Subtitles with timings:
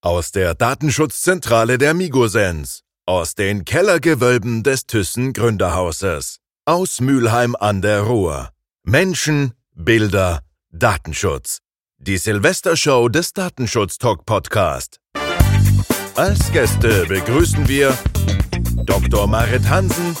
[0.00, 2.84] Aus der Datenschutzzentrale der Migosens.
[3.04, 6.38] Aus den Kellergewölben des Thyssen Gründerhauses.
[6.66, 8.50] Aus Mülheim an der Ruhr.
[8.84, 11.58] Menschen, Bilder, Datenschutz.
[11.96, 15.00] Die Silvestershow des Datenschutz Talk Podcast.
[16.14, 17.92] Als Gäste begrüßen wir
[18.84, 19.26] Dr.
[19.26, 20.16] Marit Hansen,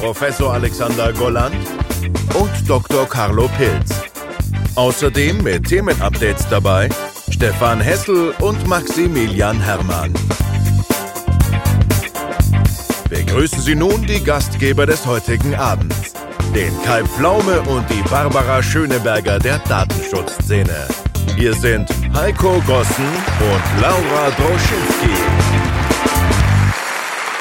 [0.00, 1.54] Professor Alexander Golland
[2.34, 3.08] und Dr.
[3.08, 3.90] Carlo Pilz.
[4.74, 6.88] Außerdem mit Themenupdates dabei
[7.30, 10.12] Stefan Hessel und Maximilian Hermann.
[13.08, 16.14] Begrüßen Sie nun die Gastgeber des heutigen Abends,
[16.54, 20.88] den Kai Pflaume und die Barbara Schöneberger der Datenschutzszene.
[21.36, 25.14] Hier sind Heiko Gossen und Laura Droschinski.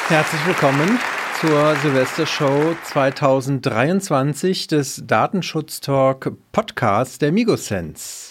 [0.10, 1.00] Herzlich willkommen
[1.40, 8.27] zur Silvestershow 2023 des Datenschutz Talk Podcasts der Migosense.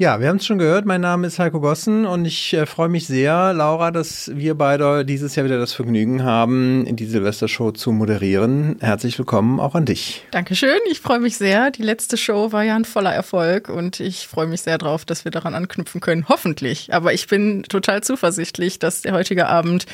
[0.00, 0.86] Ja, wir haben es schon gehört.
[0.86, 5.04] Mein Name ist Heiko Gossen und ich äh, freue mich sehr, Laura, dass wir beide
[5.04, 8.76] dieses Jahr wieder das Vergnügen haben, die Silvestershow zu moderieren.
[8.78, 10.24] Herzlich willkommen auch an dich.
[10.30, 10.78] Dankeschön.
[10.88, 11.72] Ich freue mich sehr.
[11.72, 15.24] Die letzte Show war ja ein voller Erfolg und ich freue mich sehr drauf, dass
[15.24, 16.26] wir daran anknüpfen können.
[16.28, 16.94] Hoffentlich.
[16.94, 19.86] Aber ich bin total zuversichtlich, dass der heutige Abend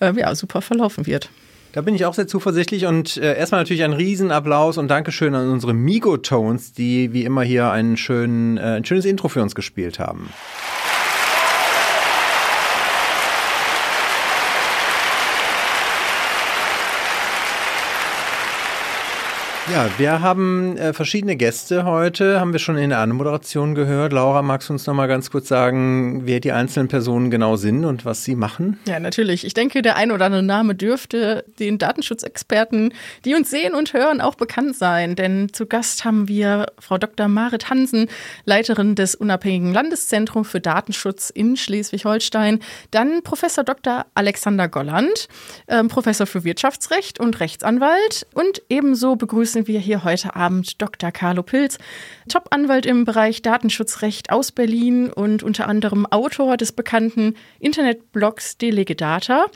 [0.00, 1.28] äh, ja, super verlaufen wird.
[1.72, 5.50] Da bin ich auch sehr zuversichtlich und äh, erstmal natürlich ein Riesenapplaus und Dankeschön an
[5.50, 10.00] unsere Migo-Tones, die wie immer hier einen schönen, äh, ein schönes Intro für uns gespielt
[10.00, 10.30] haben.
[19.72, 24.12] Ja, wir haben äh, verschiedene Gäste heute, haben wir schon in der Anmoderation gehört.
[24.12, 27.84] Laura, magst du uns noch mal ganz kurz sagen, wer die einzelnen Personen genau sind
[27.84, 28.80] und was sie machen?
[28.86, 29.44] Ja, natürlich.
[29.44, 32.92] Ich denke, der ein oder andere Name dürfte den Datenschutzexperten,
[33.24, 35.14] die uns sehen und hören, auch bekannt sein.
[35.14, 37.28] Denn zu Gast haben wir Frau Dr.
[37.28, 38.08] Marit Hansen,
[38.46, 42.58] Leiterin des Unabhängigen Landeszentrums für Datenschutz in Schleswig-Holstein.
[42.90, 44.04] Dann Professor Dr.
[44.14, 45.28] Alexander Golland,
[45.68, 48.26] äh, Professor für Wirtschaftsrecht und Rechtsanwalt.
[48.34, 51.10] Und ebenso begrüßen begrüßen wir hier heute Abend Dr.
[51.12, 51.78] Carlo Pilz,
[52.28, 59.46] Top-Anwalt im Bereich Datenschutzrecht aus Berlin und unter anderem Autor des bekannten Internetblogs Delegedata.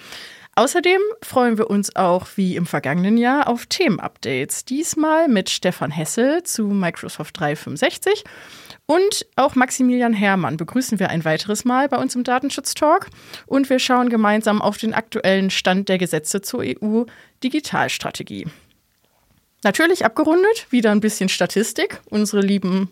[0.57, 4.65] Außerdem freuen wir uns auch wie im vergangenen Jahr auf Themenupdates.
[4.65, 8.25] Diesmal mit Stefan Hessel zu Microsoft 365
[8.87, 13.09] und auch Maximilian Hermann begrüßen wir ein weiteres Mal bei uns im Datenschutz-Talk
[13.47, 18.47] und wir schauen gemeinsam auf den aktuellen Stand der Gesetze zur EU-Digitalstrategie.
[19.65, 22.91] Natürlich abgerundet, wieder ein bisschen Statistik, unsere lieben,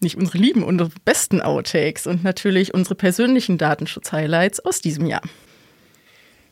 [0.00, 5.22] nicht unsere lieben, unsere besten Outtakes und natürlich unsere persönlichen Datenschutz-Highlights aus diesem Jahr.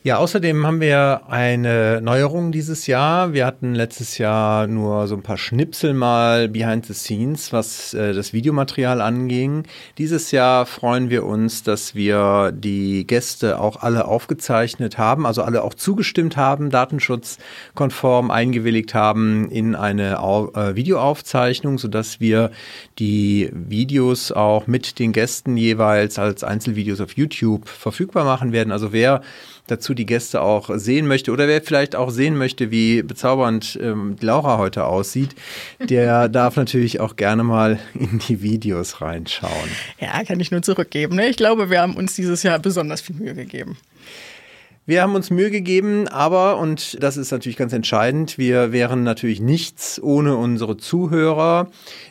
[0.07, 3.33] Ja, außerdem haben wir eine Neuerung dieses Jahr.
[3.33, 8.13] Wir hatten letztes Jahr nur so ein paar Schnipsel mal behind the scenes, was äh,
[8.13, 9.63] das Videomaterial anging.
[9.97, 15.63] Dieses Jahr freuen wir uns, dass wir die Gäste auch alle aufgezeichnet haben, also alle
[15.65, 22.51] auch zugestimmt haben, datenschutzkonform eingewilligt haben in eine Au äh, Videoaufzeichnung, sodass wir
[22.99, 28.71] die Videos auch mit den Gästen jeweils als Einzelvideos auf YouTube verfügbar machen werden.
[28.71, 29.23] Also wer
[29.67, 34.17] dazu die Gäste auch sehen möchte oder wer vielleicht auch sehen möchte, wie bezaubernd ähm,
[34.21, 35.35] Laura heute aussieht,
[35.81, 39.71] der darf natürlich auch gerne mal in die Videos reinschauen.
[40.01, 41.17] Ja, kann ich nur zurückgeben.
[41.17, 41.29] Ne?
[41.29, 43.77] Ich glaube, wir haben uns dieses Jahr besonders viel Mühe gegeben.
[44.87, 49.41] Wir haben uns Mühe gegeben, aber, und das ist natürlich ganz entscheidend, wir wären natürlich
[49.41, 51.69] nichts ohne unsere Zuhörer.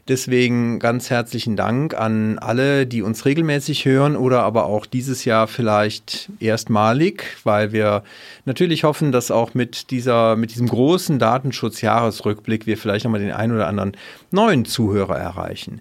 [0.07, 5.47] Deswegen ganz herzlichen Dank an alle, die uns regelmäßig hören oder aber auch dieses Jahr
[5.47, 8.01] vielleicht erstmalig, weil wir
[8.45, 13.53] natürlich hoffen, dass auch mit dieser, mit diesem großen Datenschutzjahresrückblick wir vielleicht nochmal den einen
[13.53, 13.95] oder anderen
[14.31, 15.79] neuen Zuhörer erreichen.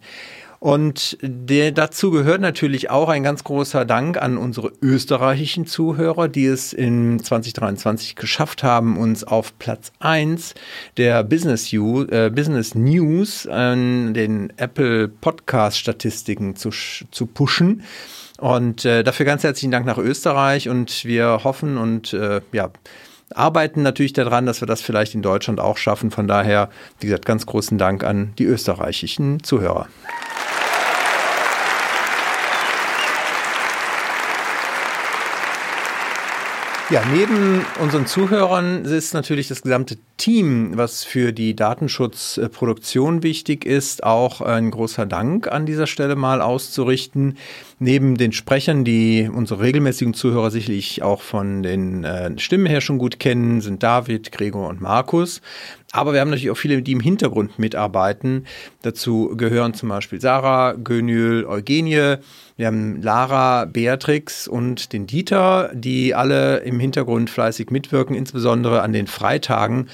[0.62, 6.47] Und der, dazu gehört natürlich auch ein ganz großer Dank an unsere österreichischen Zuhörer, die
[6.47, 10.55] es in 2023 geschafft haben, uns auf Platz 1
[10.99, 17.83] der Business, U, äh, Business News an den Apple Podcast Statistiken zu, zu pushen.
[18.39, 22.70] Und äh, dafür ganz herzlichen Dank nach Österreich und wir hoffen und äh, ja,
[23.34, 26.11] arbeiten natürlich daran, dass wir das vielleicht in Deutschland auch schaffen.
[26.11, 26.70] Von daher,
[27.00, 29.88] wie gesagt, ganz großen Dank an die österreichischen Zuhörer.
[36.93, 44.05] Ja, neben unseren Zuhörern ist natürlich das gesamte Team, was für die Datenschutzproduktion wichtig ist,
[44.05, 47.38] auch ein großer Dank an dieser Stelle mal auszurichten.
[47.82, 52.99] Neben den Sprechern, die unsere regelmäßigen Zuhörer sicherlich auch von den äh, Stimmen her schon
[52.99, 55.40] gut kennen, sind David, Gregor und Markus.
[55.94, 58.46] Aber wir haben natürlich auch viele, die im Hintergrund mitarbeiten.
[58.81, 62.17] Dazu gehören zum Beispiel Sarah, Gönyl, Eugenie.
[62.56, 68.93] Wir haben Lara, Beatrix und den Dieter, die alle im Hintergrund fleißig mitwirken, insbesondere an
[68.93, 69.88] den Freitagen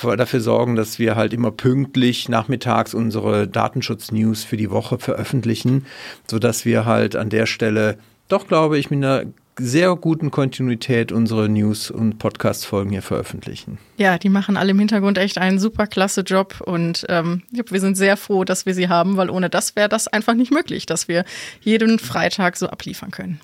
[0.00, 5.84] dafür sorgen, dass wir halt immer pünktlich nachmittags unsere Datenschutz-News für die Woche veröffentlichen,
[6.30, 7.98] sodass wir halt an der Stelle
[8.28, 9.24] doch, glaube ich, mit einer
[9.58, 13.78] sehr guten Kontinuität unsere News- und Podcast-Folgen hier veröffentlichen.
[13.98, 17.96] Ja, die machen alle im Hintergrund echt einen super klasse Job und ähm, wir sind
[17.96, 21.06] sehr froh, dass wir sie haben, weil ohne das wäre das einfach nicht möglich, dass
[21.08, 21.24] wir
[21.60, 23.40] jeden Freitag so abliefern können.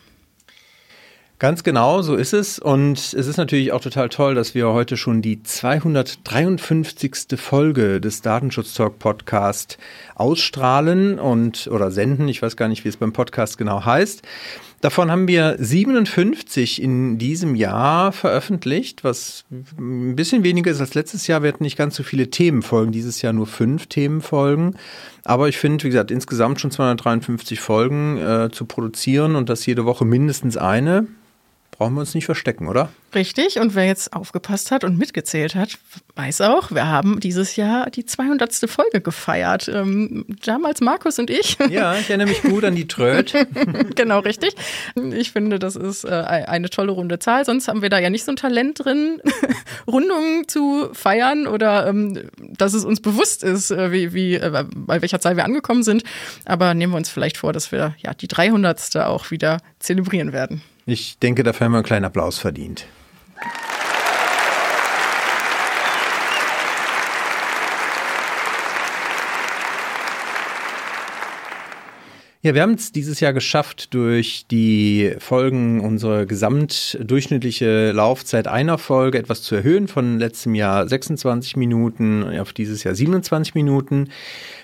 [1.40, 2.58] Ganz genau, so ist es.
[2.58, 7.26] Und es ist natürlich auch total toll, dass wir heute schon die 253.
[7.37, 9.79] Folge des Datenschutz Talk Podcast
[10.17, 12.26] ausstrahlen und oder senden.
[12.26, 14.23] Ich weiß gar nicht, wie es beim Podcast genau heißt.
[14.81, 19.44] Davon haben wir 57 in diesem Jahr veröffentlicht, was
[19.79, 21.43] ein bisschen weniger ist als letztes Jahr.
[21.43, 24.76] Wir hatten nicht ganz so viele Themenfolgen, dieses Jahr nur fünf Themenfolgen.
[25.23, 29.85] Aber ich finde, wie gesagt, insgesamt schon 253 Folgen äh, zu produzieren und das jede
[29.85, 31.06] Woche mindestens eine
[31.78, 32.90] brauchen wir uns nicht verstecken, oder?
[33.14, 33.60] Richtig.
[33.60, 35.78] Und wer jetzt aufgepasst hat und mitgezählt hat,
[36.16, 38.52] weiß auch, wir haben dieses Jahr die 200.
[38.69, 39.69] Folge gefeiert.
[39.69, 41.56] Ähm, damals Markus und ich.
[41.70, 43.32] Ja, ich erinnere mich gut an die Tröd.
[43.94, 44.54] genau, richtig.
[45.12, 47.44] Ich finde, das ist äh, eine tolle runde Zahl.
[47.44, 49.22] Sonst haben wir da ja nicht so ein Talent drin,
[49.86, 55.00] Rundungen zu feiern oder ähm, dass es uns bewusst ist, äh, wie, wie, äh, bei
[55.00, 56.02] welcher Zahl wir angekommen sind.
[56.44, 58.96] Aber nehmen wir uns vielleicht vor, dass wir ja die 300.
[58.96, 60.60] auch wieder zelebrieren werden.
[60.90, 62.87] Ich denke, dafür haben wir einen kleinen Applaus verdient.
[72.40, 79.19] Ja, wir haben es dieses Jahr geschafft, durch die Folgen unsere gesamtdurchschnittliche Laufzeit einer Folge
[79.19, 84.11] etwas zu erhöhen, von letztem Jahr 26 Minuten auf dieses Jahr 27 Minuten.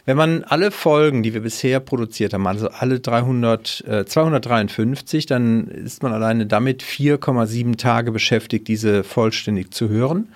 [0.05, 5.67] Wenn man alle Folgen, die wir bisher produziert haben, also alle 300, äh, 253, dann
[5.67, 10.29] ist man alleine damit 4,7 Tage beschäftigt, diese vollständig zu hören.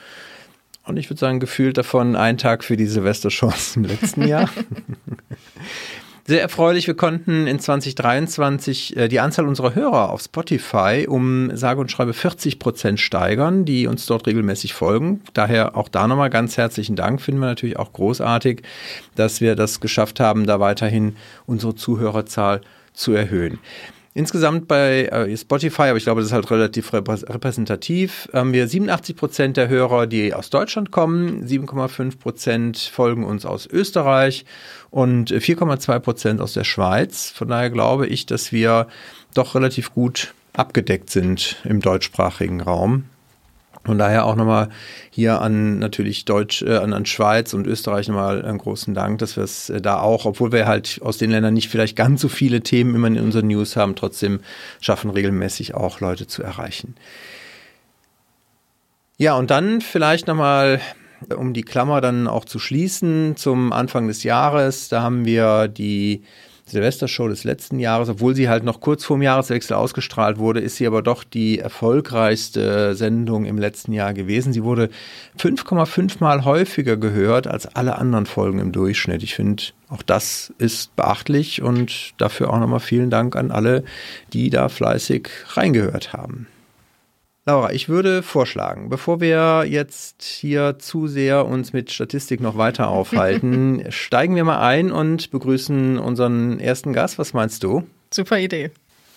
[0.89, 4.51] Und ich würde sagen, gefühlt davon ein Tag für die Silvesterchance im letzten Jahr.
[6.29, 11.81] Sehr erfreulich, wir konnten in 2023 äh, die Anzahl unserer Hörer auf Spotify um sage
[11.81, 15.23] und schreibe 40 Prozent steigern, die uns dort regelmäßig folgen.
[15.33, 18.61] Daher auch da nochmal ganz herzlichen Dank, finden wir natürlich auch großartig,
[19.15, 21.17] dass wir das geschafft haben, da weiterhin
[21.47, 22.61] unsere Zuhörerzahl
[22.93, 23.59] zu erhöhen.
[24.15, 29.15] Insgesamt bei äh, Spotify, aber ich glaube, das ist halt relativ repräsentativ, haben wir 87
[29.15, 34.45] Prozent der Hörer, die aus Deutschland kommen, 7,5 Prozent folgen uns aus Österreich
[34.91, 37.31] und 4,2 Prozent aus der Schweiz.
[37.31, 38.89] Von daher glaube ich, dass wir
[39.35, 43.05] doch relativ gut abgedeckt sind im deutschsprachigen Raum.
[43.89, 44.69] Von daher auch nochmal
[45.09, 49.45] hier an natürlich Deutsch, äh, an, Schweiz und Österreich nochmal einen großen Dank, dass wir
[49.45, 52.61] es äh, da auch, obwohl wir halt aus den Ländern nicht vielleicht ganz so viele
[52.61, 54.41] Themen immer in unseren News haben, trotzdem
[54.83, 56.97] schaffen regelmäßig auch Leute zu erreichen.
[59.17, 60.83] Ja, und dann vielleicht nochmal,
[61.35, 66.25] um die Klammer dann auch zu schließen, zum Anfang des Jahres, da haben wir die
[66.71, 70.77] Silvestershow des letzten Jahres, obwohl sie halt noch kurz vor dem Jahreswechsel ausgestrahlt wurde, ist
[70.77, 74.53] sie aber doch die erfolgreichste Sendung im letzten Jahr gewesen.
[74.53, 74.91] Sie wurde
[75.39, 79.23] 5,5 Mal häufiger gehört als alle anderen Folgen im Durchschnitt.
[79.23, 83.85] Ich finde, auch das ist beachtlich und dafür auch nochmal vielen Dank an alle,
[84.33, 86.47] die da fleißig reingehört haben.
[87.49, 92.89] Laura, ich würde vorschlagen, bevor wir jetzt hier zu sehr uns mit Statistik noch weiter
[92.91, 97.19] aufhalten, steigen wir mal ein und begrüßen unseren ersten Gast.
[97.19, 97.85] Was meinst du?
[98.13, 98.71] Super Idee.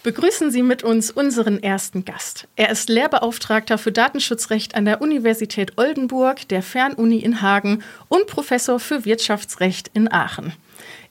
[0.04, 2.48] Begrüßen Sie mit uns unseren ersten Gast.
[2.56, 8.80] Er ist Lehrbeauftragter für Datenschutzrecht an der Universität Oldenburg, der Fernuni in Hagen und Professor
[8.80, 10.54] für Wirtschaftsrecht in Aachen.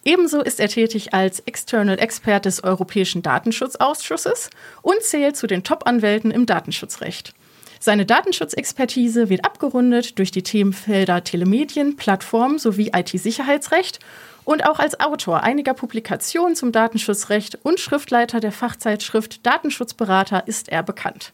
[0.04, 4.49] Ebenso ist er tätig als External Expert des Europäischen Datenschutzausschusses
[4.80, 7.35] und zählt zu den Top-Anwälten im Datenschutzrecht.
[7.83, 14.00] Seine Datenschutzexpertise wird abgerundet durch die Themenfelder Telemedien, Plattform sowie IT-Sicherheitsrecht
[14.45, 20.83] und auch als Autor einiger Publikationen zum Datenschutzrecht und Schriftleiter der Fachzeitschrift Datenschutzberater ist er
[20.83, 21.33] bekannt.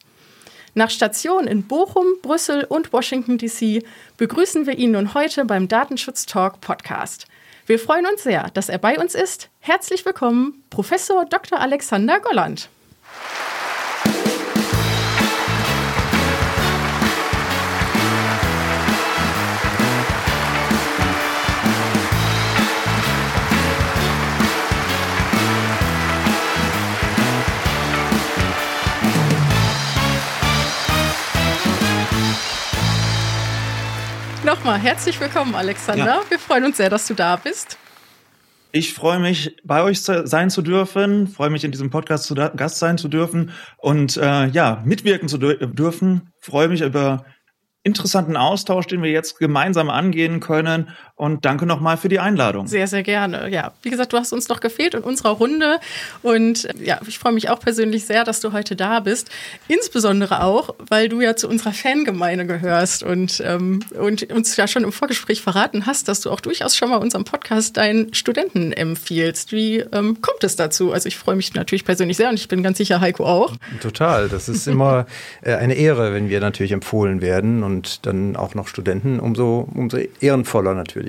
[0.75, 3.83] Nach Stationen in Bochum, Brüssel und Washington DC
[4.17, 7.27] begrüßen wir ihn nun heute beim Datenschutz Talk Podcast.
[7.67, 9.51] Wir freuen uns sehr, dass er bei uns ist.
[9.59, 11.59] Herzlich willkommen, Professor Dr.
[11.59, 12.69] Alexander Golland.
[34.47, 36.05] Nochmal herzlich willkommen, Alexander.
[36.05, 36.23] Ja.
[36.29, 37.79] Wir freuen uns sehr, dass du da bist.
[38.71, 42.79] Ich freue mich, bei euch sein zu dürfen, freue mich, in diesem Podcast zu Gast
[42.79, 46.33] sein zu dürfen und äh, ja, mitwirken zu dürfen.
[46.41, 47.25] Freue mich über
[47.83, 50.91] interessanten Austausch, den wir jetzt gemeinsam angehen können.
[51.17, 52.67] Und danke nochmal für die Einladung.
[52.67, 53.49] Sehr, sehr gerne.
[53.49, 55.79] Ja, wie gesagt, du hast uns noch gefehlt in unserer Runde.
[56.23, 59.31] Und ja, ich freue mich auch persönlich sehr, dass du heute da bist.
[59.67, 64.85] Insbesondere auch, weil du ja zu unserer Fangemeinde gehörst und, ähm, und uns ja schon
[64.85, 69.53] im Vorgespräch verraten hast, dass du auch durchaus schon mal unserem Podcast deinen Studenten empfiehlst.
[69.53, 70.93] Wie ähm, kommt es dazu?
[70.93, 73.55] Also ich freue mich natürlich persönlich sehr und ich bin ganz sicher, Heiko auch.
[73.81, 74.29] Total.
[74.29, 75.07] Das ist immer
[75.43, 77.63] äh, eine Ehre, wenn wir natürlich empfohlen werden.
[77.63, 81.06] Und und dann auch noch Studenten, umso, umso ehrenvoller natürlich.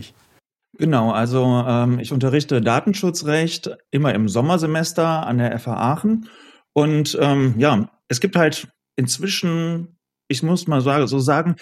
[0.77, 6.30] Genau, also ähm, ich unterrichte Datenschutzrecht immer im Sommersemester an der FH Aachen.
[6.74, 11.56] Und ähm, ja, es gibt halt inzwischen, ich muss mal so sagen,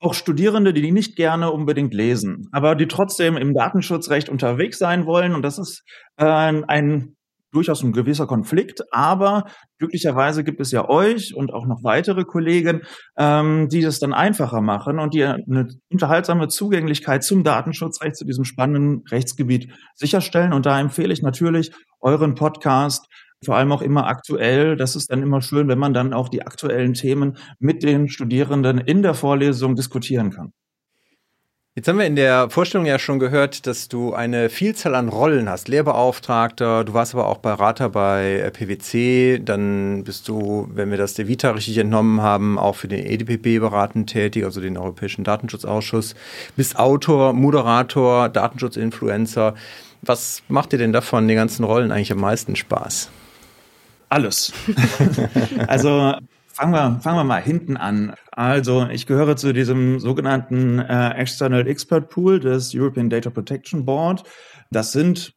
[0.00, 5.34] auch Studierende, die nicht gerne unbedingt lesen, aber die trotzdem im Datenschutzrecht unterwegs sein wollen.
[5.34, 5.84] Und das ist
[6.16, 7.16] äh, ein
[7.52, 9.44] durchaus ein gewisser Konflikt, aber
[9.78, 12.82] glücklicherweise gibt es ja euch und auch noch weitere Kollegen,
[13.18, 18.44] ähm, die das dann einfacher machen und die eine unterhaltsame Zugänglichkeit zum Datenschutzrecht, zu diesem
[18.44, 20.52] spannenden Rechtsgebiet sicherstellen.
[20.52, 23.06] Und da empfehle ich natürlich euren Podcast,
[23.44, 24.76] vor allem auch immer aktuell.
[24.76, 28.78] Das ist dann immer schön, wenn man dann auch die aktuellen Themen mit den Studierenden
[28.78, 30.52] in der Vorlesung diskutieren kann.
[31.80, 35.48] Jetzt haben wir in der Vorstellung ja schon gehört, dass du eine Vielzahl an Rollen
[35.48, 35.66] hast.
[35.66, 41.14] Lehrbeauftragter, du warst aber auch Berater bei äh, PwC, dann bist du, wenn wir das
[41.14, 46.14] der Vita richtig entnommen haben, auch für den EDPB beratend tätig, also den Europäischen Datenschutzausschuss,
[46.54, 49.54] bist Autor, Moderator, Datenschutzinfluencer.
[50.02, 53.08] Was macht dir denn davon den ganzen Rollen eigentlich am meisten Spaß?
[54.10, 54.52] Alles.
[55.66, 56.12] also
[56.60, 58.14] fangen wir, fangen wir mal hinten an.
[58.32, 64.24] Also ich gehöre zu diesem sogenannten äh, External Expert Pool des European Data Protection Board.
[64.70, 65.32] Das sind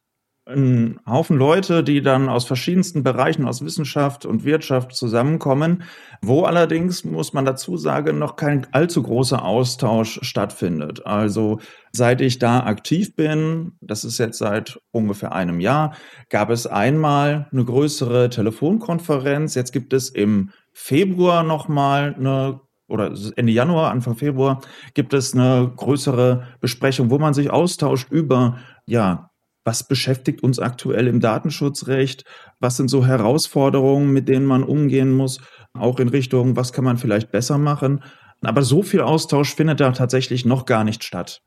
[0.46, 5.84] ein Haufen Leute, die dann aus verschiedensten Bereichen aus Wissenschaft und Wirtschaft zusammenkommen,
[6.20, 11.06] wo allerdings, muss man dazu sagen, noch kein allzu großer Austausch stattfindet.
[11.06, 11.60] Also
[11.92, 15.94] seit ich da aktiv bin, das ist jetzt seit ungefähr einem Jahr,
[16.28, 19.54] gab es einmal eine größere Telefonkonferenz.
[19.54, 24.60] Jetzt gibt es im Februar nochmal eine oder Ende Januar, Anfang Februar
[24.92, 29.30] gibt es eine größere Besprechung, wo man sich austauscht über, ja,
[29.64, 32.24] was beschäftigt uns aktuell im Datenschutzrecht?
[32.60, 35.40] Was sind so Herausforderungen, mit denen man umgehen muss?
[35.72, 38.04] Auch in Richtung, was kann man vielleicht besser machen?
[38.42, 41.40] Aber so viel Austausch findet da tatsächlich noch gar nicht statt.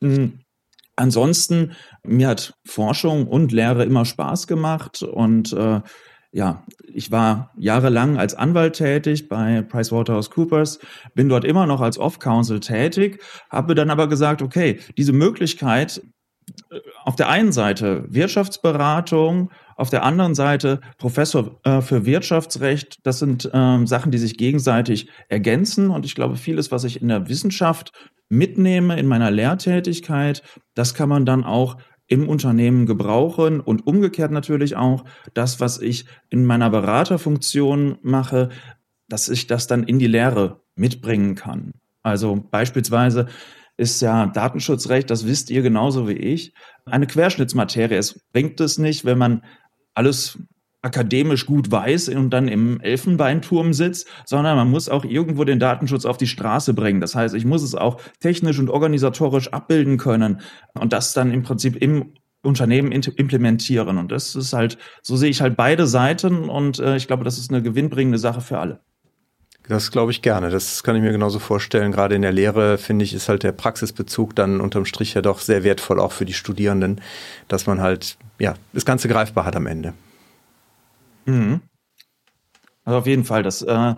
[0.00, 0.40] Hm.
[0.96, 5.82] Ansonsten, mir hat Forschung und Lehre immer Spaß gemacht und äh,
[6.30, 10.78] ja, ich war jahrelang als Anwalt tätig bei PricewaterhouseCoopers,
[11.14, 16.02] bin dort immer noch als Off-Counsel tätig, habe dann aber gesagt, okay, diese Möglichkeit,
[16.70, 23.20] äh, auf der einen Seite Wirtschaftsberatung, auf der anderen Seite Professor äh, für Wirtschaftsrecht, das
[23.20, 25.90] sind ähm, Sachen, die sich gegenseitig ergänzen.
[25.90, 27.92] Und ich glaube, vieles, was ich in der Wissenschaft
[28.28, 30.42] mitnehme, in meiner Lehrtätigkeit,
[30.74, 31.76] das kann man dann auch
[32.08, 38.48] im Unternehmen gebrauchen und umgekehrt natürlich auch das, was ich in meiner Beraterfunktion mache,
[39.08, 41.74] dass ich das dann in die Lehre mitbringen kann.
[42.02, 43.26] Also beispielsweise
[43.76, 46.52] ist ja Datenschutzrecht, das wisst ihr genauso wie ich,
[46.84, 47.94] eine Querschnittsmaterie.
[47.94, 49.44] Es bringt es nicht, wenn man
[49.94, 50.38] alles
[50.82, 56.04] akademisch gut weiß und dann im Elfenbeinturm sitzt, sondern man muss auch irgendwo den Datenschutz
[56.04, 57.00] auf die Straße bringen.
[57.00, 60.40] Das heißt, ich muss es auch technisch und organisatorisch abbilden können
[60.74, 63.98] und das dann im Prinzip im Unternehmen implementieren.
[63.98, 67.38] Und das ist halt, so sehe ich halt beide Seiten und äh, ich glaube, das
[67.38, 68.80] ist eine gewinnbringende Sache für alle.
[69.68, 70.48] Das glaube ich gerne.
[70.48, 71.92] Das kann ich mir genauso vorstellen.
[71.92, 75.40] Gerade in der Lehre, finde ich, ist halt der Praxisbezug dann unterm Strich ja doch
[75.40, 77.02] sehr wertvoll, auch für die Studierenden,
[77.48, 79.92] dass man halt, ja, das Ganze greifbar hat am Ende.
[81.28, 81.60] Mhm.
[82.84, 83.94] Also auf jeden Fall, das äh,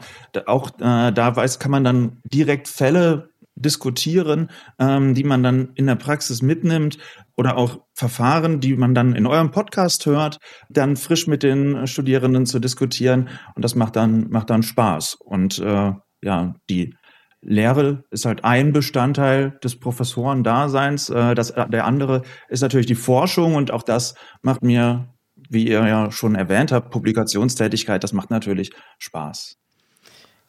[0.46, 5.86] auch äh, da weiß, kann man dann direkt Fälle diskutieren, ähm, die man dann in
[5.86, 6.98] der Praxis mitnimmt
[7.36, 10.38] oder auch Verfahren, die man dann in eurem Podcast hört,
[10.70, 15.60] dann frisch mit den Studierenden zu diskutieren und das macht dann macht dann Spaß und
[15.60, 16.94] äh, ja die
[17.42, 21.10] Lehre ist halt ein Bestandteil des Professorendaseins.
[21.10, 25.08] Äh, das, der andere ist natürlich die Forschung und auch das macht mir
[25.50, 29.56] wie ihr ja schon erwähnt habt, Publikationstätigkeit, das macht natürlich Spaß.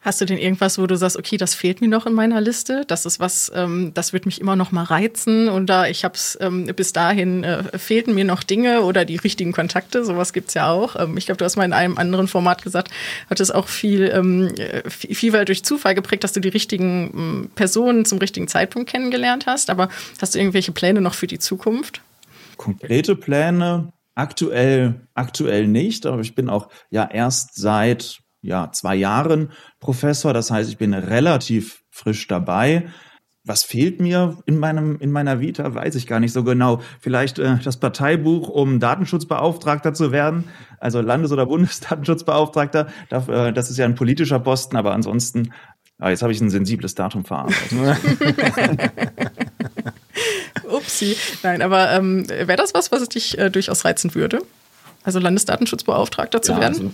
[0.04, 2.84] Hast du denn irgendwas, wo du sagst, okay, das fehlt mir noch in meiner Liste?
[2.88, 6.36] Das ist was, ähm, das wird mich immer noch mal reizen oder ich habe es
[6.40, 10.04] ähm, bis dahin äh, fehlten mir noch Dinge oder die richtigen Kontakte.
[10.04, 10.96] Sowas gibt's ja auch.
[10.96, 12.90] Ähm, ich glaube, du hast mal in einem anderen Format gesagt,
[13.30, 14.52] hat es auch viel ähm,
[14.88, 19.46] viel, viel durch Zufall geprägt, dass du die richtigen ähm, Personen zum richtigen Zeitpunkt kennengelernt
[19.46, 19.70] hast.
[19.70, 19.88] Aber
[20.20, 22.00] hast du irgendwelche Pläne noch für die Zukunft?
[22.56, 29.52] Konkrete Pläne aktuell aktuell nicht, aber ich bin auch ja erst seit ja, zwei Jahren
[29.80, 30.34] Professor.
[30.34, 32.88] Das heißt, ich bin relativ frisch dabei.
[33.44, 36.80] Was fehlt mir in meinem in meiner Vita, weiß ich gar nicht so genau.
[37.00, 40.44] Vielleicht äh, das Parteibuch, um Datenschutzbeauftragter zu werden,
[40.78, 42.86] also Landes- oder Bundesdatenschutzbeauftragter.
[43.10, 45.52] Äh, das ist ja ein politischer Posten, aber ansonsten,
[45.98, 47.72] ah, jetzt habe ich ein sensibles Datum verarbeitet.
[50.68, 51.16] Upsi.
[51.42, 54.40] Nein, aber ähm, wäre das was, was dich äh, durchaus reizen würde?
[55.04, 56.74] Also Landesdatenschutzbeauftragter zu ja, werden?
[56.74, 56.92] Also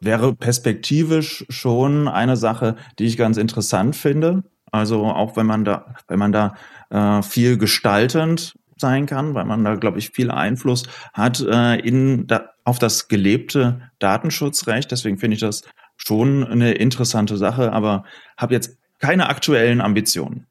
[0.00, 4.44] wäre perspektivisch schon eine Sache, die ich ganz interessant finde.
[4.70, 6.54] Also auch wenn man da, wenn man da
[6.90, 12.26] äh, viel gestaltend sein kann, weil man da, glaube ich, viel Einfluss hat äh, in
[12.26, 14.90] da, auf das gelebte Datenschutzrecht.
[14.90, 15.62] Deswegen finde ich das
[15.96, 18.04] schon eine interessante Sache, aber
[18.36, 20.46] habe jetzt keine aktuellen Ambitionen.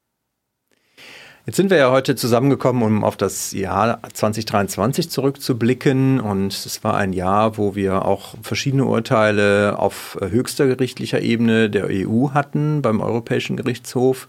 [1.48, 6.20] Jetzt sind wir ja heute zusammengekommen, um auf das Jahr 2023 zurückzublicken.
[6.20, 11.86] Und es war ein Jahr, wo wir auch verschiedene Urteile auf höchster gerichtlicher Ebene der
[11.88, 14.28] EU hatten, beim Europäischen Gerichtshof.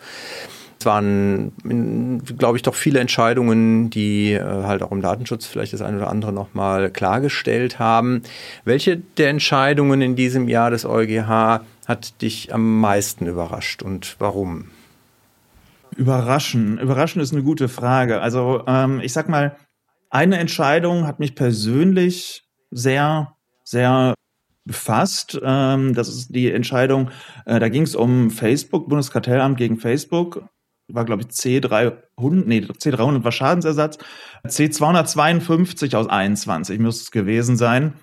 [0.79, 1.51] Es waren,
[2.38, 6.09] glaube ich, doch viele Entscheidungen, die äh, halt auch im Datenschutz vielleicht das eine oder
[6.09, 8.21] andere nochmal klargestellt haben.
[8.63, 14.69] Welche der Entscheidungen in diesem Jahr des EuGH hat dich am meisten überrascht und warum?
[15.96, 16.77] Überraschen.
[16.77, 18.22] Überraschen ist eine gute Frage.
[18.22, 19.58] Also ähm, ich sag mal,
[20.10, 24.13] eine Entscheidung hat mich persönlich sehr, sehr
[24.65, 25.39] befasst.
[25.43, 27.10] Ähm, das ist die Entscheidung,
[27.46, 30.46] äh, da ging es um Facebook, Bundeskartellamt gegen Facebook.
[30.88, 34.00] War, glaube ich, C300, nee, C300 war Schadensersatz.
[34.48, 37.93] C252 aus 21 müsste es gewesen sein.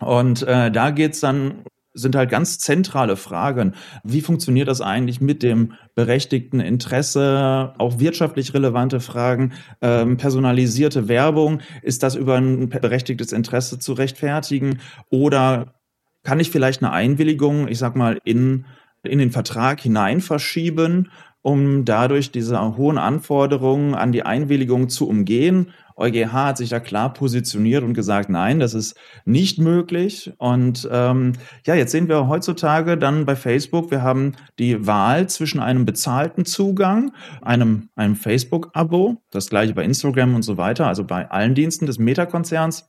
[0.00, 3.74] Und äh, da geht's dann sind halt ganz zentrale Fragen.
[4.04, 7.74] Wie funktioniert das eigentlich mit dem berechtigten Interesse?
[7.78, 9.52] Auch wirtschaftlich relevante Fragen.
[9.80, 14.78] Ähm, personalisierte Werbung, ist das über ein berechtigtes Interesse zu rechtfertigen?
[15.10, 15.74] Oder
[16.22, 18.66] kann ich vielleicht eine Einwilligung, ich sag mal, in,
[19.02, 21.10] in den Vertrag hinein verschieben,
[21.42, 27.12] um dadurch diese hohen Anforderungen an die Einwilligung zu umgehen EuGH hat sich da klar
[27.12, 30.32] positioniert und gesagt, nein, das ist nicht möglich.
[30.38, 31.34] Und ähm,
[31.66, 36.44] ja, jetzt sehen wir heutzutage dann bei Facebook, wir haben die Wahl zwischen einem bezahlten
[36.44, 41.86] Zugang, einem, einem Facebook-Abo, das gleiche bei Instagram und so weiter, also bei allen Diensten
[41.86, 42.88] des Meta-Konzerns.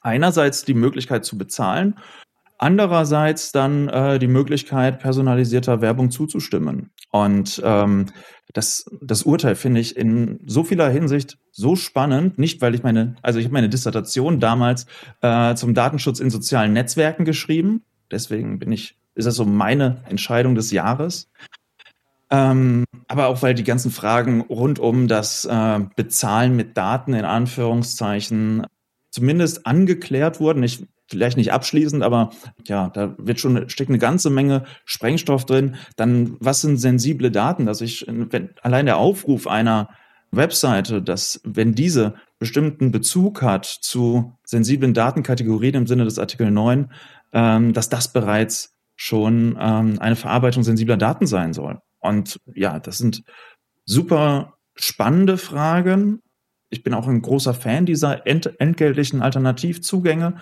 [0.00, 1.96] Einerseits die Möglichkeit zu bezahlen
[2.58, 6.90] Andererseits dann äh, die Möglichkeit, personalisierter Werbung zuzustimmen.
[7.10, 8.06] Und ähm,
[8.56, 13.16] das, das Urteil finde ich in so vieler Hinsicht so spannend, nicht weil ich meine,
[13.20, 14.86] also ich habe meine Dissertation damals
[15.20, 17.82] äh, zum Datenschutz in sozialen Netzwerken geschrieben.
[18.10, 21.28] Deswegen bin ich, ist das so meine Entscheidung des Jahres.
[22.30, 27.26] Ähm, aber auch weil die ganzen Fragen rund um das äh, Bezahlen mit Daten in
[27.26, 28.66] Anführungszeichen
[29.10, 30.62] zumindest angeklärt wurden.
[30.62, 32.30] Ich vielleicht nicht abschließend, aber
[32.66, 35.76] ja, da wird schon steckt eine ganze Menge Sprengstoff drin.
[35.96, 39.88] Dann, was sind sensible Daten, dass ich, wenn allein der Aufruf einer
[40.32, 46.92] Webseite, dass wenn diese bestimmten Bezug hat zu sensiblen Datenkategorien im Sinne des Artikel 9,
[47.32, 51.78] ähm, dass das bereits schon ähm, eine Verarbeitung sensibler Daten sein soll.
[52.00, 53.22] Und ja, das sind
[53.84, 56.20] super spannende Fragen.
[56.70, 60.36] Ich bin auch ein großer Fan dieser ent entgeltlichen Alternativzugänge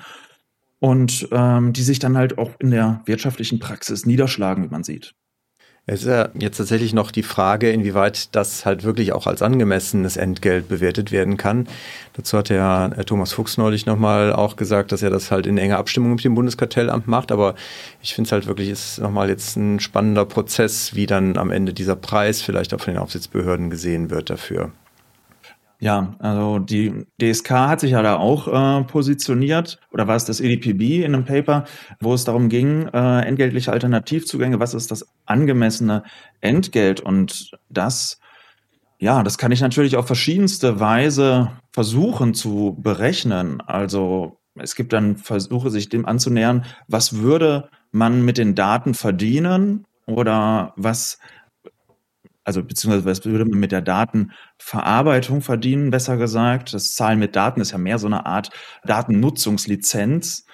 [0.85, 5.14] und ähm, die sich dann halt auch in der wirtschaftlichen Praxis niederschlagen, wie man sieht.
[5.87, 10.18] Es ist ja jetzt tatsächlich noch die Frage, inwieweit das halt wirklich auch als angemessenes
[10.18, 11.68] Entgelt bewertet werden kann.
[12.12, 15.79] Dazu hat ja Thomas Fuchs neulich nochmal auch gesagt, dass er das halt in enger
[15.79, 17.33] Abstimmung mit dem Bundeskartellamt macht.
[17.33, 17.55] Aber
[18.03, 21.73] ich finde es halt wirklich, ist nochmal jetzt ein spannender Prozess, wie dann am Ende
[21.73, 24.73] dieser Preis vielleicht auch von den Aufsichtsbehörden gesehen wird dafür.
[25.85, 30.40] Ja, also die DSK hat sich ja da auch äh, positioniert, oder war es das
[30.40, 31.64] EDPB in einem Paper,
[32.01, 36.03] wo es darum ging, äh, entgeltliche Alternativzugänge, was ist das angemessene
[36.40, 37.01] Entgelt?
[37.03, 38.18] Und das,
[38.99, 43.61] ja, das kann ich natürlich auf verschiedenste Weise versuchen zu berechnen.
[43.61, 49.85] Also es gibt dann Versuche, sich dem anzunähern, was würde man mit den Daten verdienen
[50.07, 51.18] oder was
[52.44, 53.81] also beziehungsweise was würde man mit der
[54.64, 56.72] Datenverarbeitung verdienen, besser gesagt.
[56.74, 58.50] Das Zahlen mit Daten ist ja mehr so eine Art
[58.85, 60.46] Datennutzungslizenz.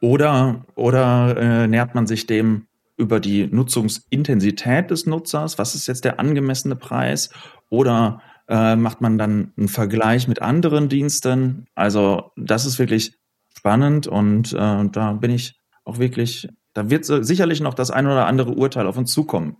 [0.00, 6.04] Oder, oder äh, nähert man sich dem über die Nutzungsintensität des Nutzers, was ist jetzt
[6.04, 7.30] der angemessene Preis
[7.68, 11.66] oder äh, macht man dann einen Vergleich mit anderen Diensten?
[11.74, 13.14] Also das ist wirklich
[13.56, 18.26] spannend und äh, da bin ich auch wirklich, da wird sicherlich noch das ein oder
[18.26, 19.56] andere Urteil auf uns zukommen.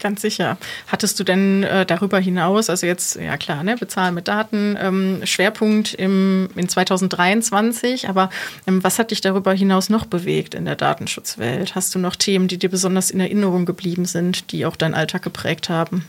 [0.00, 0.58] Ganz sicher.
[0.88, 5.20] Hattest du denn äh, darüber hinaus, also jetzt, ja klar, ne, bezahlen mit Daten, ähm,
[5.24, 8.30] Schwerpunkt im, in 2023, aber
[8.66, 11.76] ähm, was hat dich darüber hinaus noch bewegt in der Datenschutzwelt?
[11.76, 15.22] Hast du noch Themen, die dir besonders in Erinnerung geblieben sind, die auch deinen Alltag
[15.22, 16.04] geprägt haben?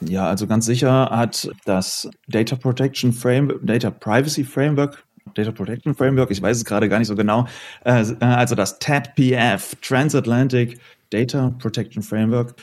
[0.00, 5.02] Ja, also ganz sicher hat das Data Protection Framework, Data Privacy Framework
[5.34, 7.46] Data Protection Framework, ich weiß es gerade gar nicht so genau,
[7.84, 12.54] äh, also das TADPF, Transatlantic Data Protection Framework.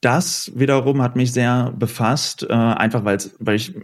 [0.00, 3.74] Das wiederum hat mich sehr befasst, äh, einfach weil ich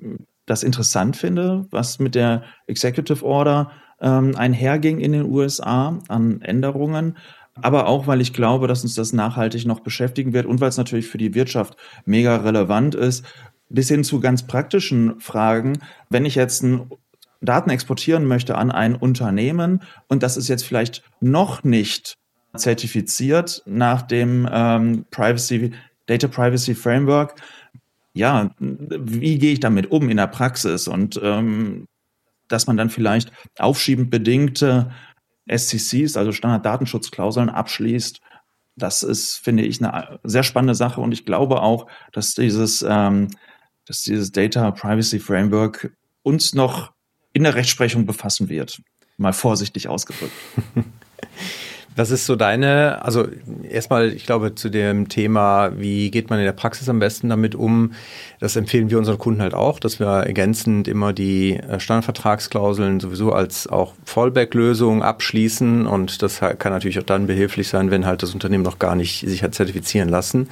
[0.47, 3.71] das interessant finde, was mit der Executive Order
[4.01, 7.17] ähm, einherging in den USA an Änderungen.
[7.63, 10.77] Aber auch, weil ich glaube, dass uns das nachhaltig noch beschäftigen wird und weil es
[10.77, 13.25] natürlich für die Wirtschaft mega relevant ist,
[13.69, 15.79] bis hin zu ganz praktischen Fragen.
[16.11, 16.65] Wenn ich jetzt
[17.41, 22.17] Daten exportieren möchte an ein Unternehmen und das ist jetzt vielleicht noch nicht
[22.57, 25.73] zertifiziert nach dem ähm, Privacy,
[26.07, 27.35] Data Privacy Framework.
[28.13, 30.89] Ja, wie gehe ich damit um in der Praxis?
[30.89, 31.87] Und ähm,
[32.49, 34.91] dass man dann vielleicht aufschiebend bedingte
[35.49, 38.21] SCCs, also Standarddatenschutzklauseln, abschließt,
[38.77, 41.01] das ist, finde ich, eine sehr spannende Sache.
[41.01, 43.29] Und ich glaube auch, dass dieses, ähm,
[43.87, 45.93] dass dieses Data Privacy Framework
[46.23, 46.93] uns noch
[47.33, 48.83] in der Rechtsprechung befassen wird.
[49.17, 50.33] Mal vorsichtig ausgedrückt.
[51.97, 53.27] Was ist so deine, also
[53.69, 57.55] erstmal, ich glaube, zu dem Thema, wie geht man in der Praxis am besten damit
[57.55, 57.93] um?
[58.39, 63.33] Das empfehlen wir unseren Kunden halt auch, dass wir ergänzend immer die äh, Standardvertragsklauseln sowieso
[63.33, 68.35] als auch Fallback-Lösung abschließen und das kann natürlich auch dann behilflich sein, wenn halt das
[68.35, 70.51] Unternehmen noch gar nicht sich hat zertifizieren lassen.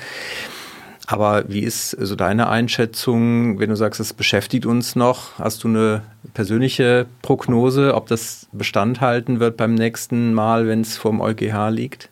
[1.06, 5.38] Aber wie ist so deine Einschätzung, wenn du sagst, es beschäftigt uns noch?
[5.38, 10.96] Hast du eine persönliche Prognose, ob das Bestand halten wird beim nächsten Mal, wenn es
[10.96, 12.08] vor dem EuGH liegt?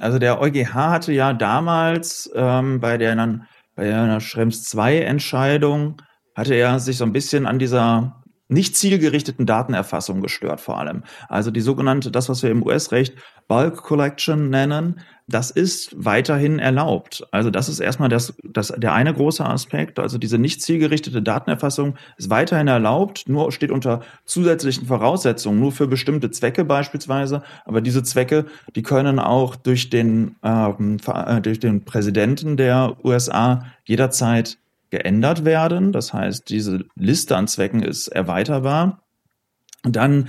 [0.00, 3.16] Also der EuGH hatte ja damals ähm, bei der,
[3.76, 6.02] bei der Schrems 2 Entscheidung,
[6.34, 11.02] hatte er sich so ein bisschen an dieser nicht zielgerichteten Datenerfassung gestört vor allem.
[11.28, 13.14] Also die sogenannte, das was wir im US-Recht
[13.48, 17.26] Bulk Collection nennen, das ist weiterhin erlaubt.
[17.32, 19.98] Also das ist erstmal das, das, der eine große Aspekt.
[19.98, 25.88] Also diese nicht zielgerichtete Datenerfassung ist weiterhin erlaubt, nur steht unter zusätzlichen Voraussetzungen, nur für
[25.88, 27.42] bestimmte Zwecke beispielsweise.
[27.64, 33.64] Aber diese Zwecke, die können auch durch den, ähm, äh, durch den Präsidenten der USA
[33.84, 34.58] jederzeit
[34.90, 35.90] geändert werden.
[35.90, 39.02] Das heißt, diese Liste an Zwecken ist erweiterbar.
[39.84, 40.28] Und dann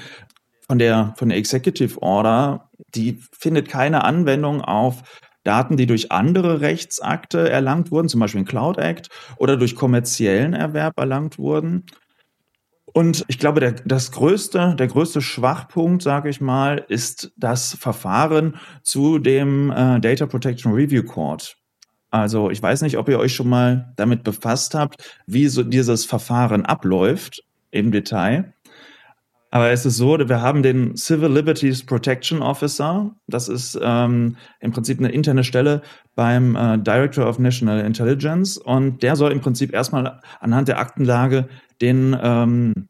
[0.68, 5.04] von der, von der Executive Order, die findet keine Anwendung auf
[5.44, 10.54] Daten, die durch andere Rechtsakte erlangt wurden, zum Beispiel den Cloud Act oder durch kommerziellen
[10.54, 11.86] Erwerb erlangt wurden.
[12.86, 18.56] Und ich glaube, der, das größte, der größte Schwachpunkt, sage ich mal, ist das Verfahren
[18.82, 21.58] zu dem äh, Data Protection Review Court.
[22.10, 24.96] Also ich weiß nicht, ob ihr euch schon mal damit befasst habt,
[25.28, 28.54] wie so dieses Verfahren abläuft im Detail.
[29.50, 33.12] Aber es ist so, wir haben den Civil Liberties Protection Officer.
[33.28, 35.82] Das ist ähm, im Prinzip eine interne Stelle
[36.16, 38.58] beim äh, Director of National Intelligence.
[38.58, 41.48] Und der soll im Prinzip erstmal anhand der Aktenlage
[41.82, 42.90] den, ähm,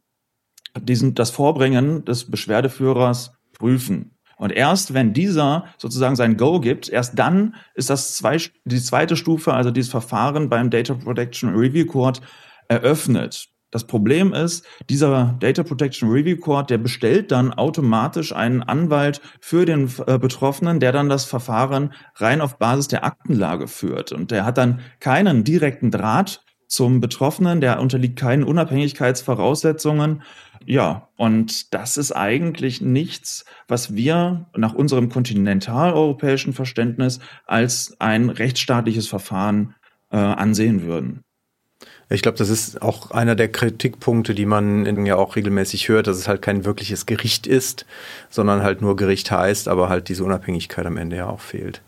[0.80, 4.18] diesen, das Vorbringen des Beschwerdeführers prüfen.
[4.38, 9.16] Und erst wenn dieser sozusagen sein Go gibt, erst dann ist das zwei, die zweite
[9.16, 12.22] Stufe, also dieses Verfahren beim Data Protection Review Court
[12.68, 13.48] eröffnet.
[13.70, 19.66] Das Problem ist, dieser Data Protection Review Court, der bestellt dann automatisch einen Anwalt für
[19.66, 24.14] den äh, Betroffenen, der dann das Verfahren rein auf Basis der Aktenlage führt.
[24.14, 30.22] Und der hat dann keinen direkten Draht zum Betroffenen, der unterliegt keinen Unabhängigkeitsvoraussetzungen.
[30.66, 39.08] Ja, und das ist eigentlich nichts, was wir nach unserem kontinentaleuropäischen Verständnis als ein rechtsstaatliches
[39.08, 39.76] Verfahren
[40.10, 41.24] äh, ansehen würden.
[42.10, 46.18] Ich glaube, das ist auch einer der Kritikpunkte, die man ja auch regelmäßig hört, dass
[46.18, 47.86] es halt kein wirkliches Gericht ist,
[48.30, 51.82] sondern halt nur Gericht heißt, aber halt diese Unabhängigkeit am Ende ja auch fehlt.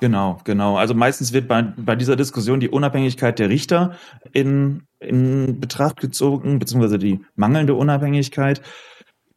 [0.00, 0.76] Genau, genau.
[0.76, 3.96] Also meistens wird bei, bei dieser Diskussion die Unabhängigkeit der Richter
[4.32, 8.60] in, in Betracht gezogen, beziehungsweise die mangelnde Unabhängigkeit.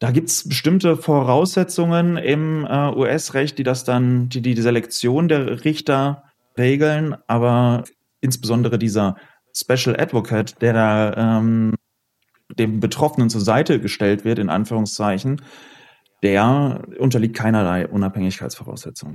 [0.00, 6.24] Da gibt's bestimmte Voraussetzungen im äh, US-Recht, die das dann, die die Selektion der Richter
[6.58, 7.84] regeln, aber
[8.20, 9.16] insbesondere dieser
[9.54, 11.74] Special Advocate, der da ähm,
[12.58, 15.42] dem Betroffenen zur Seite gestellt wird, in Anführungszeichen,
[16.22, 19.14] der unterliegt keinerlei Unabhängigkeitsvoraussetzungen.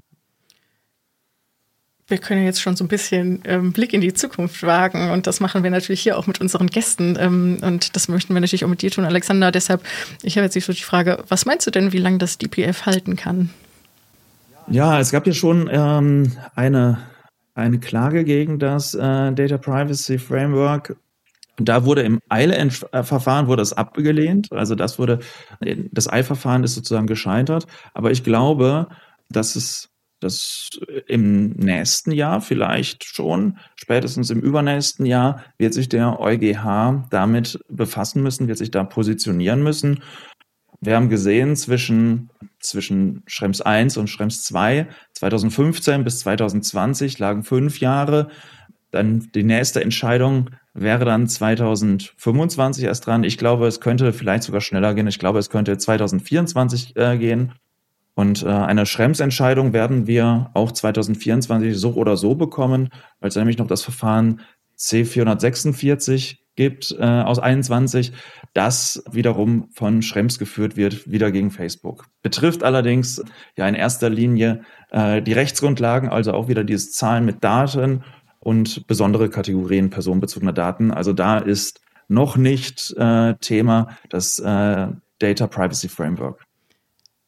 [2.07, 5.39] Wir können jetzt schon so ein bisschen ähm, Blick in die Zukunft wagen und das
[5.39, 8.69] machen wir natürlich hier auch mit unseren Gästen ähm, und das möchten wir natürlich auch
[8.69, 9.51] mit dir tun, Alexander.
[9.51, 9.81] Deshalb,
[10.21, 13.15] ich habe jetzt so die Frage, was meinst du denn, wie lange das DPF halten
[13.15, 13.49] kann?
[14.67, 16.99] Ja, es gab ja schon ähm, eine,
[17.55, 20.95] eine Klage gegen das äh, Data Privacy Framework
[21.57, 24.51] da wurde im Eile-Verfahren wurde es abgelehnt.
[24.51, 25.19] Also das wurde,
[25.91, 27.65] das Eilverfahren ist sozusagen gescheitert.
[27.93, 28.87] Aber ich glaube,
[29.29, 29.89] dass es
[30.19, 30.69] das
[31.07, 38.23] im nächsten Jahr vielleicht schon, spätestens im übernächsten Jahr, wird sich der EuGH damit befassen
[38.23, 40.01] müssen, wird sich da positionieren müssen.
[40.85, 47.79] Wir haben gesehen, zwischen, zwischen Schrems 1 und Schrems 2, 2015 bis 2020 lagen fünf
[47.79, 48.29] Jahre.
[48.91, 53.23] Dann die nächste Entscheidung wäre dann 2025 erst dran.
[53.23, 55.07] Ich glaube, es könnte vielleicht sogar schneller gehen.
[55.07, 57.53] Ich glaube, es könnte 2024 äh, gehen.
[58.13, 63.57] Und äh, eine Schrems-Entscheidung werden wir auch 2024 so oder so bekommen, weil es nämlich
[63.57, 64.41] noch das Verfahren
[64.77, 68.13] C446 gibt äh, aus 21,
[68.53, 72.07] das wiederum von Schrems geführt wird, wieder gegen Facebook.
[72.21, 73.23] Betrifft allerdings
[73.57, 78.03] ja in erster Linie äh, die Rechtsgrundlagen, also auch wieder dieses Zahlen mit Daten
[78.39, 80.91] und besondere Kategorien personenbezogener Daten.
[80.91, 84.87] Also da ist noch nicht äh, Thema das äh,
[85.19, 86.45] Data Privacy Framework.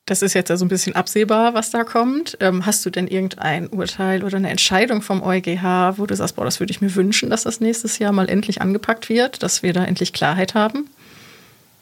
[0.08, 2.38] Das ist jetzt also ein bisschen absehbar, was da kommt.
[2.40, 6.46] Ähm, hast du denn irgendein Urteil oder eine Entscheidung vom EuGH, wo du sagst, boah,
[6.46, 9.74] das würde ich mir wünschen, dass das nächstes Jahr mal endlich angepackt wird, dass wir
[9.74, 10.90] da endlich Klarheit haben?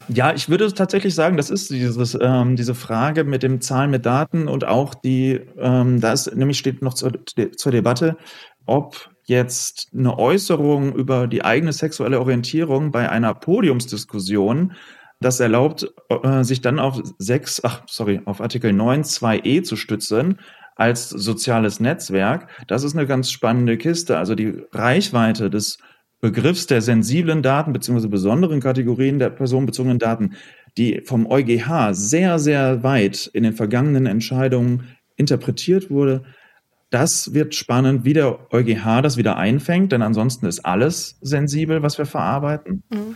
[0.08, 4.08] Ja, ich würde tatsächlich sagen, das ist dieses, ähm, diese Frage mit dem Zahlen mit
[4.08, 7.12] Daten und auch die, ähm, da ist nämlich steht noch zur,
[7.56, 8.18] zur Debatte,
[8.66, 14.74] ob jetzt eine Äußerung über die eigene sexuelle Orientierung bei einer Podiumsdiskussion
[15.26, 20.40] das erlaubt, äh, sich dann auf sechs, ach, sorry, auf Artikel 9 2e zu stützen
[20.76, 22.48] als soziales Netzwerk.
[22.68, 24.18] Das ist eine ganz spannende Kiste.
[24.18, 25.80] Also die Reichweite des
[26.22, 30.36] Begriffs der sensiblen Daten beziehungsweise besonderen Kategorien der personenbezogenen Daten,
[30.78, 36.24] die vom EuGH sehr, sehr weit in den vergangenen Entscheidungen interpretiert wurde,
[36.92, 41.98] das wird spannend, wie der EuGH das wieder einfängt, denn ansonsten ist alles sensibel, was
[41.98, 42.84] wir verarbeiten.
[42.90, 43.16] Mhm.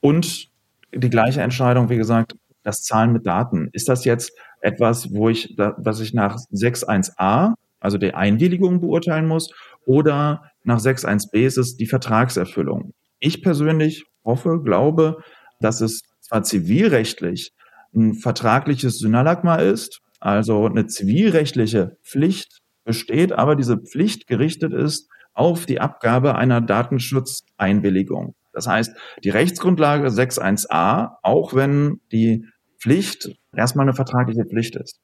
[0.00, 0.51] Und
[0.94, 3.68] die gleiche Entscheidung, wie gesagt, das Zahlen mit Daten.
[3.72, 9.50] Ist das jetzt etwas, wo ich, was ich nach 6.1a, also der Einwilligung beurteilen muss,
[9.84, 12.92] oder nach 6.1b ist es die Vertragserfüllung?
[13.18, 15.18] Ich persönlich hoffe, glaube,
[15.60, 17.52] dass es zwar zivilrechtlich
[17.94, 25.66] ein vertragliches Synalagma ist, also eine zivilrechtliche Pflicht besteht, aber diese Pflicht gerichtet ist auf
[25.66, 28.34] die Abgabe einer Datenschutzeinwilligung.
[28.52, 32.46] Das heißt, die Rechtsgrundlage 6.1a, auch wenn die
[32.78, 35.00] Pflicht erstmal eine vertragliche Pflicht ist.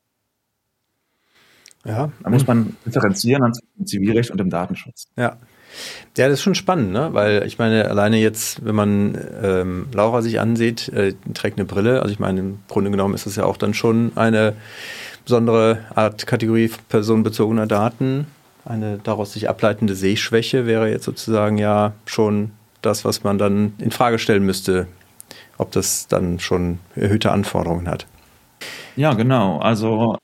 [1.85, 2.11] Ja.
[2.23, 5.09] Da muss man differenzieren zwischen Zivilrecht und dem Datenschutz.
[5.17, 5.39] Ja.
[6.17, 7.11] Ja, das ist schon spannend, ne?
[7.13, 12.01] weil ich meine, alleine jetzt, wenn man ähm, Laura sich ansieht, äh, trägt eine Brille,
[12.01, 14.55] also ich meine, im Grunde genommen ist es ja auch dann schon eine
[15.25, 18.27] besondere Art Kategorie personenbezogener Daten.
[18.65, 22.53] Eine daraus sich ableitende Sehschwäche wäre jetzt sozusagen ja schon
[22.83, 24.87] das, was man dann in Frage stellen müsste,
[25.59, 28.07] ob das dann schon erhöhte Anforderungen hat.
[28.97, 29.59] Ja, genau.
[29.59, 30.17] Also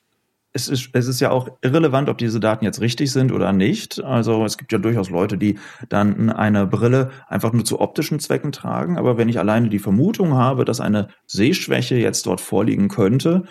[0.53, 4.03] es ist, es ist ja auch irrelevant, ob diese Daten jetzt richtig sind oder nicht.
[4.03, 8.53] Also es gibt ja durchaus Leute, die dann eine Brille einfach nur zu optischen Zwecken
[8.53, 8.97] tragen.
[8.97, 13.43] Aber wenn ich alleine die Vermutung habe, dass eine Sehschwäche jetzt dort vorliegen könnte,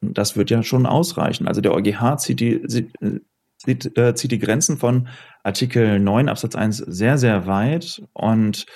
[0.00, 1.46] das wird ja schon ausreichen.
[1.46, 2.62] Also der EuGH zieht die,
[3.58, 5.08] zieht, äh, zieht die Grenzen von
[5.42, 8.66] Artikel 9 Absatz 1 sehr, sehr weit und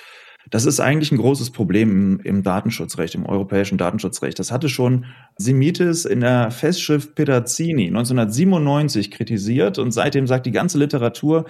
[0.51, 4.39] das ist eigentlich ein großes Problem im, im, Datenschutzrecht, im europäischen Datenschutzrecht.
[4.39, 10.79] Das hatte schon Simitis in der Festschrift Pedazzini 1997 kritisiert und seitdem sagt die ganze
[10.79, 11.47] Literatur,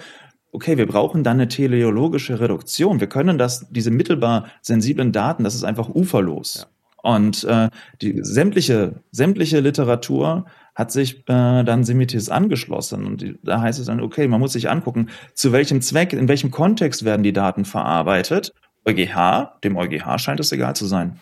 [0.51, 2.99] okay, wir brauchen dann eine teleologische Reduktion.
[2.99, 6.65] Wir können das, diese mittelbar sensiblen Daten, das ist einfach uferlos.
[6.67, 7.11] Ja.
[7.11, 7.69] Und äh,
[8.01, 10.45] die sämtliche, sämtliche Literatur
[10.77, 13.07] hat sich äh, dann Semitis angeschlossen.
[13.07, 16.27] Und die, da heißt es dann, okay, man muss sich angucken, zu welchem Zweck, in
[16.27, 18.53] welchem Kontext werden die Daten verarbeitet.
[18.85, 21.19] EuGH, dem EuGH scheint es egal zu sein.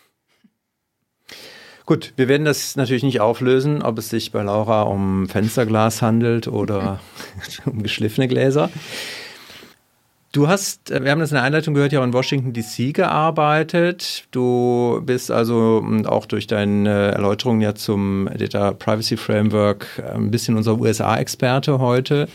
[1.86, 6.50] Gut, wir werden das natürlich nicht auflösen, ob es sich bei Laura um Fensterglas handelt
[6.50, 7.00] oder
[7.66, 8.70] um geschliffene Gläser.
[10.36, 14.26] Du hast, äh, wir haben das in der Einleitung gehört, ja in Washington DC gearbeitet.
[14.32, 20.32] Du bist also hm, auch durch deine Erläuterungen ja zum Data Privacy Framework äh, ein
[20.32, 22.28] bisschen unser USA-Experte heute.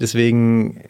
[0.00, 0.80] Deswegen,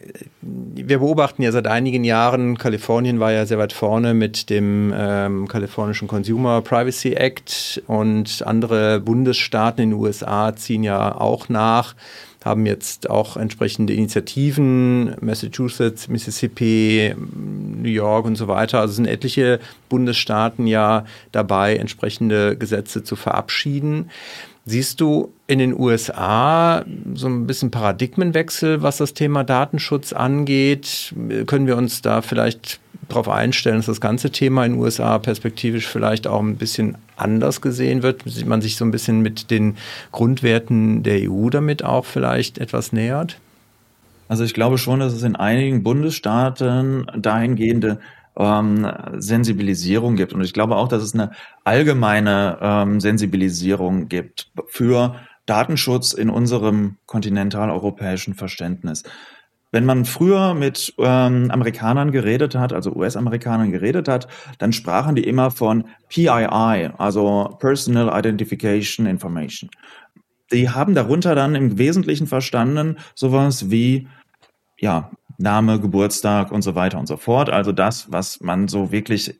[0.41, 5.47] wir beobachten ja seit einigen Jahren, Kalifornien war ja sehr weit vorne mit dem ähm,
[5.49, 11.95] kalifornischen Consumer Privacy Act und andere Bundesstaaten in den USA ziehen ja auch nach
[12.43, 18.79] haben jetzt auch entsprechende Initiativen, Massachusetts, Mississippi, New York und so weiter.
[18.79, 24.09] Also sind etliche Bundesstaaten ja dabei, entsprechende Gesetze zu verabschieden.
[24.65, 31.13] Siehst du in den USA so ein bisschen Paradigmenwechsel, was das Thema Datenschutz angeht?
[31.47, 35.85] Können wir uns da vielleicht darauf einstellen, dass das ganze Thema in den USA perspektivisch
[35.87, 38.21] vielleicht auch ein bisschen anders gesehen wird?
[38.25, 39.75] Sieht man sich so ein bisschen mit den
[40.13, 43.39] Grundwerten der EU damit auch vielleicht etwas nähert?
[44.29, 47.99] Also ich glaube schon, dass es in einigen Bundesstaaten dahingehende
[48.37, 50.33] ähm, Sensibilisierung gibt.
[50.33, 51.31] Und ich glaube auch, dass es eine
[51.63, 55.15] allgemeine ähm, Sensibilisierung gibt für
[55.45, 59.03] Datenschutz in unserem kontinentaleuropäischen Verständnis.
[59.71, 64.27] Wenn man früher mit ähm, Amerikanern geredet hat, also US-Amerikanern geredet hat,
[64.59, 69.71] dann sprachen die immer von PII, also Personal Identification Information.
[70.51, 74.07] Die haben darunter dann im Wesentlichen verstanden sowas wie
[74.83, 77.49] ja, Name, Geburtstag und so weiter und so fort.
[77.49, 79.39] Also das, was man so wirklich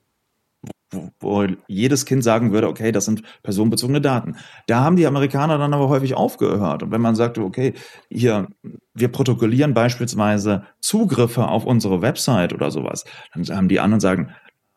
[1.20, 4.36] wo, jedes Kind sagen würde, okay, das sind personenbezogene Daten.
[4.68, 6.84] Da haben die Amerikaner dann aber häufig aufgehört.
[6.84, 7.74] Und wenn man sagte, okay,
[8.10, 8.48] hier,
[8.94, 14.34] wir protokollieren beispielsweise Zugriffe auf unsere Website oder sowas, dann haben die anderen sagen,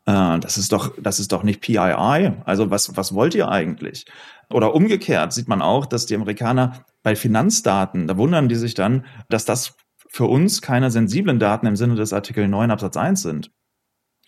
[0.07, 2.33] äh, das ist doch, das ist doch nicht PII.
[2.44, 4.07] Also was, was wollt ihr eigentlich?
[4.50, 9.05] Oder umgekehrt sieht man auch, dass die Amerikaner bei Finanzdaten, da wundern die sich dann,
[9.29, 9.76] dass das
[10.09, 13.51] für uns keine sensiblen Daten im Sinne des Artikel 9 Absatz 1 sind.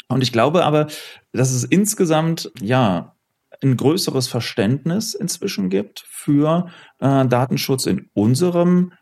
[0.08, 0.86] Und ich glaube aber,
[1.32, 3.14] dass es insgesamt, ja,
[3.62, 6.68] ein größeres Verständnis inzwischen gibt für
[7.00, 8.92] äh, Datenschutz in unserem,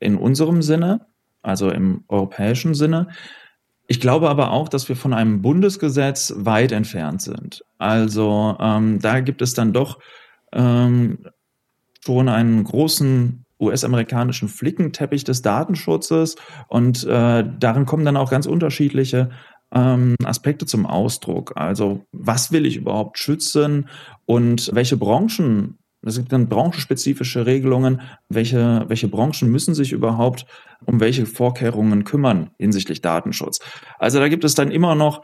[0.00, 1.06] in unserem Sinne,
[1.42, 3.08] also im europäischen Sinne.
[3.86, 7.62] Ich glaube aber auch, dass wir von einem Bundesgesetz weit entfernt sind.
[7.78, 9.98] Also ähm, da gibt es dann doch
[10.52, 11.26] ähm,
[12.04, 16.36] schon einen großen US-amerikanischen Flickenteppich des Datenschutzes
[16.68, 19.30] und äh, darin kommen dann auch ganz unterschiedliche
[19.74, 21.52] ähm, Aspekte zum Ausdruck.
[21.56, 23.88] Also was will ich überhaupt schützen
[24.24, 30.46] und welche Branchen, es gibt dann branchenspezifische Regelungen, welche, welche Branchen müssen sich überhaupt
[30.84, 33.60] um welche Vorkehrungen kümmern hinsichtlich Datenschutz.
[33.98, 35.22] Also da gibt es dann immer noch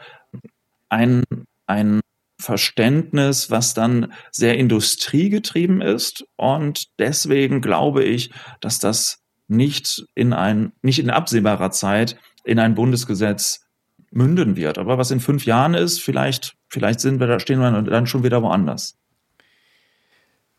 [0.88, 1.22] ein,
[1.66, 2.00] ein
[2.40, 6.24] Verständnis, was dann sehr industriegetrieben ist.
[6.36, 12.74] Und deswegen glaube ich, dass das nicht in ein, nicht in absehbarer Zeit in ein
[12.74, 13.66] Bundesgesetz
[14.10, 14.78] münden wird.
[14.78, 18.24] Aber was in fünf Jahren ist, vielleicht, vielleicht sind wir da, stehen wir dann schon
[18.24, 18.99] wieder woanders.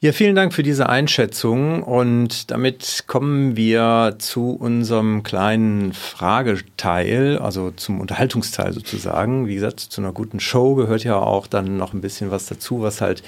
[0.03, 7.69] Ja, vielen Dank für diese Einschätzung und damit kommen wir zu unserem kleinen Frageteil, also
[7.69, 9.45] zum Unterhaltungsteil sozusagen.
[9.45, 12.81] Wie gesagt, zu einer guten Show gehört ja auch dann noch ein bisschen was dazu,
[12.81, 13.21] was halt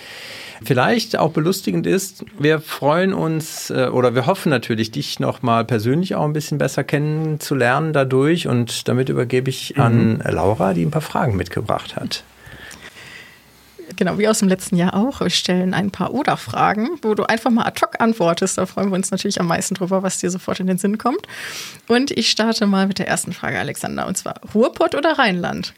[0.64, 2.26] vielleicht auch belustigend ist.
[2.40, 6.84] Wir freuen uns äh, oder wir hoffen natürlich, dich nochmal persönlich auch ein bisschen besser
[6.84, 10.22] kennenzulernen dadurch und damit übergebe ich an mhm.
[10.28, 12.24] Laura, die ein paar Fragen mitgebracht hat
[13.96, 15.20] genau wie aus dem letzten Jahr auch.
[15.20, 18.58] Wir stellen ein paar Oder-Fragen, wo du einfach mal ad hoc antwortest.
[18.58, 21.28] Da freuen wir uns natürlich am meisten drüber, was dir sofort in den Sinn kommt.
[21.88, 25.74] Und ich starte mal mit der ersten Frage, Alexander, und zwar Ruhrpott oder Rheinland?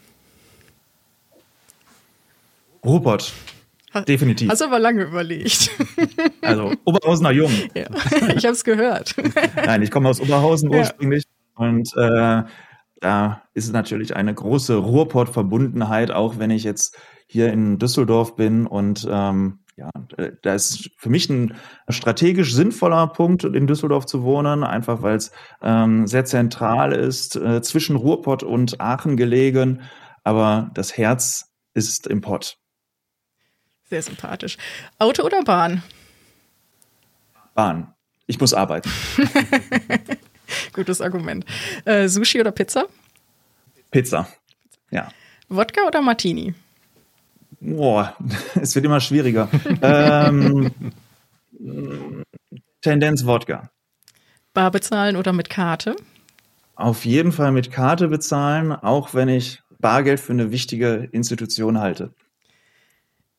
[2.84, 3.32] Ruhrpott.
[4.04, 4.50] Definitiv.
[4.50, 5.70] Hast aber lange überlegt.
[6.42, 7.50] Also Oberhausener Jung.
[7.74, 7.86] Ja,
[8.36, 9.16] ich habe es gehört.
[9.56, 11.24] Nein, ich komme aus Oberhausen ursprünglich
[11.58, 11.66] ja.
[11.66, 12.44] und äh,
[13.00, 18.66] da ist es natürlich eine große Ruhrpott-Verbundenheit, auch wenn ich jetzt hier in Düsseldorf bin
[18.66, 19.90] und ähm, ja,
[20.40, 21.54] da ist für mich ein
[21.90, 27.60] strategisch sinnvoller Punkt, in Düsseldorf zu wohnen, einfach weil es ähm, sehr zentral ist, äh,
[27.60, 29.82] zwischen Ruhrpott und Aachen gelegen.
[30.24, 32.56] Aber das Herz ist im Pott.
[33.90, 34.56] Sehr sympathisch.
[34.98, 35.82] Auto oder Bahn?
[37.54, 37.94] Bahn.
[38.26, 38.90] Ich muss arbeiten.
[40.72, 41.44] Gutes Argument.
[41.84, 42.86] Äh, Sushi oder Pizza?
[43.90, 44.26] Pizza.
[44.90, 45.10] Ja.
[45.48, 46.54] Wodka oder Martini?
[47.60, 48.16] Boah,
[48.60, 49.48] es wird immer schwieriger.
[49.82, 50.70] ähm,
[52.80, 53.70] Tendenz Wodka.
[54.54, 55.96] Bar bezahlen oder mit Karte?
[56.74, 62.14] Auf jeden Fall mit Karte bezahlen, auch wenn ich Bargeld für eine wichtige Institution halte.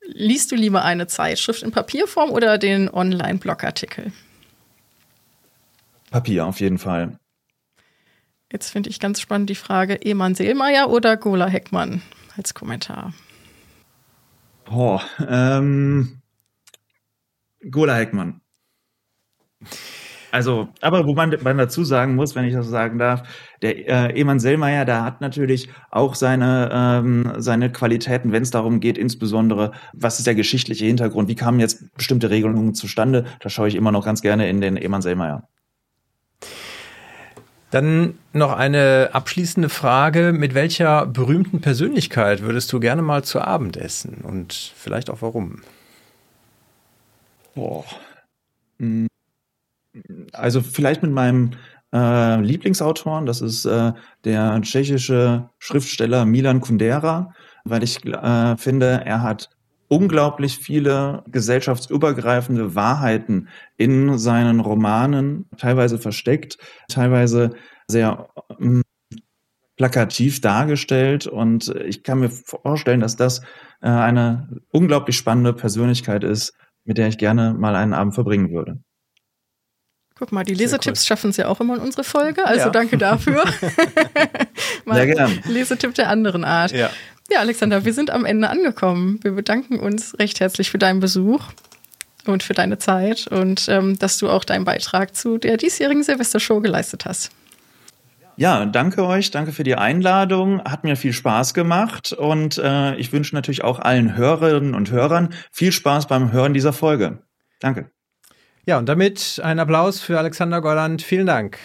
[0.01, 4.12] Liest du lieber eine Zeitschrift in Papierform oder den Online-Blogartikel?
[6.10, 7.19] Papier, auf jeden Fall.
[8.51, 12.02] Jetzt finde ich ganz spannend die Frage: Eman Seelmeier oder Gola Heckmann
[12.37, 13.13] als Kommentar?
[14.70, 16.22] Oh, ähm,
[17.70, 18.42] Gola Heckmann.
[20.32, 23.24] Also, aber wo man, man dazu sagen muss, wenn ich das sagen darf,
[23.62, 28.80] der äh, Eman Sellmeier, der hat natürlich auch seine, ähm, seine Qualitäten, wenn es darum
[28.80, 33.70] geht, insbesondere, was ist der geschichtliche Hintergrund, wie kamen jetzt bestimmte Regelungen zustande, da schaue
[33.70, 35.48] ich immer noch ganz gerne in den Eman Sellmeier.
[37.72, 40.32] Dann noch eine abschließende Frage.
[40.32, 44.22] Mit welcher berühmten Persönlichkeit würdest du gerne mal zu Abend essen?
[44.24, 45.62] Und vielleicht auch warum?
[47.56, 47.84] Boah.
[48.80, 49.08] Hm.
[50.32, 51.52] Also vielleicht mit meinem
[51.94, 53.94] äh, Lieblingsautoren, das ist äh,
[54.24, 59.50] der tschechische Schriftsteller Milan Kundera, weil ich äh, finde, er hat
[59.88, 66.58] unglaublich viele gesellschaftsübergreifende Wahrheiten in seinen Romanen, teilweise versteckt,
[66.90, 67.52] teilweise
[67.88, 68.29] sehr
[68.60, 68.83] ähm,
[69.77, 71.27] plakativ dargestellt.
[71.27, 73.40] Und ich kann mir vorstellen, dass das
[73.81, 78.79] äh, eine unglaublich spannende Persönlichkeit ist, mit der ich gerne mal einen Abend verbringen würde.
[80.15, 81.08] Guck mal, die Lesetipps cool.
[81.08, 82.69] schaffen es ja auch immer in unsere Folge, also ja.
[82.71, 83.46] danke dafür.
[84.85, 85.42] Sehr gerne.
[85.48, 86.71] Lesetipp der anderen Art.
[86.71, 86.90] Ja.
[87.30, 89.19] Ja, Alexander, wir sind am Ende angekommen.
[89.21, 91.44] Wir bedanken uns recht herzlich für deinen Besuch
[92.25, 96.62] und für deine Zeit und ähm, dass du auch deinen Beitrag zu der diesjährigen Silvestershow
[96.62, 97.32] geleistet hast.
[98.38, 100.63] Ja, danke euch, danke für die Einladung.
[100.63, 105.34] Hat mir viel Spaß gemacht und äh, ich wünsche natürlich auch allen Hörerinnen und Hörern
[105.52, 107.23] viel Spaß beim Hören dieser Folge.
[107.60, 107.90] Danke.
[108.65, 111.02] Ja, und damit ein Applaus für Alexander Golland.
[111.02, 111.58] Vielen Dank.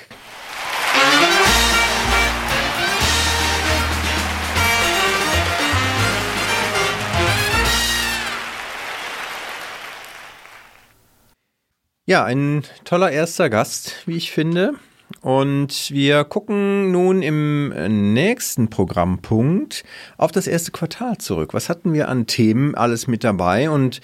[12.04, 14.74] Ja, ein toller erster Gast, wie ich finde.
[15.20, 19.84] Und wir gucken nun im nächsten Programmpunkt
[20.16, 21.54] auf das erste Quartal zurück.
[21.54, 23.70] Was hatten wir an Themen alles mit dabei?
[23.70, 24.00] Und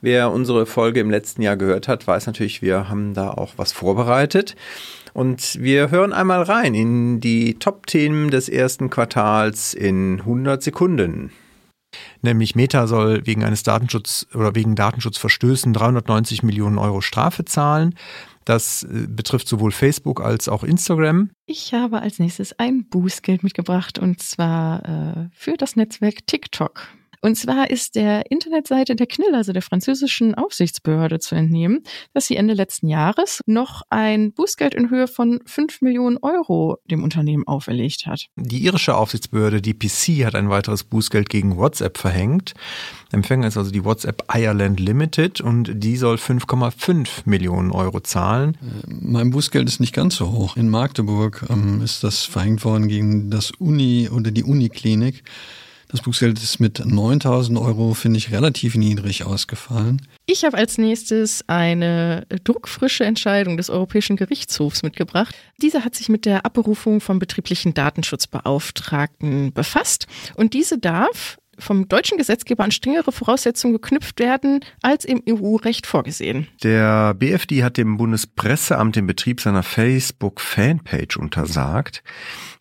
[0.00, 3.72] wer unsere Folge im letzten Jahr gehört hat, weiß natürlich, wir haben da auch was
[3.72, 4.54] vorbereitet.
[5.12, 11.32] Und wir hören einmal rein in die Top-Themen des ersten Quartals in 100 Sekunden.
[12.22, 17.94] Nämlich Meta soll wegen eines Datenschutz oder wegen Datenschutzverstößen 390 Millionen Euro Strafe zahlen.
[18.44, 21.30] Das äh, betrifft sowohl Facebook als auch Instagram.
[21.46, 26.88] Ich habe als nächstes ein Bußgeld mitgebracht und zwar äh, für das Netzwerk TikTok.
[27.22, 32.36] Und zwar ist der Internetseite der CNIL, also der französischen Aufsichtsbehörde, zu entnehmen, dass sie
[32.36, 38.06] Ende letzten Jahres noch ein Bußgeld in Höhe von 5 Millionen Euro dem Unternehmen auferlegt
[38.06, 38.26] hat.
[38.36, 42.54] Die irische Aufsichtsbehörde DPC hat ein weiteres Bußgeld gegen WhatsApp verhängt.
[43.12, 48.56] Empfänger ist also die WhatsApp Ireland Limited und die soll 5,5 Millionen Euro zahlen.
[48.62, 50.56] Äh, mein Bußgeld ist nicht ganz so hoch.
[50.56, 55.22] In Magdeburg ähm, ist das verhängt worden gegen das Uni oder die Uniklinik.
[55.90, 60.06] Das Bußgeld ist mit 9000 Euro, finde ich, relativ niedrig ausgefallen.
[60.26, 65.34] Ich habe als nächstes eine druckfrische Entscheidung des Europäischen Gerichtshofs mitgebracht.
[65.60, 72.18] Diese hat sich mit der Abberufung vom betrieblichen Datenschutzbeauftragten befasst und diese darf vom deutschen
[72.18, 76.48] Gesetzgeber an strengere Voraussetzungen geknüpft werden, als im EU-Recht vorgesehen.
[76.62, 82.02] Der BFD hat dem Bundespresseamt den Betrieb seiner Facebook-Fanpage untersagt.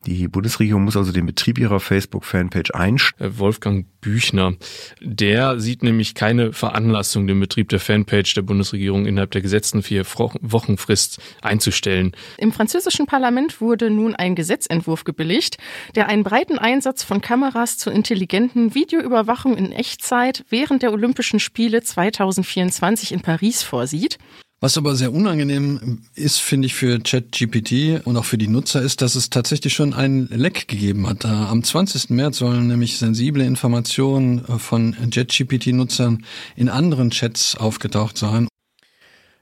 [0.06, 3.32] Die Bundesregierung muss also den Betrieb ihrer Facebook-Fanpage einstellen.
[3.32, 4.54] Äh, Wolfgang Büchner,
[5.02, 10.06] der sieht nämlich keine Veranlassung, den Betrieb der Fanpage der Bundesregierung innerhalb der gesetzten vier
[10.06, 12.14] Wochenfrist einzustellen.
[12.38, 15.58] Im französischen Parlament wurde nun ein Gesetzentwurf gebilligt,
[15.96, 21.82] der einen breiten Einsatz von Kameras zur intelligenten Videoüberwachung in Echtzeit während der Olympischen Spiele
[21.82, 24.18] 2024 in Paris vorsieht.
[24.62, 29.02] Was aber sehr unangenehm ist, finde ich, für ChatGPT und auch für die Nutzer, ist,
[29.02, 31.24] dass es tatsächlich schon einen Leck gegeben hat.
[31.24, 32.10] Am 20.
[32.10, 36.26] März sollen nämlich sensible Informationen äh, von ChatGPT-Nutzern
[36.58, 38.50] in anderen Chats aufgetaucht sein.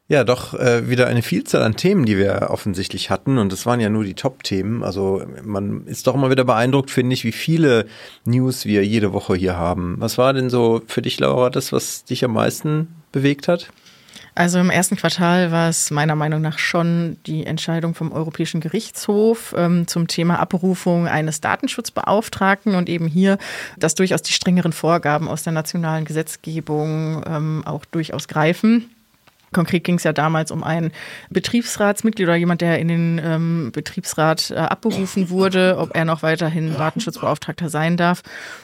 [0.08, 3.40] Ja, doch äh, wieder eine Vielzahl an Themen, die wir offensichtlich hatten.
[3.40, 4.84] Und das waren ja nur die Top-Themen.
[4.84, 7.88] Also man ist doch immer wieder beeindruckt, finde ich, wie viele
[8.24, 9.96] News wir jede Woche hier haben.
[9.98, 13.72] Was war denn so für dich, Laura, das, was dich am meisten bewegt hat?
[14.38, 19.56] Also im ersten Quartal war es meiner Meinung nach schon die Entscheidung vom Europäischen Gerichtshof
[19.58, 23.40] ähm, zum Thema Abberufung eines Datenschutzbeauftragten und eben hier,
[23.78, 28.92] dass durchaus die strengeren Vorgaben aus der nationalen Gesetzgebung ähm, auch durchaus greifen.
[29.54, 30.92] Konkret ging es ja damals um ein
[31.30, 36.76] Betriebsratsmitglied oder jemand, der in den ähm, Betriebsrat äh, abberufen wurde, ob er noch weiterhin
[36.76, 38.24] Datenschutzbeauftragter sein darf.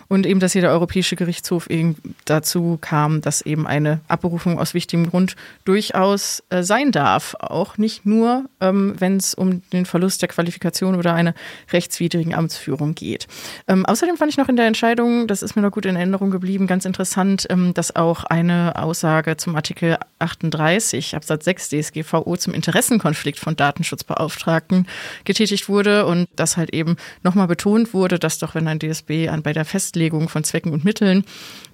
[0.10, 4.74] Und eben, dass hier der Europäische Gerichtshof eben dazu kam, dass eben eine Abberufung aus
[4.74, 7.36] wichtigem Grund durchaus äh, sein darf.
[7.40, 11.34] Auch nicht nur, ähm, wenn es um den Verlust der Qualifikation oder eine
[11.72, 13.28] rechtswidrigen Amtsführung geht.
[13.68, 16.30] Ähm, außerdem fand ich noch in der Entscheidung, das ist mir noch gut in Erinnerung
[16.30, 22.38] geblieben, ganz interessant, ähm, dass auch eine Aussage zum Artikel 38 30 Absatz 6 DSGVO
[22.38, 24.88] zum Interessenkonflikt von Datenschutzbeauftragten
[25.24, 29.44] getätigt wurde und das halt eben nochmal betont wurde, dass doch, wenn ein DSB an
[29.44, 31.24] bei der Festlegung von Zwecken und Mitteln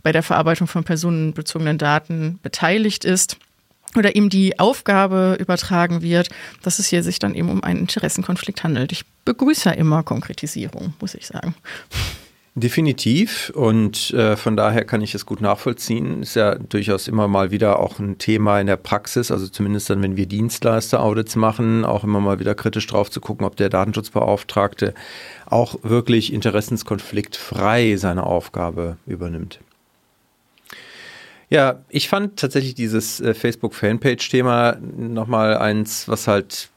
[0.04, 3.38] bei der Verarbeitung von personenbezogenen Daten beteiligt ist,
[3.96, 6.30] oder ihm die Aufgabe übertragen wird,
[6.62, 8.92] dass es hier sich dann eben um einen Interessenkonflikt handelt.
[8.92, 11.56] Ich begrüße ja immer Konkretisierung, muss ich sagen.
[12.60, 16.24] Definitiv und äh, von daher kann ich es gut nachvollziehen.
[16.24, 20.02] Ist ja durchaus immer mal wieder auch ein Thema in der Praxis, also zumindest dann,
[20.02, 24.94] wenn wir Dienstleister-Audits machen, auch immer mal wieder kritisch drauf zu gucken, ob der Datenschutzbeauftragte
[25.46, 29.60] auch wirklich interessenskonfliktfrei seine Aufgabe übernimmt.
[31.50, 36.70] Ja, ich fand tatsächlich dieses äh, Facebook-Fanpage-Thema nochmal eins, was halt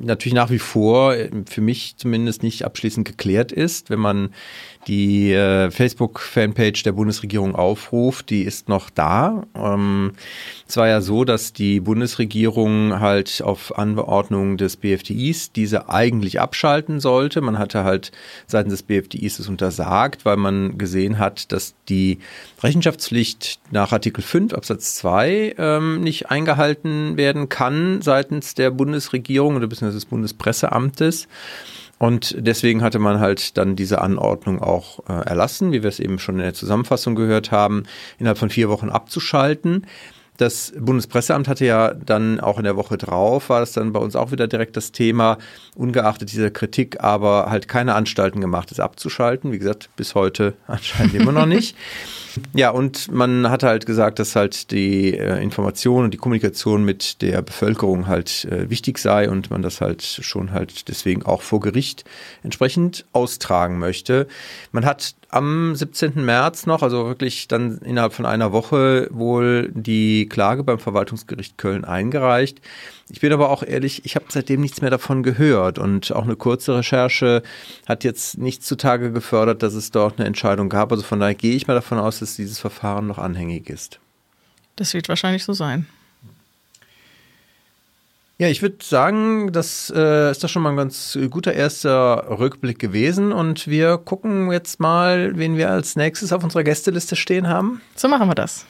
[0.00, 3.90] natürlich nach wie vor äh, für mich zumindest nicht abschließend geklärt ist.
[3.90, 4.30] Wenn man
[4.86, 9.44] die äh, Facebook-Fanpage der Bundesregierung aufruft, die ist noch da.
[9.54, 10.12] Ähm,
[10.66, 17.00] es war ja so, dass die Bundesregierung halt auf Anordnung des BFDIs diese eigentlich abschalten
[17.00, 17.40] sollte.
[17.40, 18.12] Man hatte halt
[18.46, 22.18] seitens des BFDIs es untersagt, weil man gesehen hat, dass die
[22.62, 29.66] Rechenschaftspflicht nach Artikel 5 Absatz 2 ähm, nicht eingehalten werden kann seitens der Bundesregierung oder
[29.66, 29.92] bzw.
[29.92, 31.28] des Bundespresseamtes.
[32.00, 36.18] Und deswegen hatte man halt dann diese Anordnung auch äh, erlassen, wie wir es eben
[36.18, 37.82] schon in der Zusammenfassung gehört haben,
[38.18, 39.86] innerhalb von vier Wochen abzuschalten.
[40.38, 44.16] Das Bundespresseamt hatte ja dann auch in der Woche drauf, war das dann bei uns
[44.16, 45.36] auch wieder direkt das Thema,
[45.74, 49.52] ungeachtet dieser Kritik, aber halt keine Anstalten gemacht, es abzuschalten.
[49.52, 51.76] Wie gesagt, bis heute anscheinend immer noch nicht.
[52.54, 57.22] Ja, und man hat halt gesagt, dass halt die äh, Information und die Kommunikation mit
[57.22, 61.60] der Bevölkerung halt äh, wichtig sei und man das halt schon halt deswegen auch vor
[61.60, 62.04] Gericht
[62.42, 64.26] entsprechend austragen möchte.
[64.72, 66.24] Man hat am 17.
[66.24, 71.84] März noch, also wirklich dann innerhalb von einer Woche, wohl die Klage beim Verwaltungsgericht Köln
[71.84, 72.60] eingereicht.
[73.10, 76.36] Ich bin aber auch ehrlich, ich habe seitdem nichts mehr davon gehört und auch eine
[76.36, 77.42] kurze Recherche
[77.86, 80.92] hat jetzt nichts zutage gefördert, dass es dort eine Entscheidung gab.
[80.92, 83.98] Also von daher gehe ich mal davon aus, dass dieses Verfahren noch anhängig ist.
[84.76, 85.86] Das wird wahrscheinlich so sein.
[88.38, 92.78] Ja, ich würde sagen, das äh, ist doch schon mal ein ganz guter erster Rückblick
[92.78, 97.82] gewesen und wir gucken jetzt mal, wen wir als nächstes auf unserer Gästeliste stehen haben.
[97.96, 98.64] So machen wir das.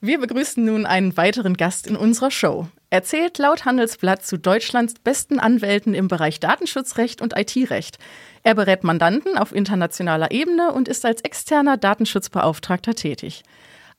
[0.00, 2.68] Wir begrüßen nun einen weiteren Gast in unserer Show.
[2.92, 7.98] Er zählt laut Handelsblatt zu Deutschlands besten Anwälten im Bereich Datenschutzrecht und IT-Recht.
[8.42, 13.44] Er berät Mandanten auf internationaler Ebene und ist als externer Datenschutzbeauftragter tätig.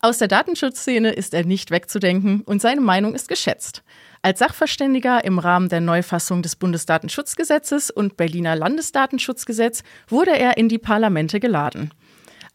[0.01, 3.81] Aus der Datenschutzszene ist er nicht wegzudenken und seine Meinung ist geschätzt.
[4.23, 10.79] Als Sachverständiger im Rahmen der Neufassung des Bundesdatenschutzgesetzes und Berliner Landesdatenschutzgesetz wurde er in die
[10.79, 11.93] Parlamente geladen.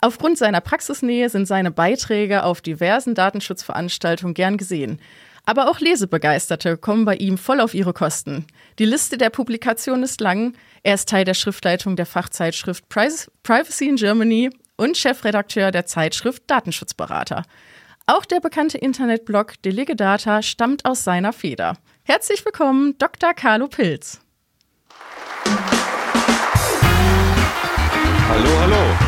[0.01, 5.01] Aufgrund seiner Praxisnähe sind seine Beiträge auf diversen Datenschutzveranstaltungen gern gesehen.
[5.49, 8.47] Aber auch Lesebegeisterte kommen bei ihm voll auf ihre Kosten.
[8.80, 10.55] Die Liste der Publikationen ist lang.
[10.82, 17.44] Er ist Teil der Schriftleitung der Fachzeitschrift Privacy in Germany und Chefredakteur der Zeitschrift Datenschutzberater.
[18.07, 21.76] Auch der bekannte Internetblog Delegedata stammt aus seiner Feder.
[22.03, 23.32] Herzlich willkommen, Dr.
[23.32, 24.20] Carlo Pilz.
[28.28, 29.05] Hallo, hallo.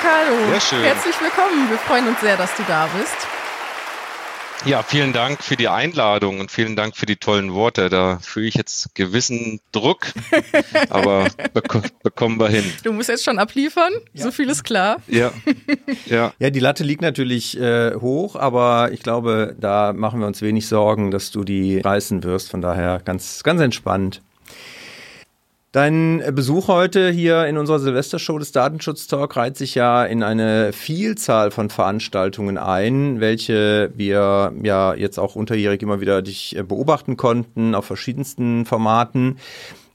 [0.00, 0.50] Carlo.
[0.50, 0.82] Sehr schön.
[0.82, 1.68] Herzlich willkommen.
[1.68, 3.16] Wir freuen uns sehr, dass du da bist.
[4.64, 7.88] Ja, vielen Dank für die Einladung und vielen Dank für die tollen Worte.
[7.88, 10.06] Da fühle ich jetzt gewissen Druck,
[10.90, 12.64] aber bek bekommen wir hin.
[12.82, 14.24] Du musst jetzt schon abliefern, ja.
[14.24, 14.96] so viel ist klar.
[15.06, 15.32] Ja,
[16.06, 16.32] ja.
[16.38, 20.66] ja die Latte liegt natürlich äh, hoch, aber ich glaube, da machen wir uns wenig
[20.66, 22.50] Sorgen, dass du die reißen wirst.
[22.50, 24.20] Von daher ganz, ganz entspannt.
[25.72, 30.72] Dein Besuch heute hier in unserer Silvestershow des Datenschutz Talk reiht sich ja in eine
[30.72, 37.16] Vielzahl von Veranstaltungen ein, welche wir ja jetzt auch unterjährig immer wieder dich äh, beobachten
[37.16, 39.38] konnten auf verschiedensten Formaten.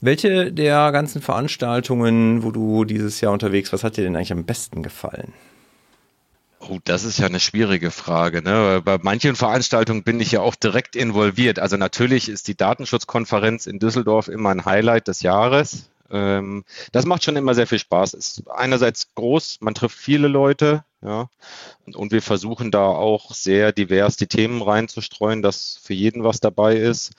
[0.00, 4.44] Welche der ganzen Veranstaltungen, wo du dieses Jahr unterwegs warst, hat dir denn eigentlich am
[4.44, 5.34] besten gefallen?
[6.68, 8.42] Oh, das ist ja eine schwierige Frage.
[8.42, 8.82] Ne?
[8.84, 11.58] Bei manchen Veranstaltungen bin ich ja auch direkt involviert.
[11.58, 15.90] Also natürlich ist die Datenschutzkonferenz in Düsseldorf immer ein Highlight des Jahres.
[16.10, 18.14] Ähm, das macht schon immer sehr viel Spaß.
[18.14, 21.28] Ist einerseits groß, man trifft viele Leute, ja,
[21.92, 26.76] und wir versuchen da auch sehr divers die Themen reinzustreuen, dass für jeden was dabei
[26.76, 27.12] ist.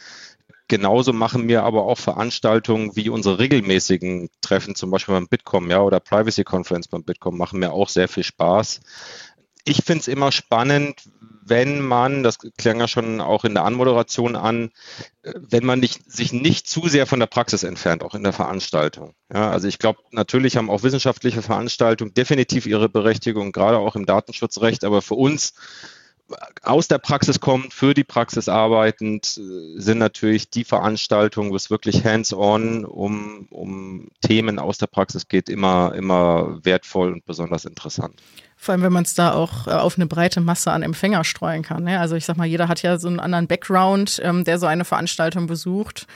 [0.69, 5.81] Genauso machen wir aber auch Veranstaltungen wie unsere regelmäßigen Treffen, zum Beispiel beim Bitkom, ja,
[5.81, 8.81] oder Privacy Conference beim Bitkom, machen mir auch sehr viel Spaß
[9.67, 11.09] ich finde es immer spannend,
[11.43, 14.71] wenn man, das klang ja schon auch in der Anmoderation an,
[15.23, 18.33] äh, wenn man nicht, sich nicht zu sehr von der Praxis entfernt, auch in der
[18.33, 19.13] Veranstaltung.
[19.33, 24.05] Ja, also ich glaube, natürlich haben auch wissenschaftliche Veranstaltungen definitiv ihre Berechtigung, gerade auch im
[24.05, 25.53] Datenschutzrecht, aber für uns
[26.63, 31.69] aus der Praxis kommt, für die Praxis arbeitend, äh, sind natürlich die Veranstaltungen, wo es
[31.69, 38.21] wirklich hands-on um, um Themen aus der Praxis geht, immer, immer wertvoll und besonders interessant.
[38.57, 41.63] Vor allem, wenn man es da auch äh, auf eine breite Masse an Empfänger streuen
[41.63, 41.83] kann.
[41.83, 41.99] Ne?
[41.99, 44.83] Also ich sag mal, jeder hat ja so einen anderen Background, ähm, der so eine
[44.83, 46.07] Veranstaltung besucht.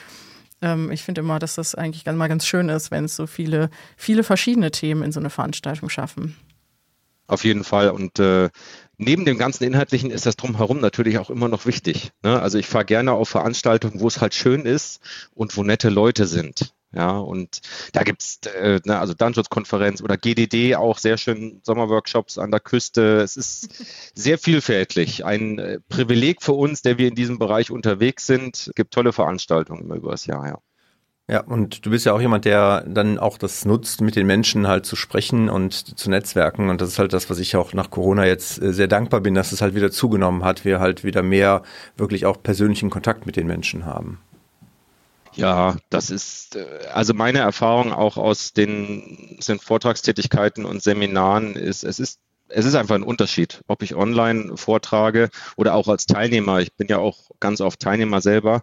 [0.62, 3.70] Ähm, ich finde immer, dass das eigentlich mal ganz schön ist, wenn es so viele,
[3.96, 6.36] viele verschiedene Themen in so eine Veranstaltung schaffen.
[7.28, 7.92] Auf jeden Fall.
[7.92, 8.50] Und äh,
[9.02, 12.12] neben dem ganzen Inhaltlichen ist das drumherum natürlich auch immer noch wichtig.
[12.24, 12.42] Ne?
[12.42, 15.02] Also ich fahre gerne auf Veranstaltungen, wo es halt schön ist
[15.34, 16.74] und wo nette Leute sind.
[16.94, 17.62] Ja, und
[17.94, 23.22] da gibt's äh, ne, also Datenschutzkonferenz oder GDD auch sehr schön Sommerworkshops an der Küste.
[23.22, 23.70] Es ist
[24.14, 25.24] sehr vielfältig.
[25.24, 28.68] Ein äh, Privileg für uns, der wir in diesem Bereich unterwegs sind.
[28.68, 30.60] Es gibt tolle Veranstaltungen über das Jahr, ja.
[31.32, 34.68] Ja, und du bist ja auch jemand, der dann auch das nutzt, mit den Menschen
[34.68, 36.70] halt zu sprechen und zu netzwerken.
[36.70, 39.34] Und das ist halt das, was ich auch nach Corona jetzt äh, sehr dankbar bin,
[39.34, 41.64] dass es halt wieder zugenommen hat, wir halt wieder mehr
[41.96, 44.20] wirklich auch persönlichen Kontakt mit den Menschen haben.
[45.34, 51.86] Ja, das ist äh, also meine Erfahrung auch aus den, den Vortragstätigkeiten und Seminaren ist,
[51.86, 52.20] es ist
[52.50, 56.60] es ist einfach ein Unterschied, ob ich online vortrage oder auch als Teilnehmer.
[56.60, 58.62] Ich bin ja auch ganz oft Teilnehmer selber.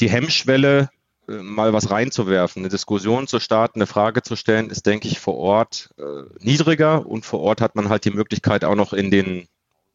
[0.00, 0.88] Die Hemmschwelle,
[1.26, 5.36] mal was reinzuwerfen, eine Diskussion zu starten, eine Frage zu stellen, ist, denke ich, vor
[5.36, 9.48] Ort äh, niedriger und vor Ort hat man halt die Möglichkeit auch noch in den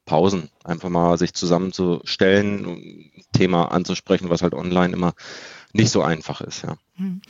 [0.05, 5.13] Pausen einfach mal sich zusammenzustellen, ein Thema anzusprechen, was halt online immer
[5.73, 6.75] nicht so einfach ist, ja.
[6.95, 7.21] Hm.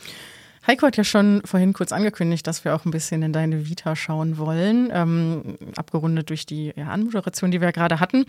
[0.66, 3.96] Heiko hat ja schon vorhin kurz angekündigt, dass wir auch ein bisschen in deine Vita
[3.96, 8.26] schauen wollen, ähm, abgerundet durch die ja, Anmoderation, die wir gerade hatten.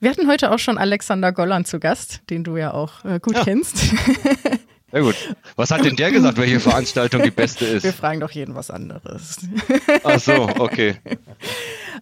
[0.00, 3.36] Wir hatten heute auch schon Alexander Golland zu Gast, den du ja auch äh, gut
[3.36, 3.44] ja.
[3.44, 3.76] kennst.
[4.92, 5.14] Sehr gut.
[5.56, 7.84] Was hat denn der gesagt, welche Veranstaltung die beste ist?
[7.84, 9.38] Wir fragen doch jeden was anderes.
[10.04, 10.96] Ach so, okay.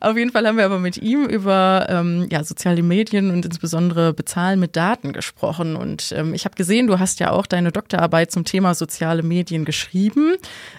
[0.01, 4.14] Auf jeden Fall haben wir aber mit ihm über ähm, ja, soziale Medien und insbesondere
[4.14, 5.76] Bezahlen mit Daten gesprochen.
[5.76, 9.64] Und ähm, ich habe gesehen, du hast ja auch deine Doktorarbeit zum Thema soziale Medien
[9.64, 10.36] geschrieben.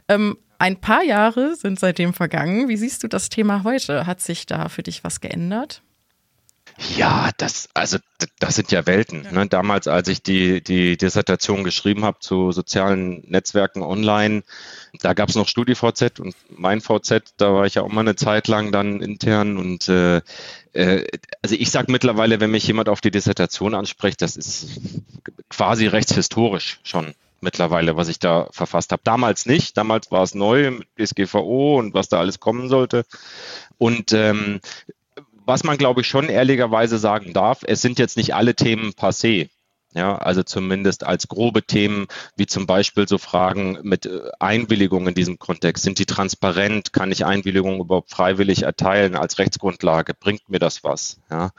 [0.08, 2.68] Ähm, ein paar Jahre sind seitdem vergangen.
[2.68, 4.08] Wie siehst du das Thema heute?
[4.08, 5.84] Hat sich da für dich was geändert?
[6.96, 7.98] Ja, das, also
[8.40, 9.28] das sind ja Welten.
[9.32, 9.48] Ne?
[9.48, 14.44] Damals, als ich die, die Dissertation geschrieben habe zu sozialen Netzwerken online,
[15.02, 18.16] da gab es noch StudiVZ und mein VZ, da war ich ja auch mal eine
[18.16, 20.22] Zeit lang dann intern und äh,
[20.72, 21.06] äh,
[21.42, 24.80] also ich sage mittlerweile, wenn mich jemand auf die Dissertation anspricht, das ist
[25.50, 29.02] quasi rechtshistorisch schon mittlerweile, was ich da verfasst habe.
[29.04, 33.06] Damals nicht, damals war es neu mit DSGVO und was da alles kommen sollte.
[33.78, 34.60] Und ähm,
[35.50, 39.50] was man, glaube ich, schon ehrlicherweise sagen darf, es sind jetzt nicht alle Themen passé.
[39.96, 45.16] Ja, also zumindest als grobe Themen, wie zum Beispiel so Fragen mit äh, Einwilligung in
[45.16, 45.84] diesem Kontext.
[45.84, 46.94] Sind die transparent?
[46.94, 50.14] Kann ich Einwilligung überhaupt freiwillig erteilen als Rechtsgrundlage?
[50.14, 51.20] Bringt mir das was?
[51.32, 51.50] Ja.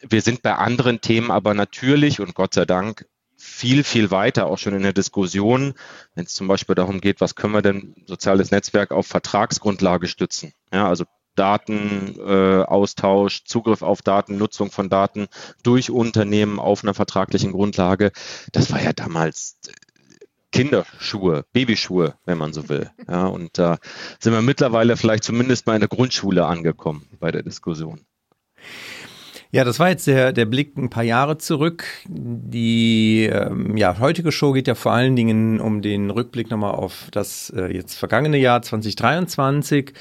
[0.00, 3.06] Wir sind bei anderen Themen aber natürlich und Gott sei Dank
[3.36, 5.74] viel, viel weiter, auch schon in der Diskussion,
[6.14, 10.52] wenn es zum Beispiel darum geht, was können wir denn soziales Netzwerk auf Vertragsgrundlage stützen?
[10.72, 11.04] Ja, also
[11.36, 15.28] Datenaustausch, äh, Zugriff auf Daten, Nutzung von Daten
[15.62, 18.12] durch Unternehmen auf einer vertraglichen Grundlage.
[18.52, 19.72] Das war ja damals äh,
[20.52, 22.90] Kinderschuhe, Babyschuhe, wenn man so will.
[23.08, 23.78] Ja, und da
[24.18, 28.00] sind wir mittlerweile vielleicht zumindest mal in der Grundschule angekommen bei der Diskussion.
[29.52, 31.84] Ja, das war jetzt der, der Blick ein paar Jahre zurück.
[32.08, 37.08] Die ähm, ja, heutige Show geht ja vor allen Dingen um den Rückblick nochmal auf
[37.12, 39.92] das äh, jetzt vergangene Jahr 2023.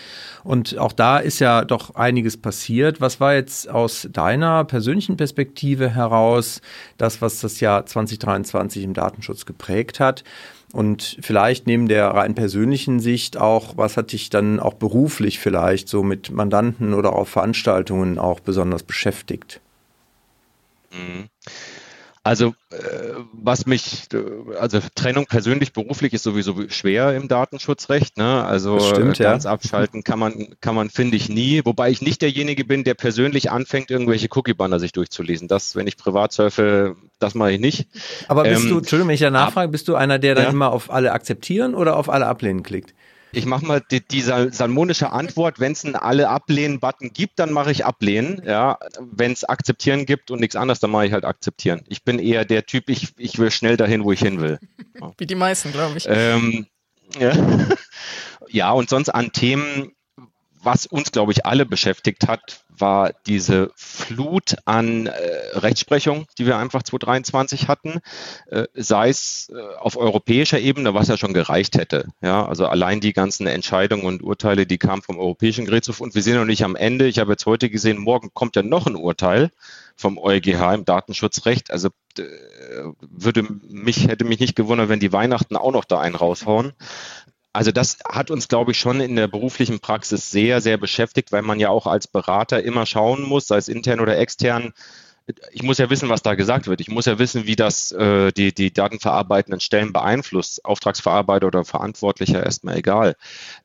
[0.43, 3.02] Und auch da ist ja doch einiges passiert.
[3.02, 6.62] Was war jetzt aus deiner persönlichen Perspektive heraus
[6.98, 10.24] das, was das Jahr 2023 im Datenschutz geprägt hat?
[10.76, 15.88] Und vielleicht neben der rein persönlichen Sicht auch, was hat dich dann auch beruflich vielleicht
[15.88, 19.61] so mit Mandanten oder auf Veranstaltungen auch besonders beschäftigt?
[20.91, 21.30] Mhm.
[22.26, 22.78] Also äh,
[23.34, 24.07] was mich,
[24.59, 28.17] also Trennung persönlich, beruflich ist sowieso schwer im Datenschutzrecht.
[28.17, 28.43] Ne?
[28.43, 29.51] Also stimmt, ganz ja.
[29.51, 31.61] abschalten kann man, kann man, finde ich, nie.
[31.65, 35.47] Wobei ich nicht derjenige bin, der persönlich anfängt, irgendwelche Cookie-Banner sich durchzulesen.
[35.47, 37.89] Das, wenn ich privat surfe, das mache ich nicht.
[38.28, 40.49] Aber bist ähm, du, Entschuldigung, wenn ich da nachfrage, bist du einer, der dann ja?
[40.49, 42.95] immer auf alle akzeptieren oder auf alle ablehnen klickt?
[43.36, 47.71] Ich mache mal die, die salmonische Antwort, wenn es einen alle ablehnen-Button gibt, dann mache
[47.71, 48.41] ich ablehnen.
[48.45, 51.81] Ja, wenn es akzeptieren gibt und nichts anderes, dann mache ich halt akzeptieren.
[51.88, 54.59] Ich bin eher der Typ, ich, ich will schnell dahin, wo ich hin will.
[55.17, 56.05] Wie die meisten, glaube ich.
[56.07, 56.67] Ähm,
[57.19, 57.33] ja.
[58.47, 59.91] ja, und sonst an Themen,
[60.61, 65.11] was uns, glaube ich, alle beschäftigt hat, war diese Flut an äh,
[65.53, 67.99] Rechtsprechung, die wir einfach 2023 hatten,
[68.47, 72.07] äh, sei es äh, auf europäischer Ebene, was ja schon gereicht hätte.
[72.21, 76.23] Ja, also allein die ganzen Entscheidungen und Urteile, die kamen vom Europäischen Gerichtshof und wir
[76.23, 77.07] sind noch nicht am Ende.
[77.07, 79.51] Ich habe jetzt heute gesehen, morgen kommt ja noch ein Urteil
[79.95, 81.71] vom EuGH im Datenschutzrecht.
[81.71, 82.23] Also äh,
[82.99, 86.73] würde mich, hätte mich nicht gewundert, wenn die Weihnachten auch noch da einen raushauen.
[87.56, 91.41] Also das hat uns, glaube ich, schon in der beruflichen Praxis sehr, sehr beschäftigt, weil
[91.41, 94.74] man ja auch als Berater immer schauen muss, sei es intern oder extern.
[95.51, 96.82] Ich muss ja wissen, was da gesagt wird.
[96.82, 100.66] Ich muss ja wissen, wie das äh, die, die datenverarbeitenden Stellen beeinflusst.
[100.66, 103.16] Auftragsverarbeiter oder Verantwortlicher erstmal egal.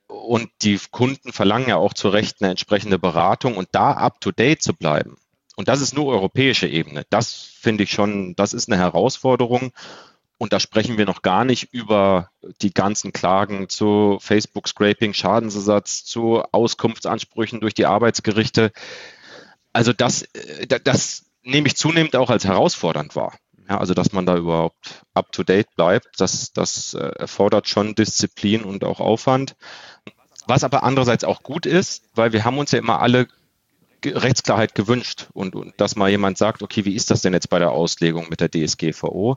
[0.07, 4.31] Und die Kunden verlangen ja auch zu Recht eine entsprechende Beratung und da up to
[4.31, 5.17] date zu bleiben.
[5.57, 7.05] Und das ist nur europäische Ebene.
[7.11, 9.73] Das finde ich schon, das ist eine Herausforderung.
[10.41, 12.31] Und da sprechen wir noch gar nicht über
[12.63, 18.73] die ganzen Klagen zu Facebook-Scraping, Schadensersatz, zu Auskunftsansprüchen durch die Arbeitsgerichte.
[19.75, 23.37] Also das, äh, das nehme ich zunehmend auch als herausfordernd wahr.
[23.69, 28.83] Ja, also dass man da überhaupt up-to-date bleibt, das, das äh, erfordert schon Disziplin und
[28.83, 29.57] auch Aufwand.
[30.47, 33.29] Was aber andererseits auch gut ist, weil wir haben uns ja immer alle
[34.03, 37.59] Rechtsklarheit gewünscht und, und dass mal jemand sagt, okay, wie ist das denn jetzt bei
[37.59, 39.37] der Auslegung mit der DSGVO?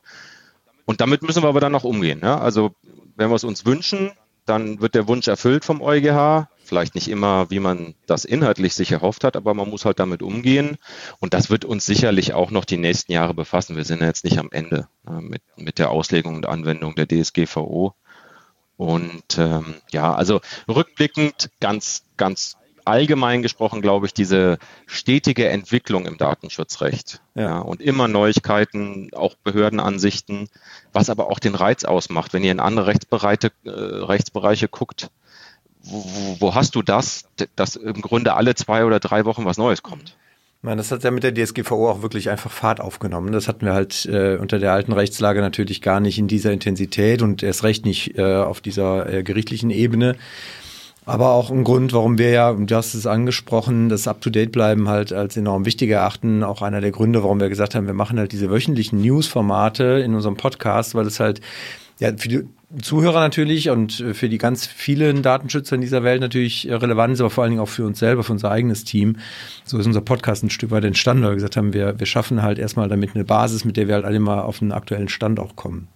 [0.85, 2.21] Und damit müssen wir aber dann noch umgehen.
[2.23, 2.39] Ja?
[2.39, 2.71] Also
[3.15, 4.11] wenn wir es uns wünschen,
[4.45, 6.47] dann wird der Wunsch erfüllt vom EuGH.
[6.65, 10.21] Vielleicht nicht immer, wie man das inhaltlich sich erhofft hat, aber man muss halt damit
[10.21, 10.77] umgehen.
[11.19, 13.75] Und das wird uns sicherlich auch noch die nächsten Jahre befassen.
[13.75, 17.07] Wir sind ja jetzt nicht am Ende äh, mit, mit der Auslegung und Anwendung der
[17.07, 17.93] DSGVO.
[18.77, 26.17] Und ähm, ja, also rückblickend ganz, ganz allgemein gesprochen, glaube ich, diese stetige Entwicklung im
[26.17, 27.41] Datenschutzrecht ja.
[27.43, 27.59] ja.
[27.59, 30.49] und immer Neuigkeiten, auch Behördenansichten,
[30.91, 32.33] was aber auch den Reiz ausmacht.
[32.33, 35.09] Wenn ihr in andere Rechtsbereiche, äh, Rechtsbereiche guckt,
[35.83, 37.25] wo, wo, hast du das,
[37.55, 40.15] dass im Grunde alle zwei oder drei Wochen was Neues kommt?
[40.65, 43.33] Meine, das hat ja mit der DSGVO auch wirklich einfach Fahrt aufgenommen.
[43.33, 47.21] Das hatten wir halt äh, unter der alten Rechtslage natürlich gar nicht in dieser Intensität
[47.21, 50.15] und erst recht nicht äh, auf dieser äh, gerichtlichen Ebene.
[51.05, 55.35] Aber auch ein Grund, warum wir ja, du hast es angesprochen, das Up-to-Date-Bleiben halt als
[55.35, 56.43] enorm wichtig erachten.
[56.43, 60.15] Auch einer der Gründe, warum wir gesagt haben, wir machen halt diese wöchentlichen News-Formate in
[60.15, 61.41] unserem Podcast, weil es halt
[61.99, 62.43] ja, für die
[62.81, 67.29] Zuhörer natürlich und für die ganz vielen Datenschützer in dieser Welt natürlich relevant ist, aber
[67.29, 69.17] vor allen Dingen auch für uns selber, für unser eigenes Team.
[69.63, 72.41] So ist unser Podcast ein Stück weit entstanden, weil wir gesagt haben, wir, wir schaffen
[72.41, 75.39] halt erstmal damit eine Basis, mit der wir halt alle mal auf einen aktuellen Stand
[75.39, 75.87] auch kommen.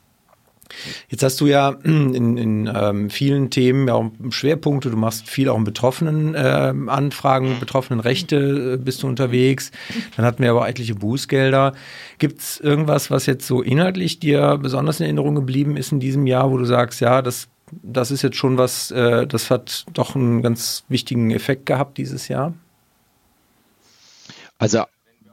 [1.09, 5.49] Jetzt hast du ja in, in ähm, vielen Themen ja auch Schwerpunkte, du machst viel
[5.49, 9.71] auch in betroffenen äh, Anfragen, betroffenen Rechte äh, bist du unterwegs.
[10.15, 11.73] Dann hatten wir aber etliche Bußgelder.
[12.17, 16.27] Gibt es irgendwas, was jetzt so inhaltlich dir besonders in Erinnerung geblieben ist in diesem
[16.27, 20.15] Jahr, wo du sagst, ja, das, das ist jetzt schon was, äh, das hat doch
[20.15, 22.53] einen ganz wichtigen Effekt gehabt dieses Jahr?
[24.59, 24.83] Also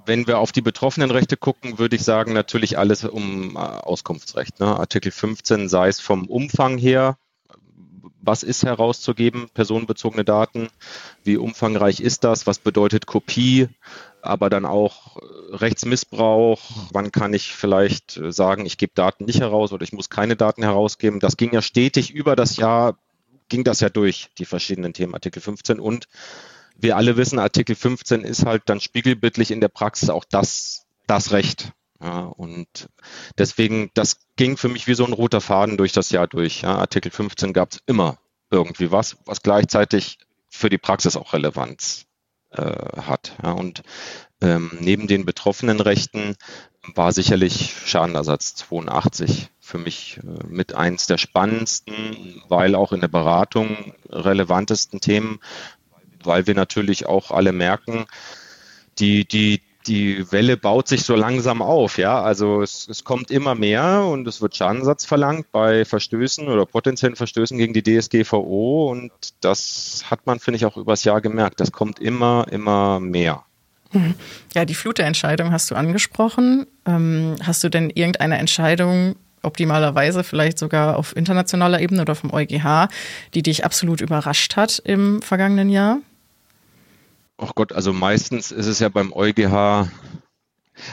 [0.07, 4.61] wenn wir auf die betroffenen Rechte gucken, würde ich sagen, natürlich alles um äh, Auskunftsrecht.
[4.61, 4.67] Ne?
[4.67, 7.17] Artikel 15, sei es vom Umfang her,
[8.21, 10.69] was ist herauszugeben, personenbezogene Daten,
[11.23, 13.69] wie umfangreich ist das, was bedeutet Kopie,
[14.23, 16.61] aber dann auch äh, Rechtsmissbrauch,
[16.93, 20.37] wann kann ich vielleicht äh, sagen, ich gebe Daten nicht heraus oder ich muss keine
[20.37, 21.21] Daten herausgeben.
[21.21, 22.97] Das ging ja stetig über das Jahr,
[23.49, 26.09] ging das ja durch, die verschiedenen Themen, Artikel 15 und
[26.75, 31.33] wir alle wissen, Artikel 15 ist halt dann spiegelbildlich in der Praxis auch das, das
[31.33, 31.73] Recht.
[32.03, 32.91] Ja, und
[33.39, 36.63] deswegen, das ging für mich wie so ein roter Faden durch das Jahr durch.
[36.63, 36.77] Ja.
[36.77, 38.19] Artikel 15 gab es immer
[38.51, 40.19] irgendwie was, was gleichzeitig
[40.51, 42.07] für die Praxis auch Relevanz
[42.51, 43.33] äh, hat.
[43.43, 43.53] Ja.
[43.53, 43.83] Und
[44.43, 46.37] ähm, neben den betroffenen Rechten
[46.95, 53.09] war sicherlich Schadenersatz 82 für mich äh, mit eins der spannendsten, weil auch in der
[53.09, 55.41] Beratung relevantesten Themen,
[56.27, 58.07] weil wir natürlich auch alle merken,
[58.99, 62.23] die, die, die Welle baut sich so langsam auf, ja.
[62.23, 67.17] Also es, es kommt immer mehr und es wird Schadensersatz verlangt bei Verstößen oder potenziellen
[67.17, 71.61] Verstößen gegen die DSGVO und das hat man, finde ich, auch übers Jahr gemerkt.
[71.61, 73.45] Das kommt immer, immer mehr.
[73.91, 74.15] Hm.
[74.55, 76.67] Ja, die Fluterentscheidung hast du angesprochen.
[76.87, 82.89] Ähm, hast du denn irgendeine Entscheidung optimalerweise vielleicht sogar auf internationaler Ebene oder vom EuGH,
[83.35, 85.99] die dich absolut überrascht hat im vergangenen Jahr?
[87.37, 89.89] Ach Gott, also meistens ist es ja beim EuGH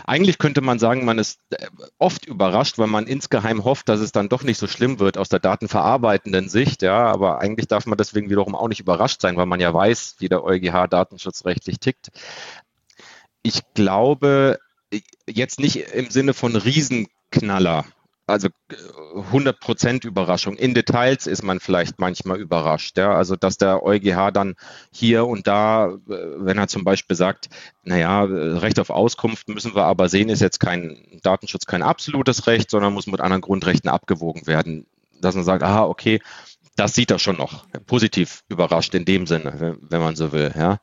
[0.06, 1.68] eigentlich könnte man sagen, man ist äh,
[1.98, 5.30] oft überrascht, weil man insgeheim hofft, dass es dann doch nicht so schlimm wird aus
[5.30, 6.82] der datenverarbeitenden Sicht.
[6.82, 10.16] Ja, aber eigentlich darf man deswegen wiederum auch nicht überrascht sein, weil man ja weiß,
[10.20, 12.12] wie der EuGH datenschutzrechtlich tickt.
[13.42, 14.60] Ich glaube,
[15.28, 17.86] jetzt nicht im Sinne von Riesenknaller,
[18.32, 18.48] also
[19.32, 20.56] 100% Überraschung.
[20.56, 22.98] In Details ist man vielleicht manchmal überrascht.
[22.98, 23.14] Ja?
[23.14, 24.56] Also, dass der EuGH dann
[24.92, 27.50] hier und da, wenn er zum Beispiel sagt,
[27.84, 32.72] naja, Recht auf Auskunft müssen wir aber sehen, ist jetzt kein Datenschutz kein absolutes Recht,
[32.72, 34.88] sondern muss mit anderen Grundrechten abgewogen werden.
[35.20, 36.20] Dass man sagt, aha, okay,
[36.76, 40.54] das sieht er schon noch positiv überrascht in dem Sinne, wenn man so will.
[40.58, 40.80] Ja.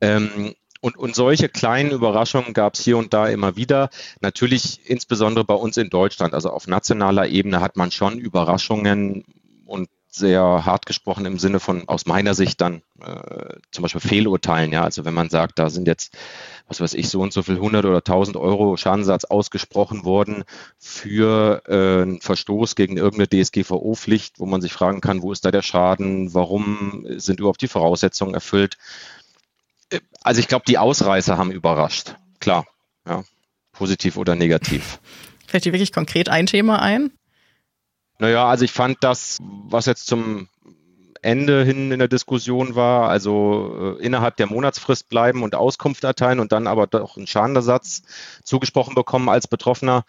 [0.00, 3.90] Ähm, und, und solche kleinen Überraschungen gab es hier und da immer wieder.
[4.20, 6.34] Natürlich insbesondere bei uns in Deutschland.
[6.34, 9.24] Also auf nationaler Ebene hat man schon Überraschungen
[9.64, 14.72] und sehr hart gesprochen im Sinne von aus meiner Sicht dann äh, zum Beispiel Fehlurteilen.
[14.72, 16.16] Ja, also wenn man sagt, da sind jetzt
[16.68, 20.44] was weiß ich so und so viel 100 oder 1000 Euro Schadenssatz ausgesprochen worden
[20.78, 25.50] für äh, einen Verstoß gegen irgendeine DSGVO-Pflicht, wo man sich fragen kann, wo ist da
[25.50, 28.78] der Schaden, warum sind überhaupt die Voraussetzungen erfüllt?
[30.22, 32.16] Also ich glaube, die Ausreißer haben überrascht.
[32.40, 32.66] Klar,
[33.06, 33.24] ja,
[33.72, 35.00] positiv oder negativ.
[35.46, 37.12] Fällt dir wirklich konkret ein Thema ein?
[38.18, 40.48] Naja, also ich fand das, was jetzt zum
[41.22, 46.40] Ende hin in der Diskussion war, also äh, innerhalb der Monatsfrist bleiben und Auskunft erteilen
[46.40, 48.02] und dann aber doch einen Schadenersatz
[48.44, 50.04] zugesprochen bekommen als Betroffener.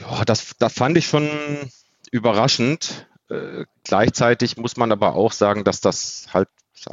[0.00, 1.28] Ja, das, das fand ich schon
[2.10, 3.06] überraschend.
[3.28, 6.48] Äh, gleichzeitig muss man aber auch sagen, dass das halt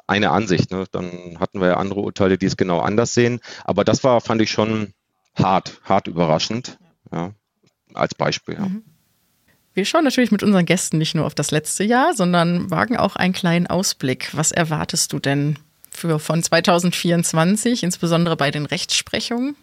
[0.07, 0.71] eine Ansicht.
[0.71, 0.85] Ne?
[0.91, 3.39] Dann hatten wir ja andere Urteile, die es genau anders sehen.
[3.63, 4.93] Aber das war, fand ich schon
[5.35, 6.77] hart, hart überraschend.
[7.11, 7.31] Ja,
[7.93, 8.55] als Beispiel.
[8.55, 8.65] Ja.
[8.65, 8.83] Mhm.
[9.73, 13.17] Wir schauen natürlich mit unseren Gästen nicht nur auf das letzte Jahr, sondern wagen auch
[13.17, 14.29] einen kleinen Ausblick.
[14.31, 15.59] Was erwartest du denn
[15.91, 19.55] für von 2024, insbesondere bei den Rechtsprechungen?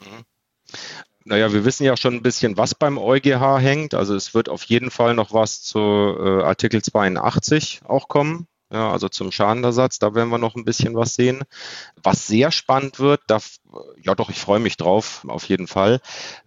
[0.00, 0.24] Mhm.
[1.26, 3.94] Naja, wir wissen ja schon ein bisschen, was beim EuGH hängt.
[3.94, 8.46] Also es wird auf jeden Fall noch was zu äh, Artikel 82 auch kommen.
[8.74, 11.44] Ja, also zum Schadenersatz, da werden wir noch ein bisschen was sehen.
[12.02, 13.38] Was sehr spannend wird, da,
[14.02, 16.00] ja doch, ich freue mich drauf, auf jeden Fall,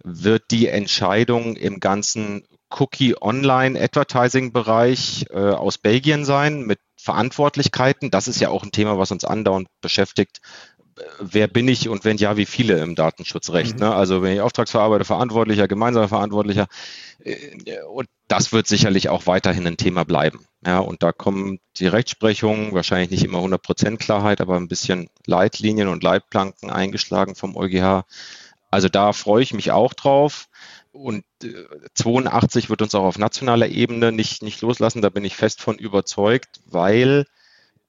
[0.04, 8.10] wird die Entscheidung im ganzen Cookie Online Advertising Bereich äh, aus Belgien sein mit Verantwortlichkeiten.
[8.10, 10.42] Das ist ja auch ein Thema, was uns andauernd beschäftigt
[11.20, 13.74] wer bin ich und wenn ja, wie viele im Datenschutzrecht.
[13.74, 13.80] Mhm.
[13.80, 13.94] Ne?
[13.94, 16.66] Also wenn ich Auftragsverarbeiter, Verantwortlicher, gemeinsamer Verantwortlicher.
[17.22, 20.46] Äh, und das wird sicherlich auch weiterhin ein Thema bleiben.
[20.66, 25.88] Ja, und da kommen die Rechtsprechungen, wahrscheinlich nicht immer 100% Klarheit, aber ein bisschen Leitlinien
[25.88, 28.04] und Leitplanken eingeschlagen vom EuGH.
[28.70, 30.48] Also da freue ich mich auch drauf.
[30.92, 31.24] Und
[31.94, 35.02] 82 äh, wird uns auch auf nationaler Ebene nicht, nicht loslassen.
[35.02, 37.24] Da bin ich fest von überzeugt, weil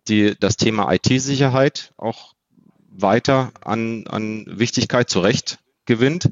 [0.08, 2.34] die, das Thema IT-Sicherheit auch
[2.92, 6.32] weiter an, an Wichtigkeit zu Recht gewinnt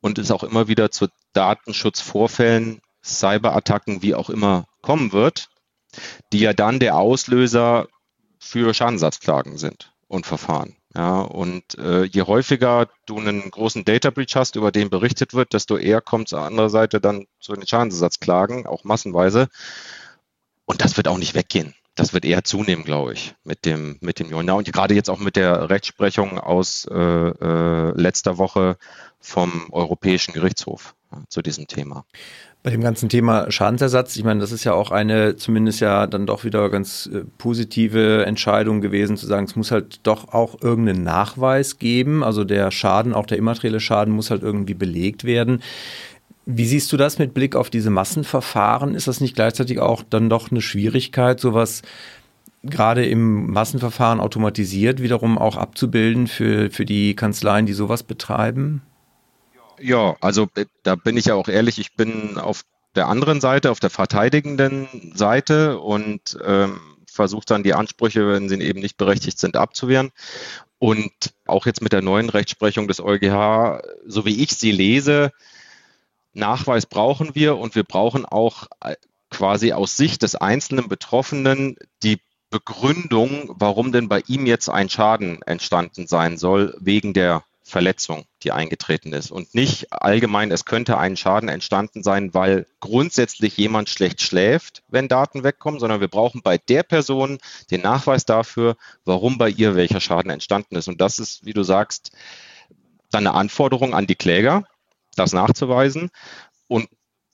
[0.00, 5.48] und es auch immer wieder zu Datenschutzvorfällen, Cyberattacken, wie auch immer kommen wird,
[6.32, 7.88] die ja dann der Auslöser
[8.38, 10.76] für Schadensersatzklagen sind und Verfahren.
[10.94, 15.52] Ja, und äh, je häufiger du einen großen Data Breach hast, über den berichtet wird,
[15.52, 19.48] desto eher kommt es an anderer Seite dann zu den Schadensersatzklagen, auch massenweise.
[20.64, 24.20] Und das wird auch nicht weggehen das wird eher zunehmen, glaube ich, mit dem, mit
[24.20, 24.56] dem Jahr.
[24.56, 28.76] Und gerade jetzt auch mit der Rechtsprechung aus äh, äh, letzter Woche
[29.20, 30.94] vom Europäischen Gerichtshof
[31.28, 32.04] zu diesem Thema.
[32.62, 36.26] Bei dem ganzen Thema Schadensersatz, ich meine, das ist ja auch eine zumindest ja dann
[36.26, 41.02] doch wieder ganz äh, positive Entscheidung gewesen, zu sagen, es muss halt doch auch irgendeinen
[41.02, 42.22] Nachweis geben.
[42.22, 45.62] Also der Schaden, auch der immaterielle Schaden muss halt irgendwie belegt werden.
[46.50, 48.94] Wie siehst du das mit Blick auf diese Massenverfahren?
[48.94, 51.82] Ist das nicht gleichzeitig auch dann doch eine Schwierigkeit, sowas
[52.62, 58.80] gerade im Massenverfahren automatisiert wiederum auch abzubilden für, für die Kanzleien, die sowas betreiben?
[59.78, 62.62] Ja, also äh, da bin ich ja auch ehrlich, ich bin auf
[62.96, 66.80] der anderen Seite, auf der verteidigenden Seite und ähm,
[67.12, 70.12] versuche dann die Ansprüche, wenn sie eben nicht berechtigt sind, abzuwehren.
[70.78, 71.12] Und
[71.46, 75.30] auch jetzt mit der neuen Rechtsprechung des EuGH, so wie ich sie lese,
[76.38, 78.96] Nachweis brauchen wir und wir brauchen auch äh,
[79.30, 82.20] quasi aus Sicht des einzelnen Betroffenen die
[82.50, 88.52] Begründung, warum denn bei ihm jetzt ein Schaden entstanden sein soll wegen der Verletzung, die
[88.52, 89.30] eingetreten ist.
[89.30, 95.08] Und nicht allgemein, es könnte ein Schaden entstanden sein, weil grundsätzlich jemand schlecht schläft, wenn
[95.08, 97.38] Daten wegkommen, sondern wir brauchen bei der Person
[97.70, 100.88] den Nachweis dafür, warum bei ihr welcher Schaden entstanden ist.
[100.88, 102.12] Und das ist, wie du sagst,
[103.10, 104.64] dann eine Anforderung an die Kläger,
[105.18, 106.10] das nachzuweisen.
[106.66, 106.88] Und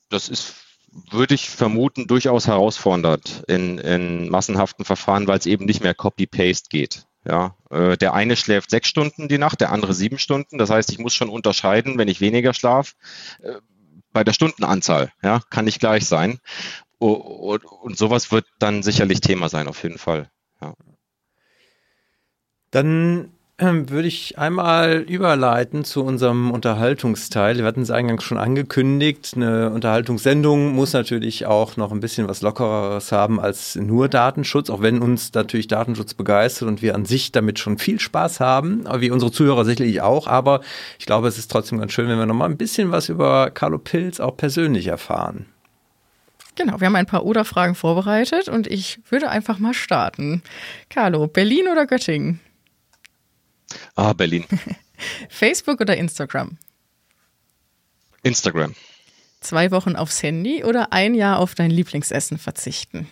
[0.09, 0.55] das ist,
[1.11, 6.69] würde ich vermuten, durchaus herausfordernd in, in massenhaften Verfahren, weil es eben nicht mehr Copy-Paste
[6.69, 7.05] geht.
[7.27, 10.59] Ja, äh, der eine schläft sechs Stunden die Nacht, der andere sieben Stunden.
[10.59, 12.95] Das heißt, ich muss schon unterscheiden, wenn ich weniger schlaf.
[13.41, 13.55] Äh,
[14.13, 16.39] bei der Stundenanzahl, ja, kann nicht gleich sein.
[16.99, 20.31] Und, und sowas wird dann sicherlich Thema sein, auf jeden Fall.
[20.61, 20.73] Ja.
[22.71, 27.57] Dann würde ich einmal überleiten zu unserem Unterhaltungsteil.
[27.57, 29.31] Wir hatten es eingangs schon angekündigt.
[29.33, 34.81] Eine Unterhaltungssendung muss natürlich auch noch ein bisschen was Lockereres haben als nur Datenschutz, auch
[34.81, 39.09] wenn uns natürlich Datenschutz begeistert und wir an sich damit schon viel Spaß haben, wie
[39.09, 40.27] unsere Zuhörer sicherlich auch.
[40.27, 40.59] Aber
[40.99, 43.51] ich glaube, es ist trotzdem ganz schön, wenn wir noch mal ein bisschen was über
[43.51, 45.45] Carlo Pilz auch persönlich erfahren.
[46.55, 50.41] Genau, wir haben ein paar Oder-Fragen vorbereitet und ich würde einfach mal starten.
[50.89, 52.41] Carlo, Berlin oder Göttingen?
[53.95, 54.45] Ah, Berlin.
[55.29, 56.57] Facebook oder Instagram?
[58.23, 58.75] Instagram.
[59.41, 63.07] Zwei Wochen aufs Handy oder ein Jahr auf dein Lieblingsessen verzichten?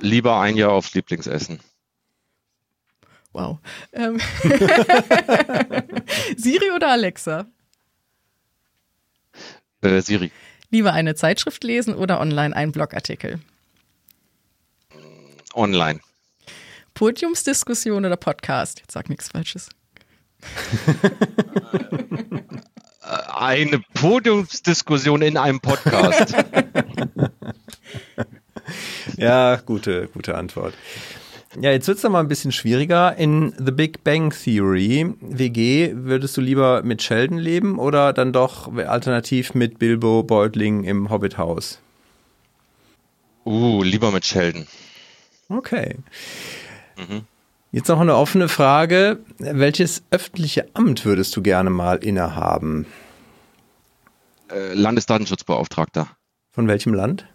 [0.00, 1.60] Lieber ein Jahr aufs Lieblingsessen.
[3.32, 3.58] Wow.
[3.92, 4.20] Ähm
[6.36, 7.46] Siri oder Alexa?
[9.80, 10.30] Äh, Siri.
[10.70, 13.40] Lieber eine Zeitschrift lesen oder online einen Blogartikel?
[15.54, 16.00] Online.
[16.94, 18.80] Podiumsdiskussion oder Podcast?
[18.80, 19.68] Jetzt sag nichts Falsches.
[23.34, 26.36] Eine Podiumsdiskussion in einem Podcast.
[29.16, 30.74] ja, gute, gute Antwort.
[31.60, 33.16] Ja, jetzt wird es mal ein bisschen schwieriger.
[33.16, 38.72] In The Big Bang Theory, WG, würdest du lieber mit Sheldon leben oder dann doch
[38.76, 41.80] alternativ mit Bilbo Beutling im Hobbithaus?
[43.44, 44.66] Uh, lieber mit Sheldon.
[45.48, 45.96] Okay.
[47.72, 49.18] Jetzt noch eine offene Frage.
[49.38, 52.86] Welches öffentliche Amt würdest du gerne mal innehaben?
[54.48, 56.08] Äh, Landesdatenschutzbeauftragter.
[56.52, 57.26] Von welchem Land?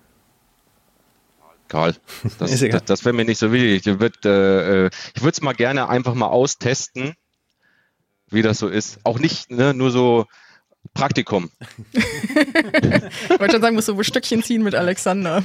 [1.68, 1.95] Karl,
[2.39, 3.86] das, das, das wäre mir nicht so wichtig.
[3.86, 7.14] Ich würde äh, ich es mal gerne einfach mal austesten,
[8.28, 8.99] wie das so ist.
[9.03, 10.26] Auch nicht ne, nur so
[10.94, 11.50] Praktikum.
[11.94, 15.44] ich wollte schon sagen, musst du ein Stückchen ziehen mit Alexander.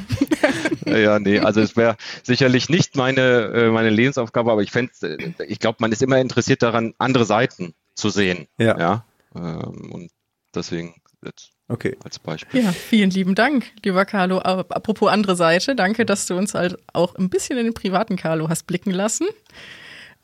[0.87, 5.45] ja, nee, also es wäre sicherlich nicht meine, äh, meine Lebensaufgabe, aber ich fände, äh,
[5.47, 8.49] ich glaube, man ist immer interessiert daran, andere Seiten zu sehen.
[8.59, 8.79] Ja.
[8.79, 9.05] ja?
[9.35, 10.11] Ähm, und
[10.55, 11.97] deswegen jetzt okay.
[12.05, 12.63] als Beispiel.
[12.63, 14.39] Ja, vielen lieben Dank, lieber Carlo.
[14.39, 18.49] Apropos andere Seite, danke, dass du uns halt auch ein bisschen in den privaten Carlo
[18.49, 19.27] hast blicken lassen.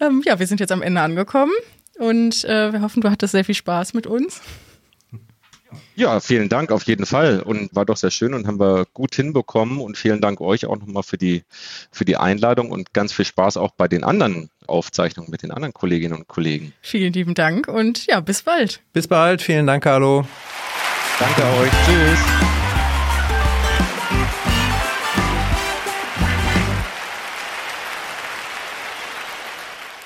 [0.01, 1.53] Ähm, ja, wir sind jetzt am Ende angekommen
[1.99, 4.41] und äh, wir hoffen, du hattest sehr viel Spaß mit uns.
[6.01, 9.15] Ja, vielen Dank auf jeden Fall und war doch sehr schön und haben wir gut
[9.15, 11.45] hinbekommen und vielen Dank euch auch nochmal für die,
[11.93, 15.75] für die Einladung und ganz viel Spaß auch bei den anderen Aufzeichnungen mit den anderen
[15.75, 16.73] Kolleginnen und Kollegen.
[16.81, 18.81] Vielen lieben Dank und ja, bis bald.
[18.95, 20.27] Bis bald, vielen Dank, Carlo.
[21.19, 22.19] Danke euch, tschüss.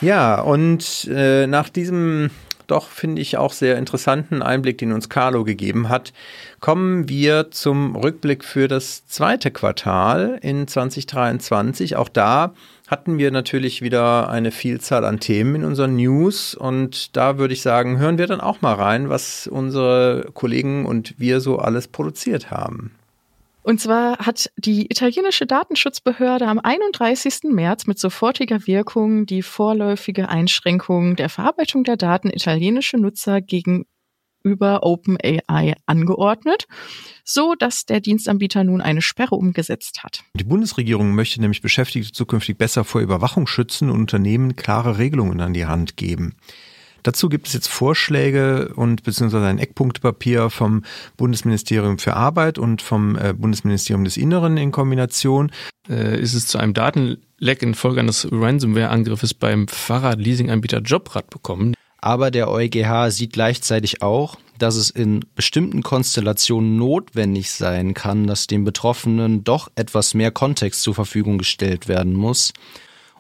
[0.01, 2.31] Ja, und äh, nach diesem
[2.67, 6.13] doch, finde ich, auch sehr interessanten Einblick, den uns Carlo gegeben hat,
[6.61, 11.97] kommen wir zum Rückblick für das zweite Quartal in 2023.
[11.97, 12.55] Auch da
[12.89, 17.63] hatten wir natürlich wieder eine Vielzahl an Themen in unseren News und da würde ich
[17.63, 22.51] sagen, hören wir dann auch mal rein, was unsere Kollegen und wir so alles produziert
[22.51, 22.93] haben.
[23.65, 27.45] Und zwar hat die italienische Datenschutzbehörde am 31.
[27.45, 35.77] März mit sofortiger Wirkung die vorläufige Einschränkung der Verarbeitung der Daten italienischer Nutzer gegenüber OpenAI
[35.87, 36.67] angeordnet,
[37.25, 40.25] so dass der Dienstanbieter nun eine Sperre umgesetzt hat.
[40.35, 45.55] Die Bundesregierung möchte nämlich Beschäftigte zukünftig besser vor Überwachung schützen und Unternehmen klare Regelungen an
[45.55, 46.37] die Hand geben.
[47.05, 50.83] Dazu gibt es jetzt Vorschläge und beziehungsweise ein Eckpunktpapier vom
[51.19, 55.53] Bundesministerium für Arbeit und vom äh, Bundesministerium des Inneren in Kombination.
[55.87, 61.75] Äh, ist es zu einem Datenleck infolge eines Ransomware-Angriffes beim Fahrradleasinganbieter Jobrad bekommen.
[61.99, 68.47] Aber der EuGH sieht gleichzeitig auch, dass es in bestimmten Konstellationen notwendig sein kann, dass
[68.47, 72.55] dem Betroffenen doch etwas mehr Kontext zur Verfügung gestellt werden muss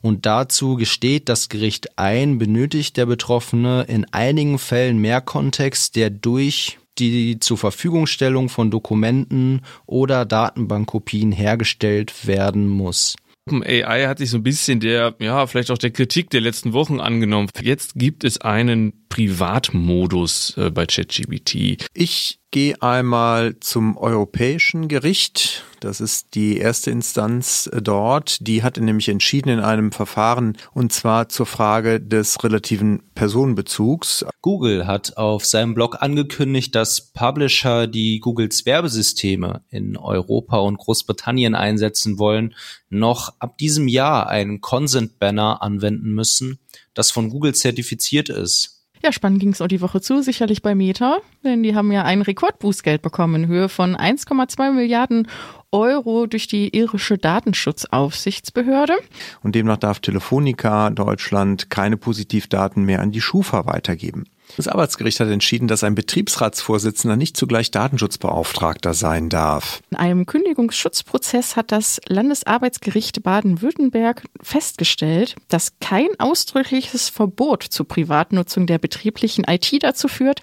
[0.05, 6.11] und dazu gesteht das Gericht ein, benötigt der Betroffene in einigen Fällen mehr Kontext, der
[6.11, 13.17] durch die zur Verfügungstellung von Dokumenten oder Datenbankkopien hergestellt werden muss.
[13.47, 17.01] OpenAI hat sich so ein bisschen der, ja, vielleicht auch der Kritik der letzten Wochen
[17.01, 17.49] angenommen.
[17.63, 21.87] Jetzt gibt es einen Privatmodus äh, bei ChatGPT.
[21.95, 25.63] Ich gehe einmal zum Europäischen Gericht.
[25.79, 28.45] Das ist die erste Instanz äh, dort.
[28.45, 34.25] Die hatte nämlich entschieden in einem Verfahren und zwar zur Frage des relativen Personenbezugs.
[34.43, 41.55] Google hat auf seinem Blog angekündigt, dass Publisher, die Googles Werbesysteme in Europa und Großbritannien
[41.55, 42.57] einsetzen wollen,
[42.89, 46.59] noch ab diesem Jahr einen Consent Banner anwenden müssen,
[46.95, 48.74] das von Google zertifiziert ist.
[49.05, 52.05] Ja, spannend ging es auch die Woche zu, sicherlich bei Meta, denn die haben ja
[52.05, 55.29] ein Rekordbußgeld bekommen in Höhe von 1,2 Milliarden
[55.73, 58.95] Euro durch die irische Datenschutzaufsichtsbehörde.
[59.43, 64.25] Und demnach darf Telefonica Deutschland keine Positivdaten mehr an die Schufa weitergeben.
[64.57, 69.81] Das Arbeitsgericht hat entschieden, dass ein Betriebsratsvorsitzender nicht zugleich Datenschutzbeauftragter sein darf.
[69.91, 78.79] In einem Kündigungsschutzprozess hat das Landesarbeitsgericht Baden-Württemberg festgestellt, dass kein ausdrückliches Verbot zur Privatnutzung der
[78.79, 80.43] betrieblichen IT dazu führt,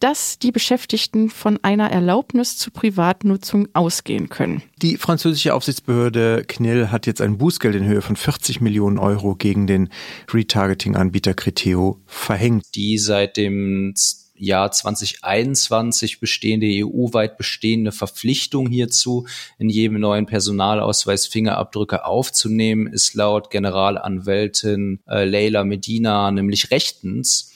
[0.00, 4.62] dass die Beschäftigten von einer Erlaubnis zur Privatnutzung ausgehen können.
[4.80, 9.66] Die französische Aufsichtsbehörde CNIL hat jetzt ein Bußgeld in Höhe von 40 Millionen Euro gegen
[9.66, 9.90] den
[10.32, 12.64] Retargeting-Anbieter Criteo verhängt.
[12.74, 13.94] Die seit dem
[14.40, 19.26] Jahr 2021 bestehende EU-weit bestehende Verpflichtung hierzu,
[19.58, 27.52] in jedem neuen Personalausweis Fingerabdrücke aufzunehmen, ist laut Generalanwältin äh, Leila Medina nämlich rechtens.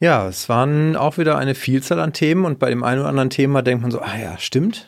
[0.00, 3.30] Ja, es waren auch wieder eine Vielzahl an Themen und bei dem einen oder anderen
[3.30, 4.86] Thema denkt man so, ah ja, stimmt.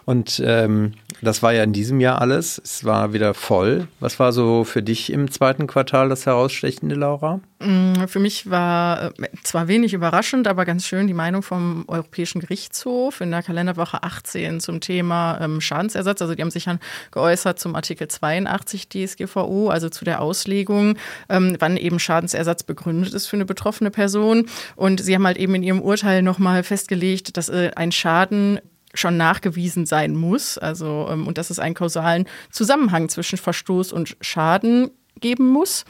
[0.06, 2.62] Und ähm, das war ja in diesem Jahr alles.
[2.64, 3.88] Es war wieder voll.
[4.00, 7.40] Was war so für dich im zweiten Quartal das herausstechende, Laura?
[7.60, 12.40] Mm, für mich war äh, zwar wenig überraschend, aber ganz schön die Meinung vom Europäischen
[12.40, 16.22] Gerichtshof in der Kalenderwoche 18 zum Thema ähm, Schadensersatz.
[16.22, 16.80] Also die haben sich dann
[17.12, 20.96] geäußert zum Artikel 82 DSGVO, also zu der Auslegung,
[21.28, 24.46] ähm, wann eben Schadensersatz begründet ist für eine betroffene Person.
[24.76, 28.60] Und sie haben halt eben in ihrem Urteil nochmal festgelegt, dass äh, ein Schaden
[29.00, 30.58] schon nachgewiesen sein muss.
[30.58, 35.86] Also, ähm, und dass es einen kausalen Zusammenhang zwischen Verstoß und Schaden geben muss.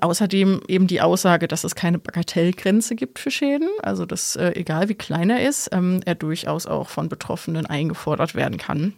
[0.00, 4.88] Außerdem eben die Aussage, dass es keine Bagatellgrenze gibt für Schäden, also dass äh, egal
[4.88, 8.92] wie klein er ist, ähm, er durchaus auch von Betroffenen eingefordert werden kann.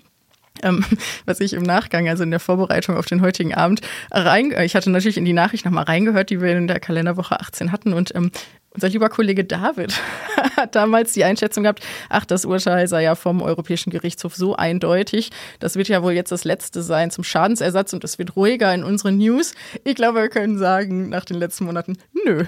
[0.63, 0.85] Ähm,
[1.25, 3.81] was ich im Nachgang, also in der Vorbereitung auf den heutigen Abend,
[4.11, 7.73] rein, ich hatte natürlich in die Nachricht nochmal reingehört, die wir in der Kalenderwoche 18
[7.73, 8.31] hatten und ähm,
[8.79, 10.01] unser lieber Kollege David
[10.57, 15.31] hat damals die Einschätzung gehabt, ach, das Urteil sei ja vom Europäischen Gerichtshof so eindeutig.
[15.59, 18.85] Das wird ja wohl jetzt das letzte sein zum Schadensersatz und es wird ruhiger in
[18.85, 19.55] unseren News.
[19.83, 22.45] Ich glaube, wir können sagen, nach den letzten Monaten, nö.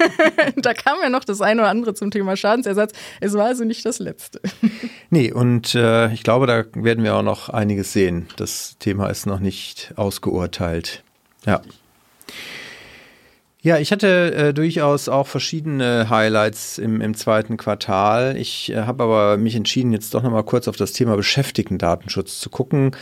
[0.56, 2.94] da kam ja noch das eine oder andere zum Thema Schadensersatz.
[3.20, 4.40] Es war also nicht das letzte.
[5.10, 8.28] nee, und äh, ich glaube, da werden wir auch noch einiges sehen.
[8.36, 11.02] Das Thema ist noch nicht ausgeurteilt.
[11.44, 11.60] Ja.
[13.66, 18.36] Ja, ich hatte äh, durchaus auch verschiedene Highlights im, im zweiten Quartal.
[18.36, 22.48] Ich äh, habe aber mich entschieden, jetzt doch nochmal kurz auf das Thema Beschäftigten-Datenschutz zu
[22.48, 22.92] gucken.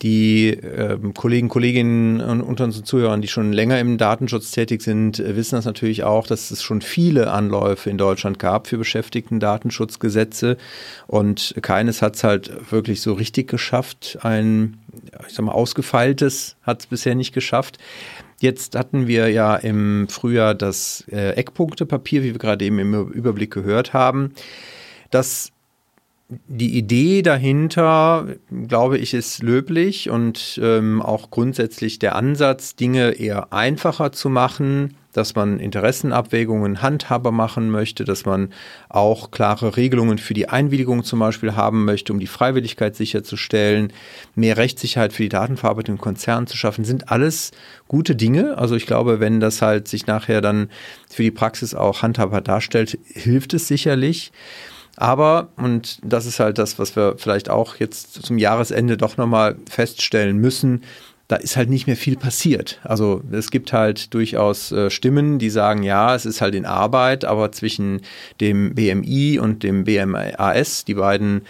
[0.00, 5.20] Die äh, Kollegen, Kolleginnen und unter unseren Zuhörern, die schon länger im Datenschutz tätig sind,
[5.20, 10.56] äh, wissen das natürlich auch, dass es schon viele Anläufe in Deutschland gab für Beschäftigten-Datenschutzgesetze
[11.08, 14.16] und keines hat es halt wirklich so richtig geschafft.
[14.22, 14.78] Ein,
[15.28, 17.76] ich sag mal, ausgefeiltes hat es bisher nicht geschafft.
[18.38, 23.50] Jetzt hatten wir ja im Frühjahr das äh, Eckpunktepapier, wie wir gerade eben im Überblick
[23.50, 24.32] gehört haben.
[25.10, 25.52] Das
[26.28, 28.26] die Idee dahinter,
[28.66, 34.96] glaube ich, ist löblich und ähm, auch grundsätzlich der Ansatz, Dinge eher einfacher zu machen,
[35.16, 38.50] dass man Interessenabwägungen handhaber machen möchte, dass man
[38.88, 43.92] auch klare Regelungen für die Einwilligung zum Beispiel haben möchte, um die Freiwilligkeit sicherzustellen,
[44.34, 47.52] mehr Rechtssicherheit für die Datenverarbeitung in Konzernen zu schaffen, sind alles
[47.88, 48.58] gute Dinge.
[48.58, 50.68] Also ich glaube, wenn das halt sich nachher dann
[51.08, 54.32] für die Praxis auch handhabbar darstellt, hilft es sicherlich.
[54.96, 59.56] Aber, und das ist halt das, was wir vielleicht auch jetzt zum Jahresende doch nochmal
[59.68, 60.82] feststellen müssen,
[61.28, 62.80] da ist halt nicht mehr viel passiert.
[62.84, 67.24] Also es gibt halt durchaus äh, Stimmen, die sagen, ja, es ist halt in Arbeit,
[67.24, 68.02] aber zwischen
[68.40, 71.42] dem BMI und dem BMAS, die beiden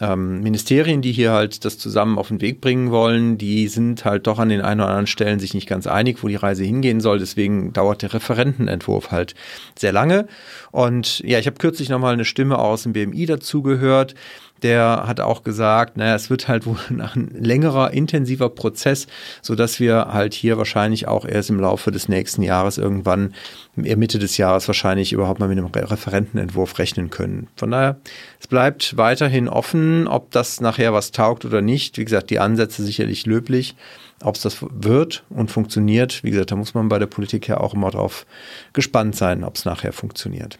[0.00, 4.26] ähm, Ministerien, die hier halt das zusammen auf den Weg bringen wollen, die sind halt
[4.26, 7.00] doch an den ein oder anderen Stellen sich nicht ganz einig, wo die Reise hingehen
[7.00, 7.18] soll.
[7.18, 9.34] Deswegen dauert der Referentenentwurf halt
[9.76, 10.26] sehr lange.
[10.70, 14.14] Und ja, ich habe kürzlich nochmal eine Stimme aus dem BMI dazu gehört
[14.62, 19.06] der hat auch gesagt, naja, es wird halt wohl nach ein längerer, intensiver Prozess,
[19.42, 23.34] so dass wir halt hier wahrscheinlich auch erst im Laufe des nächsten Jahres irgendwann,
[23.74, 27.48] Mitte des Jahres wahrscheinlich überhaupt mal mit einem Referentenentwurf rechnen können.
[27.56, 27.96] Von daher,
[28.38, 31.98] es bleibt weiterhin offen, ob das nachher was taugt oder nicht.
[31.98, 33.76] Wie gesagt, die Ansätze sicherlich löblich.
[34.22, 37.56] Ob es das wird und funktioniert, wie gesagt, da muss man bei der Politik ja
[37.58, 38.26] auch immer drauf
[38.74, 40.58] gespannt sein, ob es nachher funktioniert.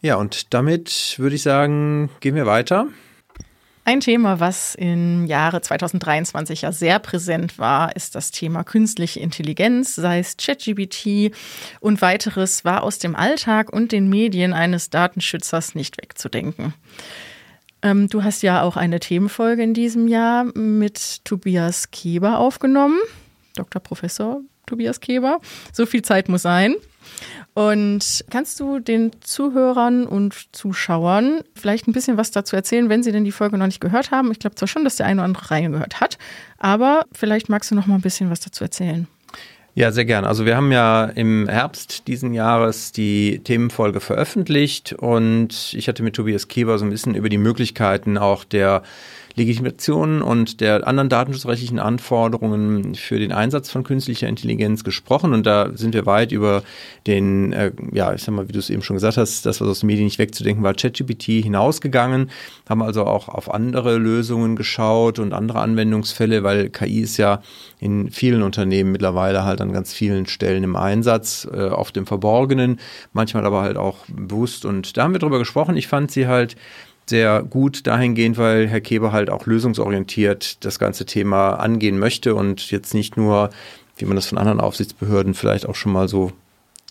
[0.00, 2.86] Ja, und damit würde ich sagen, gehen wir weiter.
[3.84, 9.94] Ein Thema, was im Jahre 2023 ja sehr präsent war, ist das Thema künstliche Intelligenz,
[9.94, 11.32] sei es ChatGPT
[11.78, 16.74] und weiteres, war aus dem Alltag und den Medien eines Datenschützers nicht wegzudenken.
[17.80, 22.98] Ähm, du hast ja auch eine Themenfolge in diesem Jahr mit Tobias Keber aufgenommen,
[23.54, 23.80] Dr.
[23.80, 25.40] Professor Tobias Keber.
[25.72, 26.74] So viel Zeit muss sein.
[27.56, 33.12] Und kannst du den Zuhörern und Zuschauern vielleicht ein bisschen was dazu erzählen, wenn sie
[33.12, 34.30] denn die Folge noch nicht gehört haben?
[34.30, 36.18] Ich glaube zwar schon, dass der eine oder andere reingehört hat,
[36.58, 39.06] aber vielleicht magst du noch mal ein bisschen was dazu erzählen.
[39.74, 40.26] Ja, sehr gern.
[40.26, 46.14] Also wir haben ja im Herbst diesen Jahres die Themenfolge veröffentlicht und ich hatte mit
[46.14, 48.82] Tobias Keber so ein bisschen über die Möglichkeiten auch der
[49.36, 55.34] Legitimation und der anderen datenschutzrechtlichen Anforderungen für den Einsatz von künstlicher Intelligenz gesprochen.
[55.34, 56.62] Und da sind wir weit über
[57.06, 59.68] den, äh, ja, ich sag mal, wie du es eben schon gesagt hast, das, was
[59.68, 62.30] aus den Medien nicht wegzudenken war, ChatGPT hinausgegangen,
[62.66, 67.42] haben also auch auf andere Lösungen geschaut und andere Anwendungsfälle, weil KI ist ja
[67.78, 72.80] in vielen Unternehmen mittlerweile halt an ganz vielen Stellen im Einsatz, äh, oft im Verborgenen,
[73.12, 74.64] manchmal aber halt auch bewusst.
[74.64, 75.76] Und da haben wir drüber gesprochen.
[75.76, 76.56] Ich fand sie halt
[77.08, 82.70] sehr gut dahingehend, weil Herr Keber halt auch lösungsorientiert das ganze Thema angehen möchte und
[82.70, 83.50] jetzt nicht nur,
[83.96, 86.32] wie man das von anderen Aufsichtsbehörden vielleicht auch schon mal so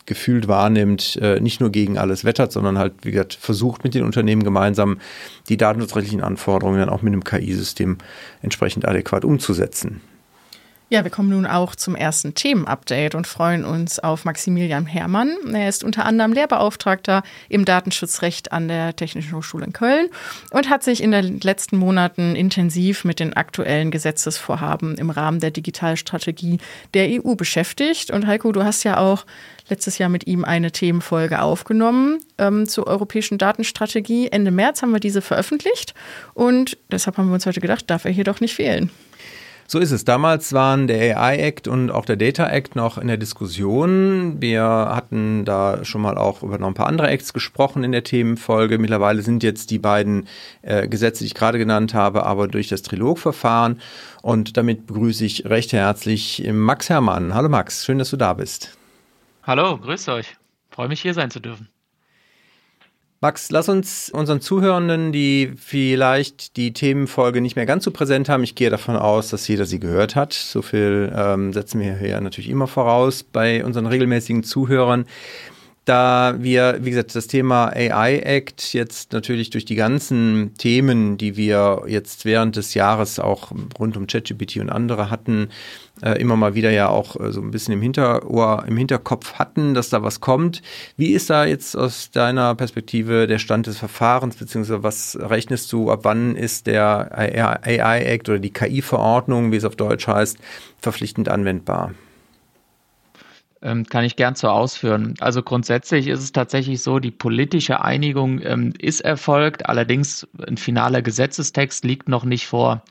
[0.06, 4.04] gefühlt wahrnimmt, äh, nicht nur gegen alles wettert, sondern halt, wie gesagt, versucht mit den
[4.04, 5.00] Unternehmen gemeinsam
[5.50, 7.98] die datenschutzrechtlichen Anforderungen dann auch mit einem KI-System
[8.42, 10.02] entsprechend adäquat umzusetzen.
[10.88, 15.36] Ja, wir kommen nun auch zum ersten Themenupdate und freuen uns auf Maximilian Herrmann.
[15.52, 20.10] Er ist unter anderem Lehrbeauftragter im Datenschutzrecht an der Technischen Hochschule in Köln
[20.52, 25.50] und hat sich in den letzten Monaten intensiv mit den aktuellen Gesetzesvorhaben im Rahmen der
[25.50, 26.60] Digitalstrategie
[26.94, 28.12] der EU beschäftigt.
[28.12, 29.26] Und Heiko, du hast ja auch
[29.68, 34.28] letztes Jahr mit ihm eine Themenfolge aufgenommen ähm, zur europäischen Datenstrategie.
[34.28, 35.96] Ende März haben wir diese veröffentlicht
[36.36, 38.92] und deshalb haben wir uns heute gedacht, darf er hier doch nicht fehlen.
[39.68, 40.06] So ist es.
[40.06, 44.40] Damals waren der AI Act und auch der Data Act noch in der Diskussion.
[44.40, 48.04] Wir hatten da schon mal auch über noch ein paar andere Acts gesprochen in der
[48.04, 48.78] Themenfolge.
[48.78, 50.28] Mittlerweile sind jetzt die beiden
[50.62, 53.82] äh, Gesetze, die ich gerade genannt habe, aber durch das Trilogverfahren.
[54.22, 57.34] Und damit begrüße ich recht herzlich Max Herrmann.
[57.34, 58.78] Hallo Max, schön, dass du da bist.
[59.42, 60.36] Hallo, grüß euch.
[60.70, 61.70] Freue mich hier sein zu dürfen.
[63.26, 68.44] Max, lass uns unseren Zuhörenden, die vielleicht die Themenfolge nicht mehr ganz so präsent haben,
[68.44, 70.32] ich gehe davon aus, dass jeder sie gehört hat.
[70.34, 75.06] So viel ähm, setzen wir hier natürlich immer voraus bei unseren regelmäßigen Zuhörern
[75.86, 81.38] da wir, wie gesagt, das Thema AI Act jetzt natürlich durch die ganzen Themen, die
[81.38, 85.50] wir jetzt während des Jahres auch rund um ChatGPT und andere hatten,
[86.02, 89.76] äh, immer mal wieder ja auch äh, so ein bisschen im Hinterohr, im Hinterkopf hatten,
[89.76, 90.64] dass da was kommt.
[90.98, 95.92] Wie ist da jetzt aus deiner Perspektive der Stand des Verfahrens, beziehungsweise was rechnest du,
[95.92, 100.38] ab wann ist der AI Act oder die KI-Verordnung, wie es auf Deutsch heißt,
[100.80, 101.94] verpflichtend anwendbar?
[103.66, 105.16] Ähm, kann ich gern so ausführen.
[105.22, 111.02] Also grundsätzlich ist es tatsächlich so, die politische Einigung ähm, ist erfolgt, allerdings ein finaler
[111.02, 112.84] Gesetzestext liegt noch nicht vor.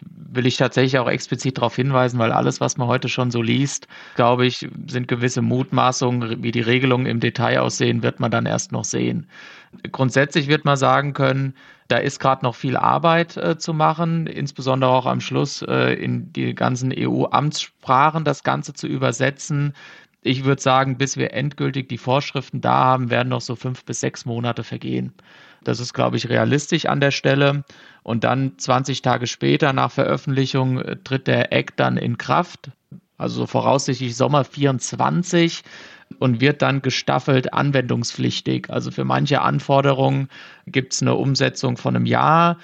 [0.00, 3.88] Will ich tatsächlich auch explizit darauf hinweisen, weil alles, was man heute schon so liest,
[4.14, 8.70] glaube ich, sind gewisse Mutmaßungen, wie die Regelungen im Detail aussehen, wird man dann erst
[8.70, 9.26] noch sehen.
[9.90, 11.54] Grundsätzlich wird man sagen können,
[11.88, 16.32] da ist gerade noch viel Arbeit äh, zu machen, insbesondere auch am Schluss äh, in
[16.32, 19.74] die ganzen EU-Amtssprachen das Ganze zu übersetzen
[20.22, 24.00] ich würde sagen, bis wir endgültig die Vorschriften da haben, werden noch so fünf bis
[24.00, 25.12] sechs Monate vergehen.
[25.64, 27.64] Das ist, glaube ich, realistisch an der Stelle.
[28.02, 32.70] Und dann 20 Tage später nach Veröffentlichung äh, tritt der Act dann in Kraft,
[33.18, 35.62] also voraussichtlich Sommer 24
[36.18, 38.70] und wird dann gestaffelt anwendungspflichtig.
[38.70, 40.28] Also für manche Anforderungen
[40.66, 42.58] gibt es eine Umsetzung von einem Jahr,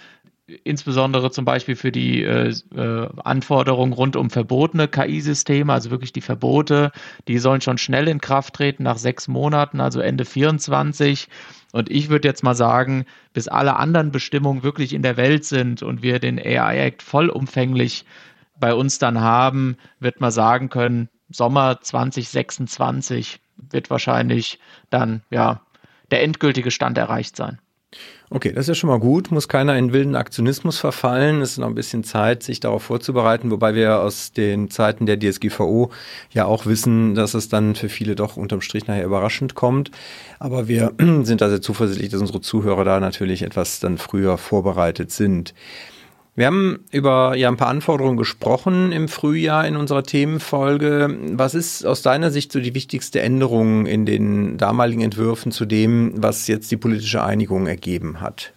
[0.64, 6.20] insbesondere zum Beispiel für die äh, äh, Anforderungen rund um verbotene KI-Systeme, also wirklich die
[6.20, 6.90] Verbote,
[7.28, 11.28] die sollen schon schnell in Kraft treten nach sechs Monaten, also Ende 24.
[11.72, 13.04] Und ich würde jetzt mal sagen,
[13.34, 18.06] bis alle anderen Bestimmungen wirklich in der Welt sind und wir den AI Act vollumfänglich
[18.58, 24.58] bei uns dann haben, wird man sagen können, Sommer 2026 wird wahrscheinlich
[24.88, 25.60] dann ja
[26.10, 27.58] der endgültige Stand erreicht sein.
[28.30, 29.30] Okay, das ist ja schon mal gut.
[29.30, 31.40] Muss keiner in wilden Aktionismus verfallen.
[31.40, 35.18] Es ist noch ein bisschen Zeit, sich darauf vorzubereiten, wobei wir aus den Zeiten der
[35.18, 35.90] DSGVO
[36.30, 39.90] ja auch wissen, dass es dann für viele doch unterm Strich nachher überraschend kommt.
[40.38, 45.10] Aber wir sind da sehr zuversichtlich, dass unsere Zuhörer da natürlich etwas dann früher vorbereitet
[45.10, 45.54] sind.
[46.38, 51.18] Wir haben über ja ein paar Anforderungen gesprochen im Frühjahr in unserer Themenfolge.
[51.32, 56.12] Was ist aus deiner Sicht so die wichtigste Änderung in den damaligen Entwürfen zu dem,
[56.14, 58.52] was jetzt die politische Einigung ergeben hat?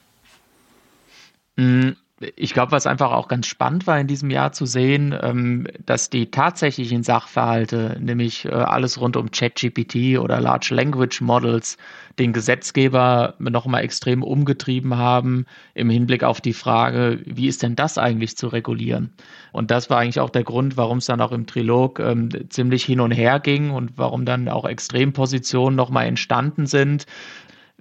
[2.36, 6.10] Ich glaube, was einfach auch ganz spannend war in diesem Jahr zu sehen, ähm, dass
[6.10, 11.78] die tatsächlichen Sachverhalte, nämlich äh, alles rund um ChatGPT oder Large Language Models,
[12.20, 17.98] den Gesetzgeber nochmal extrem umgetrieben haben im Hinblick auf die Frage, wie ist denn das
[17.98, 19.14] eigentlich zu regulieren?
[19.52, 22.84] Und das war eigentlich auch der Grund, warum es dann auch im Trilog ähm, ziemlich
[22.86, 27.06] hin und her ging und warum dann auch Extrempositionen nochmal entstanden sind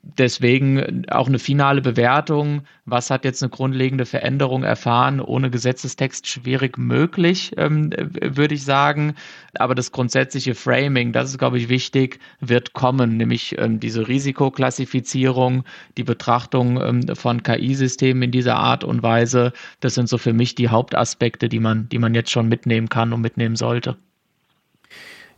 [0.03, 2.63] deswegen auch eine finale Bewertung.
[2.85, 5.21] Was hat jetzt eine grundlegende Veränderung erfahren?
[5.21, 9.15] Ohne Gesetzestext schwierig möglich, ähm, würde ich sagen.
[9.55, 15.65] Aber das grundsätzliche Framing, das ist, glaube ich, wichtig, wird kommen, nämlich ähm, diese Risikoklassifizierung,
[15.97, 19.53] die Betrachtung ähm, von KI-Systemen in dieser Art und Weise.
[19.81, 23.13] Das sind so für mich die Hauptaspekte, die man, die man jetzt schon mitnehmen kann
[23.13, 23.97] und mitnehmen sollte.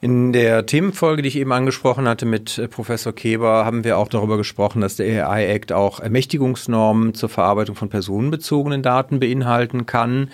[0.02, 4.08] In der Themenfolge, die ich eben angesprochen hatte mit äh, Professor Keber, haben wir auch
[4.08, 10.32] darüber gesprochen, dass der AI Act auch Ermächtigungsnormen zur Verarbeitung von personenbezogenen Daten beinhalten kann.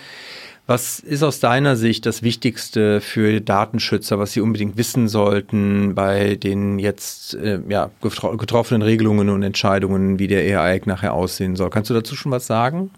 [0.65, 6.33] Was ist aus deiner Sicht das Wichtigste für Datenschützer, was sie unbedingt wissen sollten bei
[6.33, 11.69] den jetzt äh, ja, getroffenen Regelungen und Entscheidungen, wie der AI Act nachher aussehen soll?
[11.69, 12.89] Kannst du dazu schon was sagen?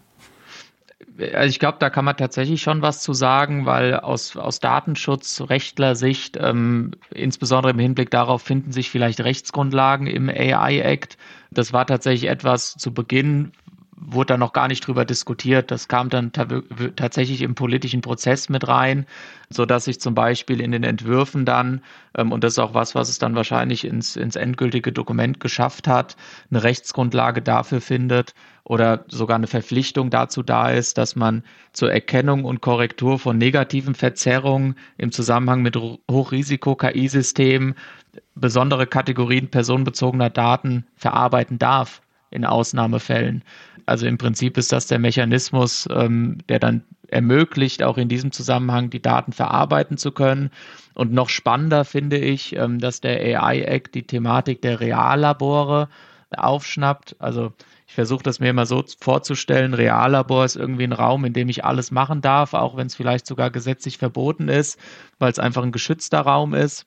[1.20, 6.38] Also ich glaube, da kann man tatsächlich schon was zu sagen, weil aus, aus Datenschutzrechtler-Sicht,
[6.40, 11.18] ähm, insbesondere im Hinblick darauf, finden sich vielleicht Rechtsgrundlagen im AI-Act.
[11.52, 13.52] Das war tatsächlich etwas zu Beginn,
[13.96, 15.70] wurde da noch gar nicht drüber diskutiert.
[15.70, 19.06] Das kam dann tatsächlich im politischen Prozess mit rein,
[19.50, 21.82] so dass sich zum Beispiel in den Entwürfen dann,
[22.18, 25.88] ähm, und das ist auch was, was es dann wahrscheinlich ins, ins endgültige Dokument geschafft
[25.88, 26.16] hat,
[26.50, 28.34] eine Rechtsgrundlage dafür findet
[28.64, 31.44] oder sogar eine Verpflichtung dazu da ist, dass man
[31.74, 37.76] zur Erkennung und Korrektur von negativen Verzerrungen im Zusammenhang mit Hochrisiko-KI-Systemen
[38.36, 43.44] besondere Kategorien personenbezogener Daten verarbeiten darf in Ausnahmefällen.
[43.86, 48.90] Also im Prinzip ist das der Mechanismus, ähm, der dann ermöglicht, auch in diesem Zusammenhang
[48.90, 50.50] die Daten verarbeiten zu können.
[50.94, 55.90] Und noch spannender finde ich, ähm, dass der AI Act die Thematik der Reallabore
[56.32, 57.16] aufschnappt.
[57.20, 57.54] Also
[57.92, 61.66] ich versuche das mir immer so vorzustellen, Reallabor ist irgendwie ein Raum, in dem ich
[61.66, 64.80] alles machen darf, auch wenn es vielleicht sogar gesetzlich verboten ist,
[65.20, 66.86] weil es einfach ein geschützter Raum ist.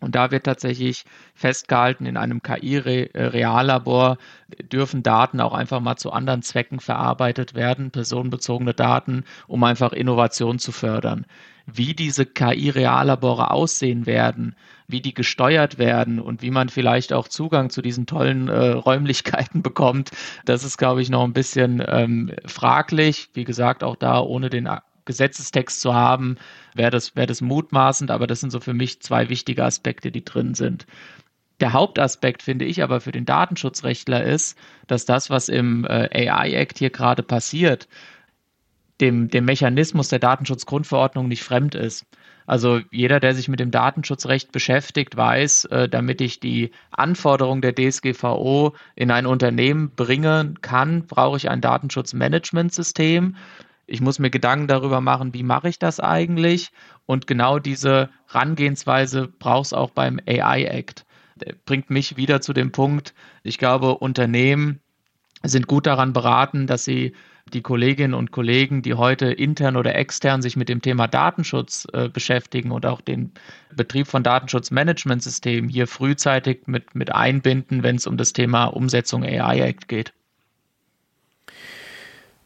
[0.00, 4.18] Und da wird tatsächlich festgehalten, in einem KI-Reallabor
[4.64, 10.58] dürfen Daten auch einfach mal zu anderen Zwecken verarbeitet werden, personenbezogene Daten, um einfach Innovation
[10.58, 11.24] zu fördern.
[11.66, 14.56] Wie diese KI-Reallabore aussehen werden,
[14.92, 19.62] wie die gesteuert werden und wie man vielleicht auch Zugang zu diesen tollen äh, Räumlichkeiten
[19.62, 20.10] bekommt,
[20.44, 23.30] das ist, glaube ich, noch ein bisschen ähm, fraglich.
[23.34, 24.68] Wie gesagt, auch da ohne den
[25.04, 26.36] Gesetzestext zu haben,
[26.74, 30.24] wäre das, wäre das mutmaßend, aber das sind so für mich zwei wichtige Aspekte, die
[30.24, 30.86] drin sind.
[31.60, 36.78] Der Hauptaspekt, finde ich, aber für den Datenschutzrechtler ist, dass das, was im äh, AI-Act
[36.78, 37.88] hier gerade passiert,
[39.00, 42.06] dem, dem Mechanismus der Datenschutzgrundverordnung nicht fremd ist.
[42.46, 47.74] Also jeder, der sich mit dem Datenschutzrecht beschäftigt, weiß, äh, damit ich die Anforderungen der
[47.74, 53.36] DSGVO in ein Unternehmen bringen kann, brauche ich ein Datenschutzmanagementsystem.
[53.86, 56.70] Ich muss mir Gedanken darüber machen, wie mache ich das eigentlich?
[57.06, 61.04] Und genau diese Herangehensweise braucht es auch beim AI Act.
[61.36, 64.80] Der bringt mich wieder zu dem Punkt, ich glaube, Unternehmen
[65.42, 67.14] sind gut daran beraten, dass sie
[67.52, 72.08] die Kolleginnen und Kollegen, die heute intern oder extern sich mit dem Thema Datenschutz äh,
[72.08, 73.32] beschäftigen und auch den
[73.74, 79.60] Betrieb von Datenschutzmanagementsystemen hier frühzeitig mit, mit einbinden, wenn es um das Thema Umsetzung AI
[79.60, 80.12] Act geht.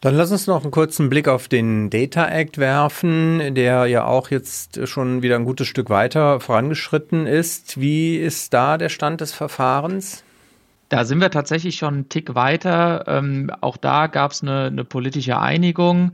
[0.00, 4.30] Dann lass uns noch einen kurzen Blick auf den Data Act werfen, der ja auch
[4.30, 7.80] jetzt schon wieder ein gutes Stück weiter vorangeschritten ist.
[7.80, 10.22] Wie ist da der Stand des Verfahrens?
[10.88, 13.04] Da sind wir tatsächlich schon einen Tick weiter.
[13.08, 16.12] Ähm, auch da gab es eine, eine politische Einigung.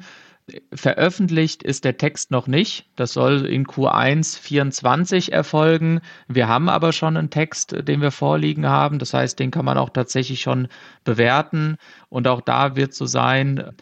[0.74, 2.86] Veröffentlicht ist der Text noch nicht.
[2.96, 6.00] Das soll in Q1 24 erfolgen.
[6.26, 8.98] Wir haben aber schon einen Text, den wir vorliegen haben.
[8.98, 10.68] Das heißt, den kann man auch tatsächlich schon
[11.04, 11.76] bewerten.
[12.08, 13.72] Und auch da wird so sein,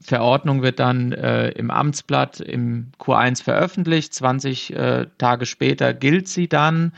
[0.00, 4.14] Verordnung wird dann äh, im Amtsblatt im Q1 veröffentlicht.
[4.14, 6.92] 20 äh, Tage später gilt sie dann.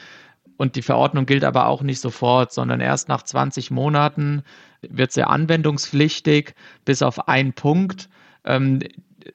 [0.59, 4.43] Und die Verordnung gilt aber auch nicht sofort, sondern erst nach 20 Monaten
[4.83, 6.55] wird sie anwendungspflichtig,
[6.85, 8.11] bis auf einen Punkt.
[8.45, 8.81] Ähm,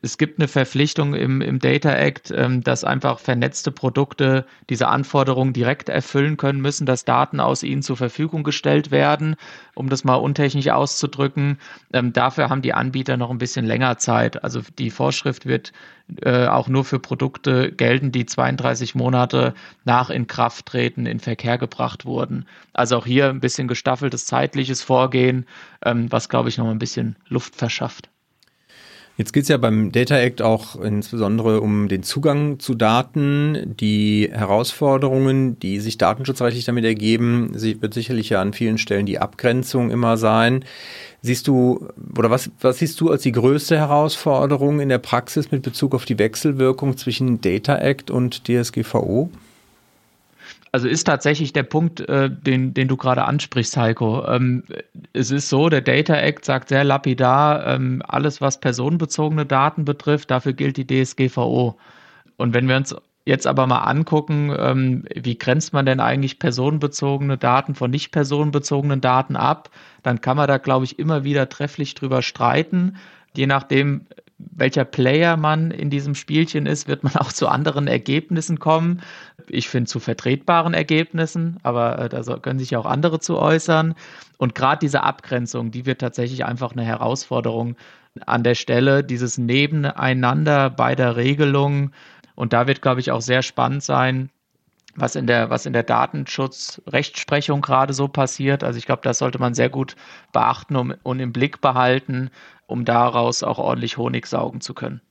[0.01, 5.53] es gibt eine Verpflichtung im, im Data Act, ähm, dass einfach vernetzte Produkte diese Anforderungen
[5.53, 9.35] direkt erfüllen können müssen, dass Daten aus ihnen zur Verfügung gestellt werden,
[9.75, 11.59] um das mal untechnisch auszudrücken.
[11.93, 14.43] Ähm, dafür haben die Anbieter noch ein bisschen länger Zeit.
[14.43, 15.71] Also die Vorschrift wird
[16.21, 19.53] äh, auch nur für Produkte gelten, die 32 Monate
[19.85, 22.45] nach Inkrafttreten in Verkehr gebracht wurden.
[22.73, 25.45] Also auch hier ein bisschen gestaffeltes zeitliches Vorgehen,
[25.85, 28.12] ähm, was glaube ich noch ein bisschen Luft verschafft.
[29.15, 34.27] Jetzt geht es ja beim Data Act auch insbesondere um den Zugang zu Daten, die
[34.31, 40.17] Herausforderungen, die sich datenschutzrechtlich damit ergeben, wird sicherlich ja an vielen Stellen die Abgrenzung immer
[40.17, 40.65] sein.
[41.21, 41.87] Siehst du,
[42.17, 46.05] oder was, was siehst du als die größte Herausforderung in der Praxis mit Bezug auf
[46.05, 49.29] die Wechselwirkung zwischen Data Act und DSGVO?
[50.73, 54.25] Also ist tatsächlich der Punkt, äh, den, den du gerade ansprichst, Heiko.
[54.25, 54.63] Ähm,
[55.13, 60.31] es ist so, der Data Act sagt sehr lapidar, ähm, alles, was personenbezogene Daten betrifft,
[60.31, 61.77] dafür gilt die DSGVO.
[62.37, 67.37] Und wenn wir uns jetzt aber mal angucken, ähm, wie grenzt man denn eigentlich personenbezogene
[67.37, 69.69] Daten von nicht personenbezogenen Daten ab,
[70.01, 72.97] dann kann man da, glaube ich, immer wieder trefflich drüber streiten.
[73.35, 78.59] Je nachdem, welcher Player man in diesem Spielchen ist, wird man auch zu anderen Ergebnissen
[78.59, 79.01] kommen.
[79.49, 83.95] Ich finde zu vertretbaren Ergebnissen, aber äh, da können sich auch andere zu äußern.
[84.37, 87.75] Und gerade diese Abgrenzung, die wird tatsächlich einfach eine Herausforderung
[88.25, 91.93] an der Stelle, dieses Nebeneinander beider Regelungen.
[92.35, 94.29] Und da wird, glaube ich, auch sehr spannend sein,
[94.95, 98.63] was in der, was in der Datenschutzrechtsprechung gerade so passiert.
[98.63, 99.95] Also ich glaube, das sollte man sehr gut
[100.31, 102.29] beachten und im Blick behalten,
[102.67, 105.01] um daraus auch ordentlich Honig saugen zu können.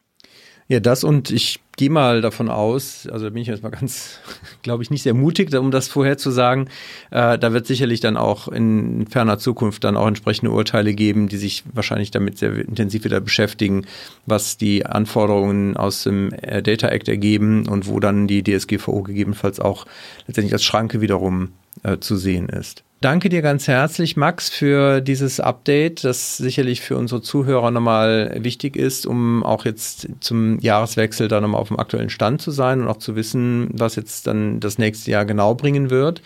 [0.72, 4.20] Ja, das und ich gehe mal davon aus, also da bin ich jetzt mal ganz,
[4.62, 6.68] glaube ich, nicht sehr mutig, um das vorher zu sagen.
[7.10, 11.36] Äh, da wird sicherlich dann auch in ferner Zukunft dann auch entsprechende Urteile geben, die
[11.36, 13.84] sich wahrscheinlich damit sehr intensiv wieder beschäftigen,
[14.24, 19.60] was die Anforderungen aus dem äh, Data Act ergeben und wo dann die DSGVO gegebenenfalls
[19.60, 19.84] auch
[20.26, 21.50] letztendlich als Schranke wiederum
[21.82, 22.82] äh, zu sehen ist.
[23.02, 28.76] Danke dir ganz herzlich, Max, für dieses Update, das sicherlich für unsere Zuhörer nochmal wichtig
[28.76, 32.86] ist, um auch jetzt zum Jahreswechsel da nochmal auf dem aktuellen Stand zu sein und
[32.86, 36.22] auch zu wissen, was jetzt dann das nächste Jahr genau bringen wird.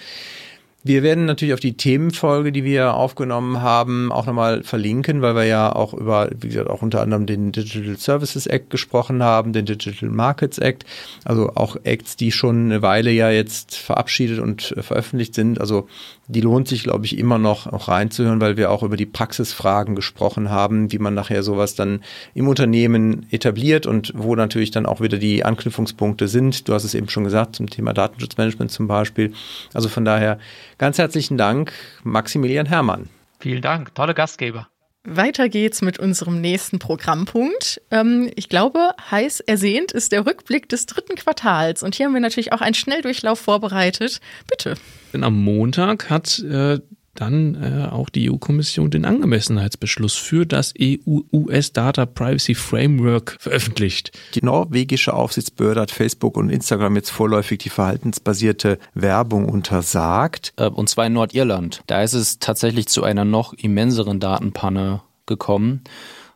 [0.87, 5.43] Wir werden natürlich auf die Themenfolge, die wir aufgenommen haben, auch nochmal verlinken, weil wir
[5.43, 9.67] ja auch über, wie gesagt, auch unter anderem den Digital Services Act gesprochen haben, den
[9.67, 10.87] Digital Markets Act,
[11.25, 15.61] also auch Acts, die schon eine Weile ja jetzt verabschiedet und veröffentlicht sind.
[15.61, 15.89] Also
[16.29, 19.95] die lohnt sich, glaube ich, immer noch auch reinzuhören, weil wir auch über die Praxisfragen
[19.95, 22.03] gesprochen haben, wie man nachher sowas dann
[22.35, 26.69] im Unternehmen etabliert und wo natürlich dann auch wieder die Anknüpfungspunkte sind.
[26.69, 29.33] Du hast es eben schon gesagt, zum Thema Datenschutzmanagement zum Beispiel.
[29.73, 30.39] Also von daher
[30.79, 31.73] ganz herzlichen Dank,
[32.03, 33.09] Maximilian Herrmann.
[33.39, 34.69] Vielen Dank, tolle Gastgeber.
[35.07, 37.81] Weiter geht's mit unserem nächsten Programmpunkt.
[37.91, 41.83] Ähm, ich glaube, heiß ersehnt ist der Rückblick des dritten Quartals.
[41.83, 44.21] Und hier haben wir natürlich auch einen Schnelldurchlauf vorbereitet.
[44.51, 44.75] Bitte.
[45.13, 46.81] Denn am Montag hat äh,
[47.21, 54.13] dann äh, auch die EU-Kommission den Angemessenheitsbeschluss für das EU-US Data Privacy Framework veröffentlicht.
[54.35, 60.53] Die norwegische Aufsichtsbehörde hat Facebook und Instagram jetzt vorläufig die verhaltensbasierte Werbung untersagt.
[60.57, 61.83] Äh, und zwar in Nordirland.
[61.87, 65.83] Da ist es tatsächlich zu einer noch immenseren Datenpanne gekommen.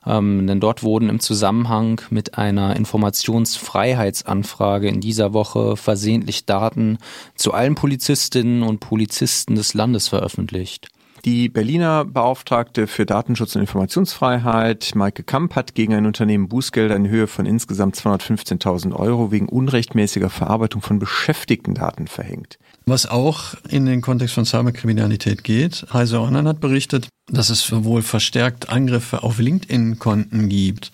[0.06, 6.98] Ähm, denn dort wurden im Zusammenhang mit einer Informationsfreiheitsanfrage in dieser Woche versehentlich Daten
[7.34, 10.88] zu allen Polizistinnen und Polizisten des Landes veröffentlicht.
[11.26, 17.08] Die Berliner Beauftragte für Datenschutz und Informationsfreiheit, Maike Kamp, hat gegen ein Unternehmen Bußgelder in
[17.08, 22.58] Höhe von insgesamt 215.000 Euro wegen unrechtmäßiger Verarbeitung von Beschäftigtendaten verhängt.
[22.86, 25.86] Was auch in den Kontext von Cyberkriminalität geht.
[25.92, 30.90] Heise Online hat berichtet, dass es wohl verstärkt Angriffe auf LinkedIn-Konten gibt.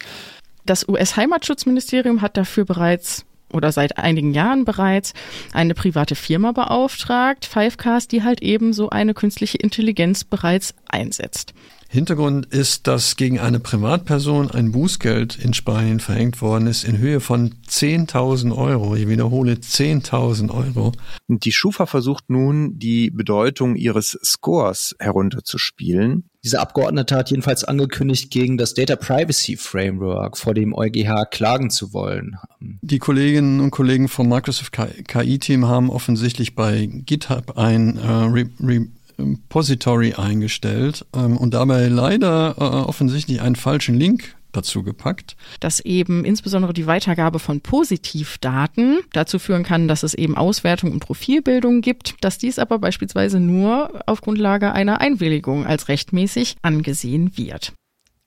[0.64, 5.12] Das US-Heimatschutzministerium hat dafür bereits oder seit einigen Jahren bereits
[5.52, 11.54] eine private Firma beauftragt, Fivecast, die halt eben so eine künstliche Intelligenz bereits einsetzt.
[11.88, 17.20] Hintergrund ist, dass gegen eine Privatperson ein Bußgeld in Spanien verhängt worden ist in Höhe
[17.20, 18.96] von 10.000 Euro.
[18.96, 20.92] Ich wiederhole 10.000 Euro.
[21.28, 26.28] Die Schufa versucht nun, die Bedeutung ihres Scores herunterzuspielen.
[26.44, 31.92] Dieser Abgeordnete hat jedenfalls angekündigt, gegen das Data Privacy Framework vor dem EuGH klagen zu
[31.92, 32.36] wollen.
[32.60, 38.86] Die Kolleginnen und Kollegen vom Microsoft KI-Team haben offensichtlich bei GitHub ein äh, Re Re
[39.18, 45.36] Repository eingestellt ähm, und dabei leider äh, offensichtlich einen falschen Link dazu gepackt.
[45.60, 51.00] Dass eben insbesondere die Weitergabe von Positivdaten dazu führen kann, dass es eben Auswertung und
[51.00, 57.72] Profilbildung gibt, dass dies aber beispielsweise nur auf Grundlage einer Einwilligung als rechtmäßig angesehen wird.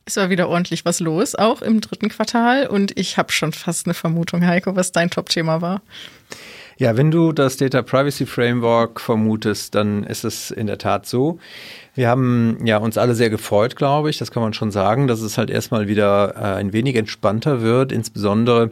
[0.05, 2.65] Es war wieder ordentlich was los, auch im dritten Quartal.
[2.65, 5.81] Und ich habe schon fast eine Vermutung, Heiko, was dein Top-Thema war.
[6.80, 11.38] Ja, wenn du das Data Privacy Framework vermutest, dann ist es in der Tat so.
[11.93, 15.19] Wir haben ja uns alle sehr gefreut, glaube ich, das kann man schon sagen, dass
[15.19, 18.72] es halt erstmal wieder äh, ein wenig entspannter wird, insbesondere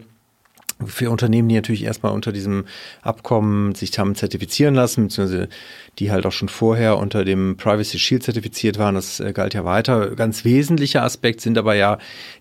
[0.85, 2.65] für Unternehmen, die natürlich erstmal unter diesem
[3.01, 5.49] Abkommen sich haben zertifizieren lassen, beziehungsweise
[5.97, 8.95] die halt auch schon vorher unter dem Privacy Shield zertifiziert waren.
[8.95, 10.15] Das äh, galt ja weiter.
[10.15, 11.97] Ganz wesentlicher Aspekt sind aber ja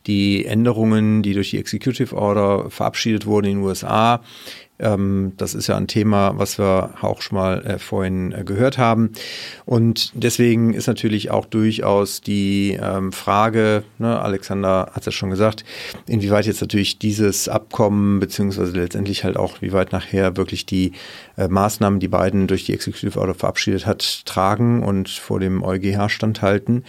[0.07, 4.23] die Änderungen, die durch die Executive Order verabschiedet wurden in den USA
[4.79, 8.79] ähm, das ist ja ein Thema, was wir auch schon mal äh, vorhin äh, gehört
[8.79, 9.11] haben.
[9.65, 15.31] Und deswegen ist natürlich auch durchaus die ähm, Frage, ne, Alexander hat es ja schon
[15.31, 15.65] gesagt,
[16.07, 20.93] inwieweit jetzt natürlich dieses Abkommen, beziehungsweise letztendlich halt auch, wie weit nachher wirklich die
[21.37, 26.09] äh, Maßnahmen, die Biden durch die Executive Order verabschiedet hat, tragen und vor dem EuGH
[26.09, 26.85] standhalten.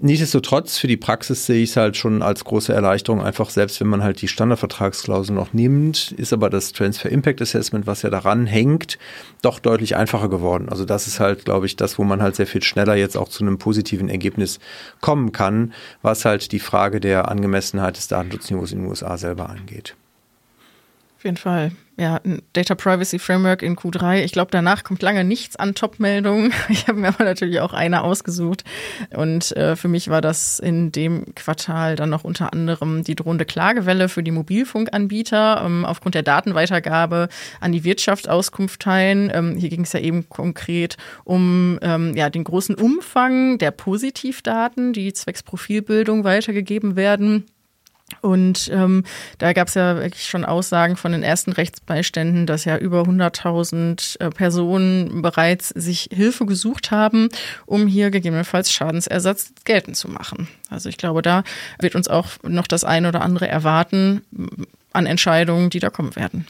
[0.00, 3.88] Nichtsdestotrotz, für die Praxis sehe ich es halt schon als große Erleichterung, einfach selbst wenn
[3.88, 8.46] man halt die Standardvertragsklausel noch nimmt, ist aber das Transfer Impact Assessment, was ja daran
[8.46, 8.96] hängt,
[9.42, 10.68] doch deutlich einfacher geworden.
[10.68, 13.28] Also das ist halt, glaube ich, das, wo man halt sehr viel schneller jetzt auch
[13.28, 14.60] zu einem positiven Ergebnis
[15.00, 19.96] kommen kann, was halt die Frage der Angemessenheit des Datenschutzniveaus in den USA selber angeht.
[21.18, 21.72] Auf jeden Fall.
[21.98, 24.22] Ja, ein Data Privacy Framework in Q3.
[24.22, 26.52] Ich glaube, danach kommt lange nichts an Top-Meldungen.
[26.68, 28.62] Ich habe mir aber natürlich auch eine ausgesucht.
[29.16, 33.44] Und äh, für mich war das in dem Quartal dann noch unter anderem die drohende
[33.44, 37.28] Klagewelle für die Mobilfunkanbieter ähm, aufgrund der Datenweitergabe
[37.58, 39.28] an die Wirtschaft Auskunft teilen.
[39.34, 44.92] Ähm, hier ging es ja eben konkret um ähm, ja, den großen Umfang der Positivdaten,
[44.92, 47.46] die zwecks Profilbildung weitergegeben werden.
[48.20, 49.04] Und ähm,
[49.38, 54.20] da gab es ja wirklich schon Aussagen von den ersten Rechtsbeiständen, dass ja über 100.000
[54.20, 57.28] äh, Personen bereits sich Hilfe gesucht haben,
[57.66, 60.48] um hier gegebenenfalls Schadensersatz geltend zu machen.
[60.70, 61.44] Also ich glaube, da
[61.80, 64.22] wird uns auch noch das eine oder andere erwarten
[64.92, 66.46] an Entscheidungen, die da kommen werden.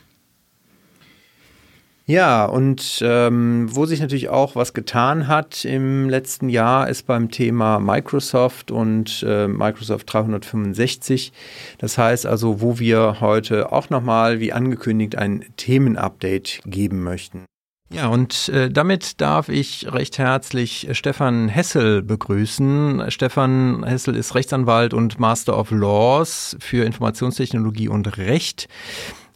[2.09, 7.31] Ja, und ähm, wo sich natürlich auch was getan hat im letzten Jahr, ist beim
[7.31, 11.35] Thema Microsoft und äh, Microsoft 365.
[11.77, 17.45] Das heißt also, wo wir heute auch nochmal, wie angekündigt, ein Themenupdate geben möchten.
[17.91, 23.05] Ja, und äh, damit darf ich recht herzlich Stefan Hessel begrüßen.
[23.09, 28.67] Stefan Hessel ist Rechtsanwalt und Master of Laws für Informationstechnologie und Recht.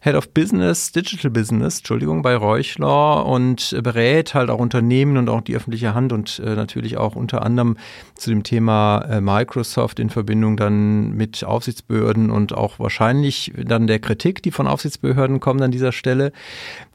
[0.03, 5.39] Head of Business, Digital Business, Entschuldigung, bei Reuchler und berät halt auch Unternehmen und auch
[5.39, 7.77] die öffentliche Hand und äh, natürlich auch unter anderem
[8.15, 13.99] zu dem Thema äh, Microsoft in Verbindung dann mit Aufsichtsbehörden und auch wahrscheinlich dann der
[13.99, 16.33] Kritik, die von Aufsichtsbehörden kommt an dieser Stelle.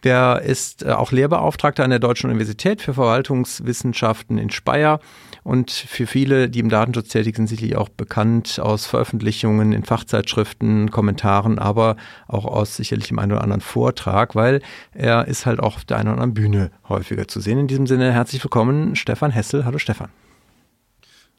[0.05, 5.01] Der ist äh, auch Lehrbeauftragter an der Deutschen Universität für Verwaltungswissenschaften in Speyer
[5.45, 10.91] und für viele, die im Datenschutz tätig sind, sicherlich auch bekannt aus Veröffentlichungen in Fachzeitschriften,
[10.91, 14.61] Kommentaren, aber auch aus sicherlich dem einen oder anderen Vortrag, weil
[14.93, 17.59] er ist halt auch auf der einen oder anderen Bühne häufiger zu sehen.
[17.59, 19.65] In diesem Sinne herzlich willkommen, Stefan Hessel.
[19.65, 20.09] Hallo Stefan.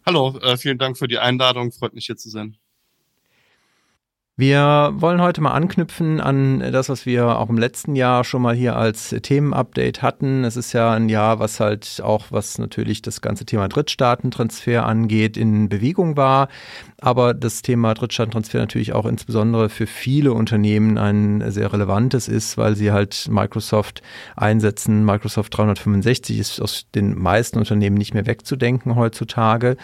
[0.05, 1.71] Hallo, äh, vielen Dank für die Einladung.
[1.71, 2.55] Freut mich hier zu sein.
[4.39, 8.55] Wir wollen heute mal anknüpfen an das, was wir auch im letzten Jahr schon mal
[8.55, 10.45] hier als Themenupdate hatten.
[10.45, 15.35] Es ist ja ein Jahr, was halt auch, was natürlich das ganze Thema Drittstaatentransfer angeht,
[15.35, 16.47] in Bewegung war.
[17.01, 22.77] Aber das Thema Drittstaatentransfer natürlich auch insbesondere für viele Unternehmen ein sehr relevantes ist, weil
[22.77, 24.01] sie halt Microsoft
[24.37, 25.03] einsetzen.
[25.03, 29.75] Microsoft 365 ist aus den meisten Unternehmen nicht mehr wegzudenken heutzutage.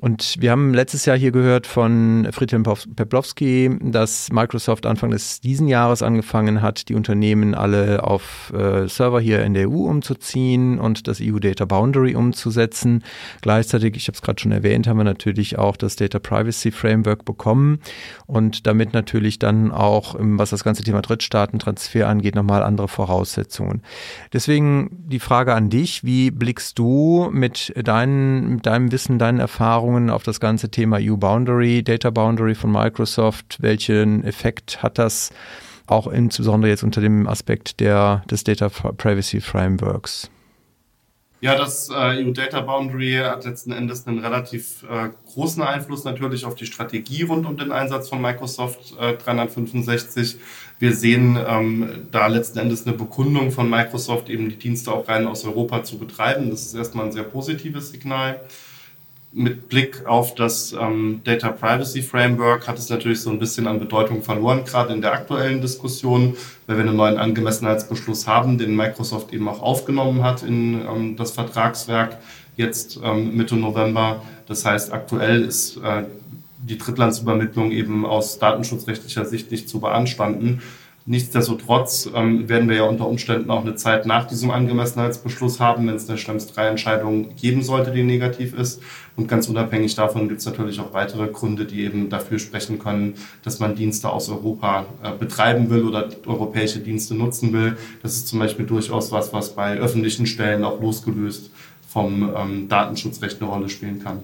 [0.00, 2.64] Und wir haben letztes Jahr hier gehört von Friedhelm
[2.96, 9.20] Peplowski, dass Microsoft Anfang des diesen Jahres angefangen hat, die Unternehmen alle auf äh, Server
[9.20, 13.04] hier in der EU umzuziehen und das EU Data Boundary umzusetzen.
[13.42, 17.24] Gleichzeitig, ich habe es gerade schon erwähnt, haben wir natürlich auch das Data Privacy Framework
[17.26, 17.78] bekommen
[18.26, 23.82] und damit natürlich dann auch, was das ganze Thema Drittstaatentransfer angeht, nochmal andere Voraussetzungen.
[24.32, 29.81] Deswegen die Frage an dich, wie blickst du mit, deinen, mit deinem Wissen, deinen Erfahrungen
[29.82, 33.58] Erfahrungen auf das ganze Thema EU-Boundary, Data Boundary von Microsoft?
[33.60, 35.30] Welchen Effekt hat das
[35.88, 40.30] auch insbesondere jetzt unter dem Aspekt der, des Data Privacy Frameworks?
[41.40, 46.44] Ja, das äh, EU Data Boundary hat letzten Endes einen relativ äh, großen Einfluss natürlich
[46.44, 50.36] auf die Strategie rund um den Einsatz von Microsoft äh, 365.
[50.78, 55.26] Wir sehen ähm, da letzten Endes eine Bekundung von Microsoft, eben die Dienste auch rein
[55.26, 56.50] aus Europa zu betreiben.
[56.50, 58.40] Das ist erstmal ein sehr positives Signal
[59.32, 63.78] mit Blick auf das ähm, Data Privacy Framework hat es natürlich so ein bisschen an
[63.78, 66.36] Bedeutung verloren, gerade in der aktuellen Diskussion,
[66.66, 71.32] weil wir einen neuen Angemessenheitsbeschluss haben, den Microsoft eben auch aufgenommen hat in ähm, das
[71.32, 72.18] Vertragswerk
[72.56, 74.22] jetzt ähm, Mitte November.
[74.46, 76.04] Das heißt, aktuell ist äh,
[76.62, 80.60] die Drittlandsübermittlung eben aus datenschutzrechtlicher Sicht nicht zu beanstanden.
[81.04, 85.96] Nichtsdestotrotz ähm, werden wir ja unter Umständen auch eine Zeit nach diesem Angemessenheitsbeschluss haben, wenn
[85.96, 88.80] es eine Schrems 3 Entscheidung geben sollte, die negativ ist.
[89.14, 93.14] Und ganz unabhängig davon gibt es natürlich auch weitere Gründe, die eben dafür sprechen können,
[93.42, 97.76] dass man Dienste aus Europa äh, betreiben will oder europäische Dienste nutzen will.
[98.02, 101.50] Das ist zum Beispiel durchaus was, was bei öffentlichen Stellen auch losgelöst
[101.88, 104.20] vom ähm, Datenschutzrecht eine Rolle spielen kann.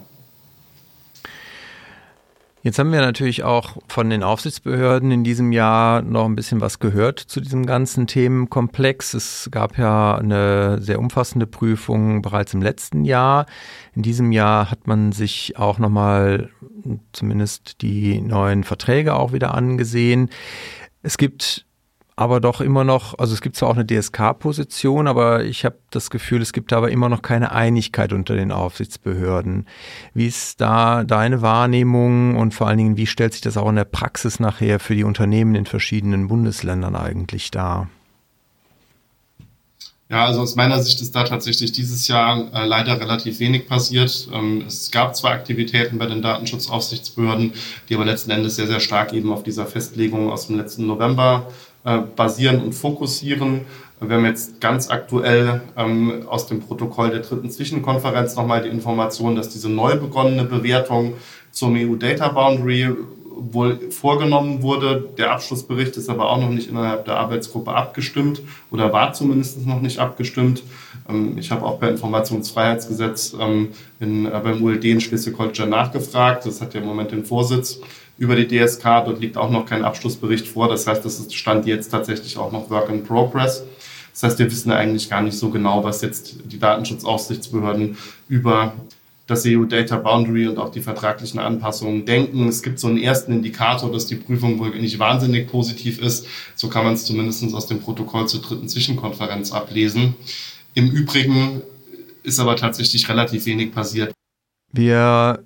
[2.69, 6.81] Jetzt haben wir natürlich auch von den Aufsichtsbehörden in diesem Jahr noch ein bisschen was
[6.81, 9.15] gehört zu diesem ganzen Themenkomplex.
[9.15, 13.47] Es gab ja eine sehr umfassende Prüfung bereits im letzten Jahr.
[13.95, 16.51] In diesem Jahr hat man sich auch nochmal
[17.12, 20.28] zumindest die neuen Verträge auch wieder angesehen.
[21.03, 21.65] Es gibt
[22.19, 26.11] aber doch immer noch, also es gibt zwar auch eine DSK-Position, aber ich habe das
[26.11, 29.66] Gefühl, es gibt aber immer noch keine Einigkeit unter den Aufsichtsbehörden.
[30.15, 33.77] Wie ist da deine Wahrnehmung und vor allen Dingen, wie stellt sich das auch in
[33.77, 37.89] der Praxis nachher für die Unternehmen in verschiedenen Bundesländern eigentlich dar?
[40.11, 44.28] Ja, also aus meiner Sicht ist da tatsächlich dieses Jahr äh, leider relativ wenig passiert.
[44.32, 47.53] Ähm, es gab zwar Aktivitäten bei den Datenschutzaufsichtsbehörden,
[47.89, 51.53] die aber letzten Endes sehr, sehr stark eben auf dieser Festlegung aus dem letzten November
[51.84, 53.62] äh, basieren und fokussieren.
[54.00, 59.34] Wir haben jetzt ganz aktuell ähm, aus dem Protokoll der dritten Zwischenkonferenz nochmal die Information,
[59.34, 61.14] dass diese neu begonnene Bewertung
[61.50, 62.88] zum EU Data Boundary
[63.38, 65.09] wohl vorgenommen wurde.
[65.16, 68.40] Der Abschlussbericht ist aber auch noch nicht innerhalb der Arbeitsgruppe abgestimmt
[68.70, 70.62] oder war zumindest noch nicht abgestimmt.
[71.09, 73.68] Ähm, ich habe auch per Informationsfreiheitsgesetz ähm,
[74.00, 76.46] in, äh, beim ULD in Schleswig-Holstein nachgefragt.
[76.46, 77.80] Das hat ja im Moment den Vorsitz
[78.19, 78.82] über die DSK.
[78.82, 80.69] Dort liegt auch noch kein Abschlussbericht vor.
[80.69, 83.65] Das heißt, das ist Stand jetzt tatsächlich auch noch Work in Progress.
[84.12, 87.97] Das heißt, wir wissen eigentlich gar nicht so genau, was jetzt die Datenschutzaufsichtsbehörden
[88.28, 88.74] über
[89.28, 92.49] das EU Data Boundary und auch die vertraglichen Anpassungen denken.
[92.49, 96.27] Es gibt so einen ersten Indikator, dass die Prüfung wohl nicht wahnsinnig positiv ist.
[96.57, 100.16] So kann man es zumindest aus dem Protokoll zur dritten Zwischenkonferenz ablesen.
[100.74, 101.62] Im Übrigen
[102.23, 104.12] ist aber tatsächlich relativ wenig passiert.
[104.73, 105.45] Wir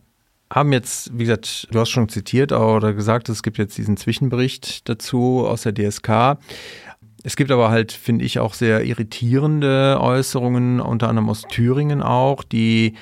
[0.53, 4.89] haben jetzt, wie gesagt, du hast schon zitiert oder gesagt, es gibt jetzt diesen Zwischenbericht
[4.89, 6.39] dazu aus der DSK.
[7.25, 12.45] Es gibt aber halt, finde ich, auch sehr irritierende Äußerungen, unter anderem aus Thüringen auch,
[12.45, 12.95] die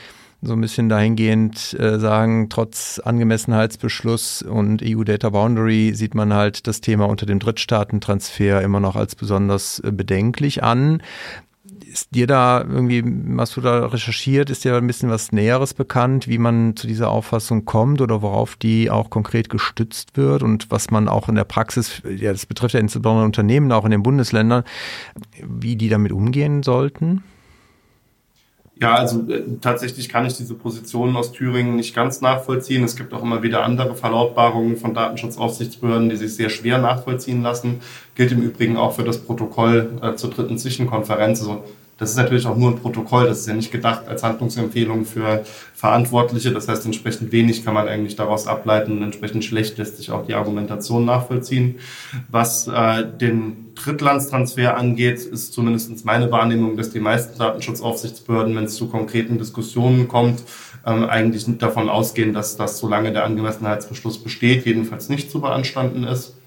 [0.43, 6.81] so ein bisschen dahingehend äh, sagen, trotz Angemessenheitsbeschluss und EU-Data Boundary sieht man halt das
[6.81, 11.03] Thema unter dem Drittstaatentransfer immer noch als besonders äh, bedenklich an
[11.91, 13.05] ist dir da irgendwie,
[13.39, 17.11] hast du da recherchiert, ist dir ein bisschen was Näheres bekannt, wie man zu dieser
[17.11, 21.45] Auffassung kommt oder worauf die auch konkret gestützt wird und was man auch in der
[21.45, 24.65] Praxis, ja, das betrifft ja insbesondere Unternehmen, auch in den Bundesländern,
[25.43, 27.25] wie die damit umgehen sollten?
[28.81, 32.83] Ja, also äh, tatsächlich kann ich diese Positionen aus Thüringen nicht ganz nachvollziehen.
[32.83, 37.81] Es gibt auch immer wieder andere Verlautbarungen von Datenschutzaufsichtsbehörden, die sich sehr schwer nachvollziehen lassen.
[38.15, 41.41] Gilt im Übrigen auch für das Protokoll äh, zur dritten Zwischenkonferenz.
[41.41, 41.63] Also
[42.01, 45.45] das ist natürlich auch nur ein Protokoll, das ist ja nicht gedacht als Handlungsempfehlung für
[45.75, 46.51] Verantwortliche.
[46.51, 50.27] Das heißt, entsprechend wenig kann man eigentlich daraus ableiten und entsprechend schlecht lässt sich auch
[50.27, 51.75] die Argumentation nachvollziehen.
[52.31, 58.77] Was äh, den Drittlandstransfer angeht, ist zumindest meine Wahrnehmung, dass die meisten Datenschutzaufsichtsbehörden, wenn es
[58.77, 60.43] zu konkreten Diskussionen kommt,
[60.87, 66.40] ähm, eigentlich davon ausgehen, dass das, solange der Angemessenheitsbeschluss besteht, jedenfalls nicht zu beanstanden ist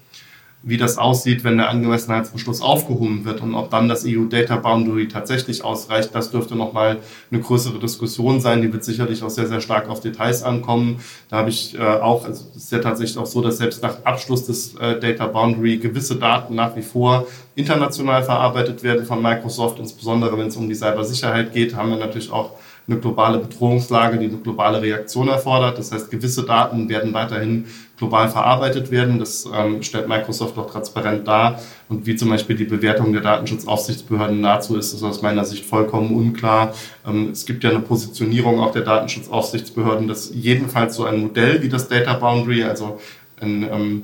[0.66, 5.08] wie das aussieht, wenn der Angemessenheitsbeschluss aufgehoben wird und ob dann das EU Data Boundary
[5.08, 6.98] tatsächlich ausreicht, das dürfte nochmal
[7.30, 8.62] eine größere Diskussion sein.
[8.62, 11.00] Die wird sicherlich auch sehr, sehr stark auf Details ankommen.
[11.28, 14.04] Da habe ich äh, auch, also es ist ja tatsächlich auch so, dass selbst nach
[14.04, 17.26] Abschluss des äh, Data Boundary gewisse Daten nach wie vor
[17.56, 22.32] international verarbeitet werden von Microsoft, insbesondere wenn es um die Cybersicherheit geht, haben wir natürlich
[22.32, 22.52] auch
[22.86, 25.78] eine globale Bedrohungslage, die eine globale Reaktion erfordert.
[25.78, 27.66] Das heißt, gewisse Daten werden weiterhin
[27.96, 29.18] global verarbeitet werden.
[29.18, 31.60] Das ähm, stellt Microsoft auch transparent dar.
[31.88, 36.14] Und wie zum Beispiel die Bewertung der Datenschutzaufsichtsbehörden dazu ist, ist aus meiner Sicht vollkommen
[36.14, 36.74] unklar.
[37.06, 41.70] Ähm, es gibt ja eine Positionierung auch der Datenschutzaufsichtsbehörden, dass jedenfalls so ein Modell wie
[41.70, 43.00] das Data Boundary, also
[43.40, 44.02] ein ähm,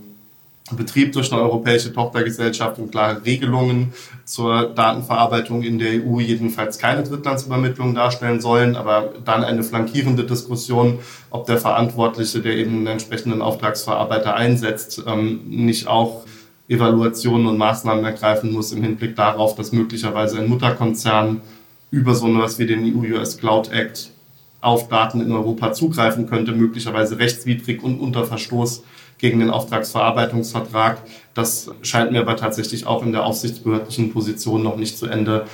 [0.77, 3.93] Betrieb durch eine europäische Tochtergesellschaft und klare Regelungen
[4.25, 10.99] zur Datenverarbeitung in der EU jedenfalls keine Drittlandsübermittlung darstellen sollen, aber dann eine flankierende Diskussion,
[11.31, 16.25] ob der Verantwortliche, der eben einen entsprechenden Auftragsverarbeiter einsetzt, ähm, nicht auch
[16.69, 21.41] Evaluationen und Maßnahmen ergreifen muss im Hinblick darauf, dass möglicherweise ein Mutterkonzern
[21.91, 24.11] über so etwas wie den EU-US Cloud Act
[24.61, 28.85] auf Daten in Europa zugreifen könnte, möglicherweise rechtswidrig und unter Verstoß
[29.21, 30.99] gegen den Auftragsverarbeitungsvertrag.
[31.35, 35.47] Das scheint mir aber tatsächlich auch in der aufsichtsbehördlichen Position noch nicht zu Ende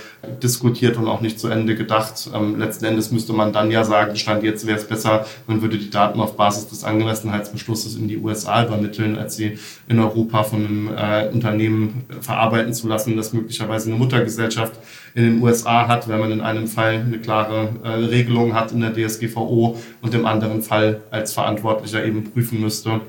[0.43, 2.31] diskutiert und auch nicht zu Ende gedacht.
[2.35, 5.77] Ähm, letzten Endes müsste man dann ja sagen, Stand jetzt wäre es besser, man würde
[5.77, 10.65] die Daten auf Basis des Angemessenheitsbeschlusses in die USA übermitteln, als sie in Europa von
[10.65, 14.73] einem äh, Unternehmen verarbeiten zu lassen, das möglicherweise eine Muttergesellschaft
[15.15, 18.81] in den USA hat, wenn man in einem Fall eine klare äh, Regelung hat in
[18.81, 23.01] der DSGVO und im anderen Fall als Verantwortlicher eben prüfen müsste,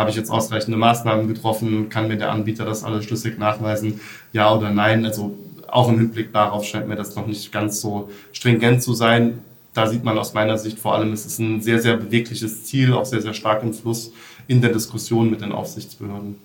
[0.00, 4.00] habe ich jetzt ausreichende Maßnahmen getroffen, kann mir der Anbieter das alles schlüssig nachweisen,
[4.32, 5.04] ja oder nein.
[5.04, 5.36] Also
[5.68, 9.38] auch im Hinblick darauf scheint mir das noch nicht ganz so stringent zu sein.
[9.74, 12.92] Da sieht man aus meiner Sicht vor allem, es ist ein sehr, sehr bewegliches Ziel,
[12.92, 14.12] auch sehr, sehr stark im Fluss
[14.48, 16.36] in der Diskussion mit den Aufsichtsbehörden.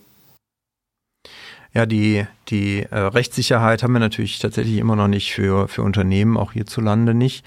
[1.74, 6.38] Ja, die, die äh, Rechtssicherheit haben wir natürlich tatsächlich immer noch nicht für, für Unternehmen,
[6.38, 7.44] auch hierzulande nicht.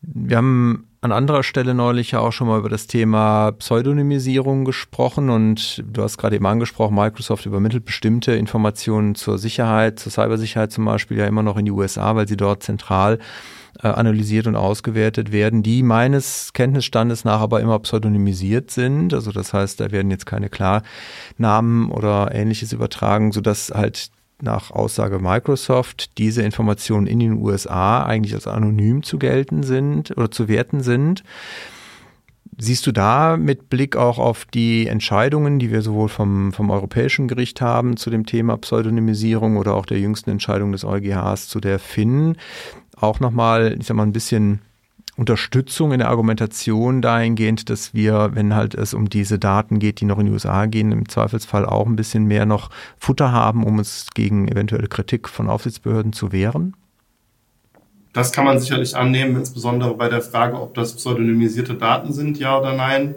[0.00, 5.30] Wir haben an anderer Stelle neulich ja auch schon mal über das Thema Pseudonymisierung gesprochen
[5.30, 10.84] und du hast gerade eben angesprochen, Microsoft übermittelt bestimmte Informationen zur Sicherheit, zur Cybersicherheit zum
[10.84, 13.18] Beispiel ja immer noch in die USA, weil sie dort zentral
[13.82, 19.12] äh, analysiert und ausgewertet werden, die meines Kenntnisstandes nach aber immer pseudonymisiert sind.
[19.12, 24.12] Also das heißt, da werden jetzt keine Klarnamen oder ähnliches übertragen, sodass halt
[24.42, 30.30] nach Aussage Microsoft diese Informationen in den USA eigentlich als anonym zu gelten sind oder
[30.30, 31.22] zu werten sind.
[32.58, 37.26] Siehst du da mit Blick auch auf die Entscheidungen, die wir sowohl vom, vom Europäischen
[37.26, 41.78] Gericht haben zu dem Thema Pseudonymisierung oder auch der jüngsten Entscheidung des EuGHs zu der
[41.78, 42.36] FIN,
[42.96, 44.60] auch nochmal, ich sag mal, ein bisschen
[45.16, 50.06] Unterstützung in der Argumentation dahingehend, dass wir, wenn halt es um diese Daten geht, die
[50.06, 53.78] noch in die USA gehen, im Zweifelsfall auch ein bisschen mehr noch Futter haben, um
[53.78, 56.74] uns gegen eventuelle Kritik von Aufsichtsbehörden zu wehren?
[58.14, 62.58] Das kann man sicherlich annehmen, insbesondere bei der Frage, ob das pseudonymisierte Daten sind, ja
[62.58, 63.14] oder nein.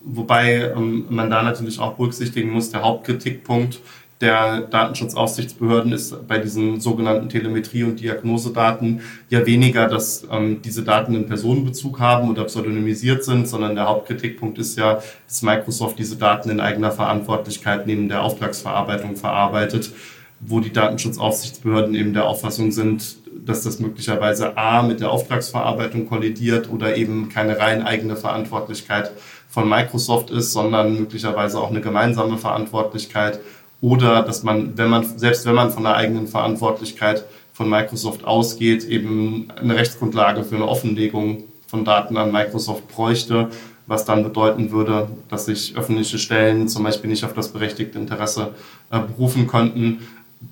[0.00, 3.80] Wobei ähm, man da natürlich auch berücksichtigen muss, der Hauptkritikpunkt
[4.22, 11.14] der Datenschutzaufsichtsbehörden ist bei diesen sogenannten Telemetrie- und Diagnosedaten ja weniger, dass ähm, diese Daten
[11.14, 16.50] einen Personenbezug haben oder pseudonymisiert sind, sondern der Hauptkritikpunkt ist ja, dass Microsoft diese Daten
[16.50, 19.92] in eigener Verantwortlichkeit neben der Auftragsverarbeitung verarbeitet,
[20.38, 26.70] wo die Datenschutzaufsichtsbehörden eben der Auffassung sind, dass das möglicherweise A mit der Auftragsverarbeitung kollidiert
[26.70, 29.10] oder eben keine rein eigene Verantwortlichkeit
[29.48, 33.40] von Microsoft ist, sondern möglicherweise auch eine gemeinsame Verantwortlichkeit
[33.82, 38.84] oder dass man, wenn man, selbst wenn man von der eigenen Verantwortlichkeit von Microsoft ausgeht,
[38.84, 43.48] eben eine Rechtsgrundlage für eine Offenlegung von Daten an Microsoft bräuchte,
[43.88, 48.54] was dann bedeuten würde, dass sich öffentliche Stellen zum Beispiel nicht auf das berechtigte Interesse
[48.90, 50.06] äh, berufen könnten.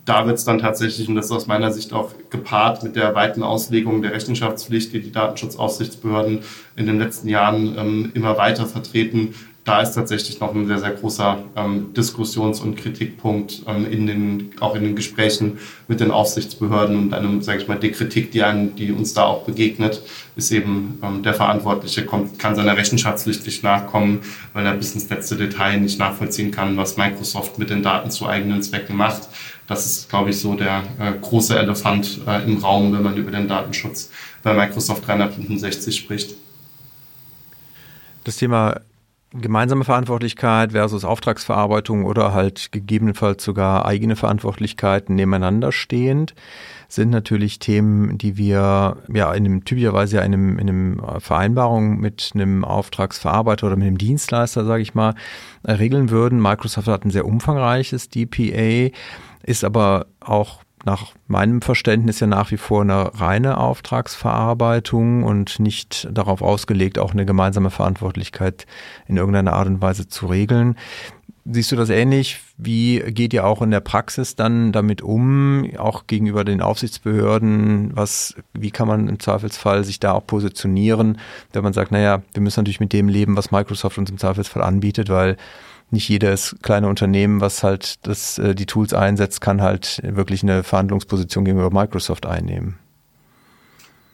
[0.04, 3.14] Da wird es dann tatsächlich, und das ist aus meiner Sicht auch gepaart mit der
[3.14, 6.40] weiten Auslegung der Rechenschaftspflicht, die die Datenschutzaufsichtsbehörden
[6.76, 9.34] in den letzten Jahren ähm, immer weiter vertreten,
[9.70, 14.50] da ist tatsächlich noch ein sehr, sehr großer ähm, Diskussions- und Kritikpunkt ähm, in den,
[14.58, 18.42] auch in den Gesprächen mit den Aufsichtsbehörden und einem, sage ich mal, die Kritik, die,
[18.42, 20.02] einen, die uns da auch begegnet,
[20.34, 24.22] ist eben, ähm, der Verantwortliche kommt, kann seiner Rechenschaftspflicht nicht nachkommen,
[24.54, 28.26] weil er bis ins letzte Detail nicht nachvollziehen kann, was Microsoft mit den Daten zu
[28.26, 29.28] eigenen Zwecken macht.
[29.68, 33.30] Das ist, glaube ich, so der äh, große Elefant äh, im Raum, wenn man über
[33.30, 34.10] den Datenschutz
[34.42, 36.34] bei Microsoft 365 spricht.
[38.24, 38.80] Das Thema
[39.32, 46.34] gemeinsame Verantwortlichkeit versus Auftragsverarbeitung oder halt gegebenenfalls sogar eigene Verantwortlichkeiten nebeneinander stehend
[46.88, 52.00] sind natürlich Themen, die wir ja in einem typischerweise ja in einem, in einem Vereinbarung
[52.00, 55.14] mit einem Auftragsverarbeiter oder mit einem Dienstleister, sage ich mal,
[55.66, 56.42] regeln würden.
[56.42, 58.90] Microsoft hat ein sehr umfangreiches DPA,
[59.44, 66.08] ist aber auch nach meinem Verständnis ja nach wie vor eine reine Auftragsverarbeitung und nicht
[66.10, 68.66] darauf ausgelegt, auch eine gemeinsame Verantwortlichkeit
[69.06, 70.76] in irgendeiner Art und Weise zu regeln.
[71.46, 72.40] Siehst du das ähnlich?
[72.58, 77.96] Wie geht ihr auch in der Praxis dann damit um, auch gegenüber den Aufsichtsbehörden?
[77.96, 81.18] Was, wie kann man im Zweifelsfall sich da auch positionieren,
[81.52, 84.62] wenn man sagt, naja, wir müssen natürlich mit dem leben, was Microsoft uns im Zweifelsfall
[84.62, 85.36] anbietet, weil
[85.90, 90.62] nicht jedes kleine Unternehmen, was halt das, äh, die Tools einsetzt, kann halt wirklich eine
[90.62, 92.78] Verhandlungsposition gegenüber Microsoft einnehmen.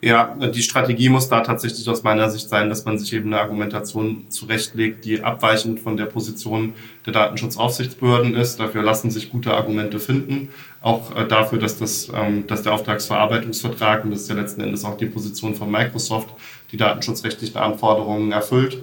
[0.03, 3.41] Ja, die Strategie muss da tatsächlich aus meiner Sicht sein, dass man sich eben eine
[3.41, 6.75] Argumentation zurechtlegt, die abweichend von der Position
[7.07, 8.61] der Datenschutzaufsichtsbehörden ist.
[8.61, 10.51] Dafür lassen sich gute Argumente finden.
[10.83, 14.85] Auch äh, dafür, dass, das, ähm, dass der Auftragsverarbeitungsvertrag, und das ist ja letzten Endes
[14.85, 16.29] auch die Position von Microsoft,
[16.73, 18.79] die datenschutzrechtlichen Anforderungen erfüllt.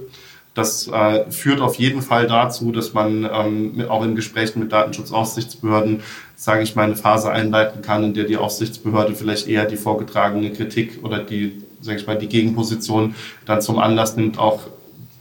[0.54, 6.02] Das äh, führt auf jeden Fall dazu, dass man ähm, auch in Gesprächen mit Datenschutzaufsichtsbehörden,
[6.36, 10.52] sage ich mal, eine Phase einleiten kann, in der die Aufsichtsbehörde vielleicht eher die vorgetragene
[10.52, 13.16] Kritik oder die, sage ich mal, die Gegenposition
[13.46, 14.68] dann zum Anlass nimmt, auch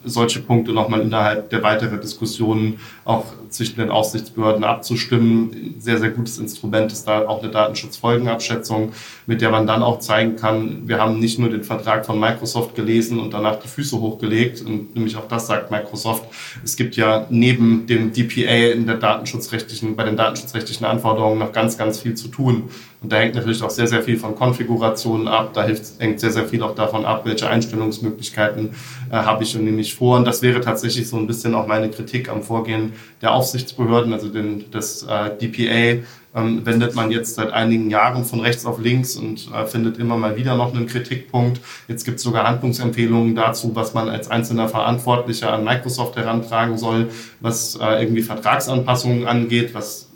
[0.05, 5.75] solche Punkte nochmal innerhalb der weiteren Diskussionen auch zwischen den Aufsichtsbehörden abzustimmen.
[5.79, 8.93] Sehr, sehr gutes Instrument ist da auch eine Datenschutzfolgenabschätzung,
[9.27, 12.75] mit der man dann auch zeigen kann, wir haben nicht nur den Vertrag von Microsoft
[12.75, 14.63] gelesen und danach die Füße hochgelegt.
[14.63, 16.25] Und nämlich auch das sagt Microsoft.
[16.65, 21.79] Es gibt ja neben dem DPA in der datenschutzrechtlichen, bei den datenschutzrechtlichen Anforderungen noch ganz,
[21.79, 22.71] ganz viel zu tun.
[23.03, 25.51] Und da hängt natürlich auch sehr, sehr viel von Konfigurationen ab.
[25.55, 28.71] Da hängt sehr, sehr viel auch davon ab, welche Einstellungsmöglichkeiten
[29.11, 30.19] äh, habe ich und nehme ich vor.
[30.19, 34.29] Und das wäre tatsächlich so ein bisschen auch meine Kritik am Vorgehen der Aufsichtsbehörden, also
[34.29, 36.05] den, des äh, DPA.
[36.35, 40.17] Ähm, wendet man jetzt seit einigen Jahren von rechts auf links und äh, findet immer
[40.17, 41.61] mal wieder noch einen Kritikpunkt.
[41.89, 47.11] Jetzt gibt es sogar Handlungsempfehlungen dazu, was man als einzelner Verantwortlicher an Microsoft herantragen soll,
[47.41, 50.12] was äh, irgendwie Vertragsanpassungen angeht, was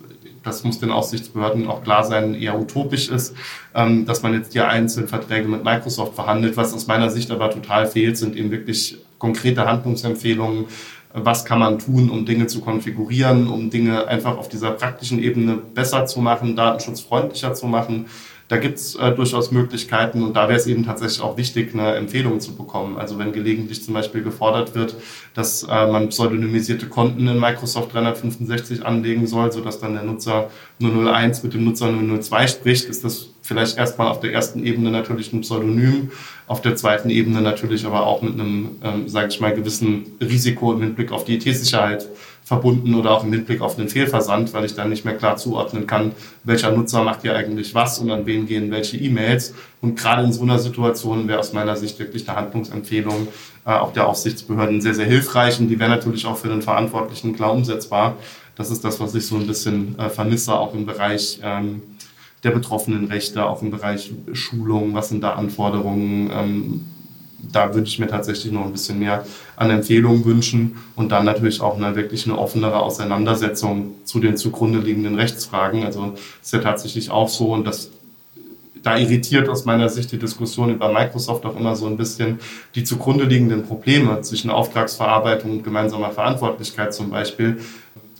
[0.47, 3.35] das muss den Aufsichtsbehörden auch klar sein, eher utopisch ist,
[3.74, 6.56] ähm, dass man jetzt hier einzelne Verträge mit Microsoft verhandelt.
[6.56, 10.66] Was aus meiner Sicht aber total fehlt, sind eben wirklich konkrete Handlungsempfehlungen.
[11.12, 15.56] Was kann man tun, um Dinge zu konfigurieren, um Dinge einfach auf dieser praktischen Ebene
[15.56, 18.06] besser zu machen, datenschutzfreundlicher zu machen?
[18.48, 21.94] Da gibt es äh, durchaus Möglichkeiten und da wäre es eben tatsächlich auch wichtig, eine
[21.94, 22.97] Empfehlung zu bekommen.
[22.97, 24.94] Also wenn gelegentlich zum Beispiel gefordert wird,
[25.35, 30.51] dass äh, man pseudonymisierte Konten in Microsoft 365 anlegen soll, sodass dann der Nutzer
[30.81, 35.32] 001 mit dem Nutzer 002 spricht, ist das vielleicht erstmal auf der ersten Ebene natürlich
[35.32, 36.12] ein Pseudonym,
[36.47, 40.73] auf der zweiten Ebene natürlich aber auch mit einem, ähm, sage ich mal, gewissen Risiko
[40.73, 42.06] im Hinblick auf die IT-Sicherheit
[42.47, 45.89] verbunden oder auch im Hinblick auf den Fehlversand, weil ich dann nicht mehr klar zuordnen
[45.89, 46.12] kann,
[46.44, 49.52] welcher Nutzer macht hier eigentlich was und an wen gehen welche E-Mails.
[49.81, 53.27] Und gerade in so einer Situation wäre aus meiner Sicht wirklich eine Handlungsempfehlung
[53.64, 57.35] äh, auch der Aufsichtsbehörden sehr, sehr hilfreich und die wäre natürlich auch für den Verantwortlichen
[57.35, 58.14] klar umsetzbar.
[58.55, 61.82] Das ist das, was ich so ein bisschen äh, vermisse, auch im Bereich ähm,
[62.44, 66.85] der betroffenen Rechte, auch im Bereich Schulung, was sind da Anforderungen, ähm,
[67.52, 69.24] da würde ich mir tatsächlich noch ein bisschen mehr
[69.56, 74.78] an Empfehlungen wünschen und dann natürlich auch eine wirklich eine offenere Auseinandersetzung zu den zugrunde
[74.78, 75.85] liegenden Rechtsfragen.
[75.85, 77.90] Also ist ja tatsächlich auch so und das
[78.86, 82.39] da irritiert aus meiner Sicht die Diskussion über Microsoft auch immer so ein bisschen
[82.77, 87.59] die zugrunde liegenden Probleme zwischen Auftragsverarbeitung und gemeinsamer Verantwortlichkeit zum Beispiel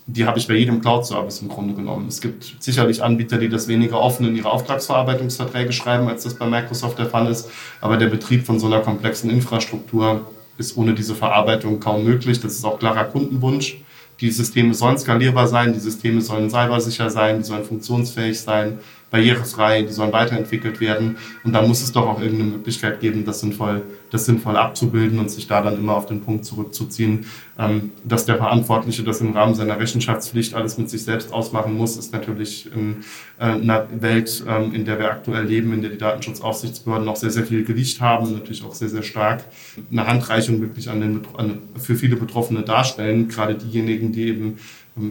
[0.09, 2.07] die habe ich bei jedem Cloud-Service im Grunde genommen.
[2.07, 6.45] Es gibt sicherlich Anbieter, die das weniger offen in ihre Auftragsverarbeitungsverträge schreiben, als das bei
[6.45, 7.49] Microsoft der Fall ist.
[7.81, 10.21] Aber der Betrieb von so einer komplexen Infrastruktur
[10.57, 12.39] ist ohne diese Verarbeitung kaum möglich.
[12.39, 13.81] Das ist auch klarer Kundenwunsch.
[14.21, 18.79] Die Systeme sollen skalierbar sein, die Systeme sollen cybersicher sein, die sollen funktionsfähig sein
[19.09, 21.17] barrierefrei, die sollen weiterentwickelt werden.
[21.43, 25.31] Und da muss es doch auch irgendeine Möglichkeit geben, das sinnvoll, das sinnvoll abzubilden und
[25.31, 27.25] sich da dann immer auf den Punkt zurückzuziehen,
[27.57, 31.97] ähm, dass der Verantwortliche das im Rahmen seiner Rechenschaftspflicht alles mit sich selbst ausmachen muss,
[31.97, 32.97] ist natürlich in
[33.39, 37.31] äh, einer Welt, ähm, in der wir aktuell leben, in der die Datenschutzaufsichtsbehörden noch sehr,
[37.31, 39.43] sehr viel Gewicht haben, natürlich auch sehr, sehr stark
[39.91, 44.57] eine Handreichung wirklich an den, an, für viele Betroffene darstellen, gerade diejenigen, die eben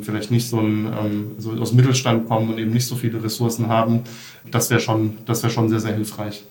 [0.02, 3.68] vielleicht nicht so, ein, ähm, so aus Mittelstand kommen und eben nicht so viele Ressourcen
[3.68, 4.00] haben,
[4.50, 6.44] das wäre schon, das schon sehr, sehr hilfreich.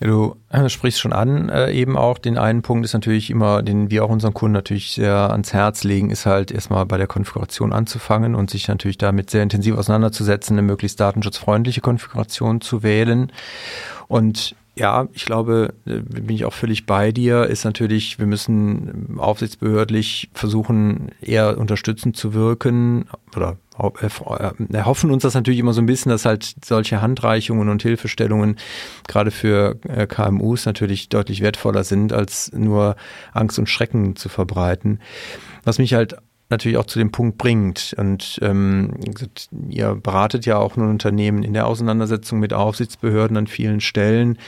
[0.00, 3.62] Ja, du äh, sprichst schon an, äh, eben auch den einen Punkt ist natürlich immer,
[3.62, 7.06] den wir auch unseren Kunden natürlich sehr ans Herz legen, ist halt erstmal bei der
[7.06, 13.32] Konfiguration anzufangen und sich natürlich damit sehr intensiv auseinanderzusetzen, eine möglichst datenschutzfreundliche Konfiguration zu wählen.
[14.06, 19.16] Und ja, ich glaube, äh, bin ich auch völlig bei dir, ist natürlich, wir müssen
[19.18, 23.56] aufsichtsbehördlich versuchen, eher unterstützend zu wirken oder
[24.72, 28.56] erhoffen uns das natürlich immer so ein bisschen, dass halt solche Handreichungen und Hilfestellungen
[29.06, 32.96] gerade für äh, KMUs natürlich deutlich wertvoller sind, als nur
[33.32, 35.00] Angst und Schrecken zu verbreiten.
[35.64, 36.16] Was mich halt
[36.50, 37.94] natürlich auch zu dem Punkt bringt.
[37.98, 38.94] Und ähm,
[39.68, 44.38] ihr beratet ja auch ein Unternehmen in der Auseinandersetzung mit Aufsichtsbehörden an vielen Stellen.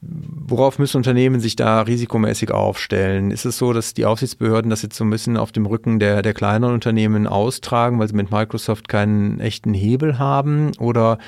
[0.00, 3.32] Worauf müssen Unternehmen sich da risikomäßig aufstellen?
[3.32, 6.22] Ist es so, dass die Aufsichtsbehörden das jetzt so ein bisschen auf dem Rücken der,
[6.22, 10.70] der kleineren Unternehmen austragen, weil sie mit Microsoft keinen echten Hebel haben?
[10.78, 11.18] Oder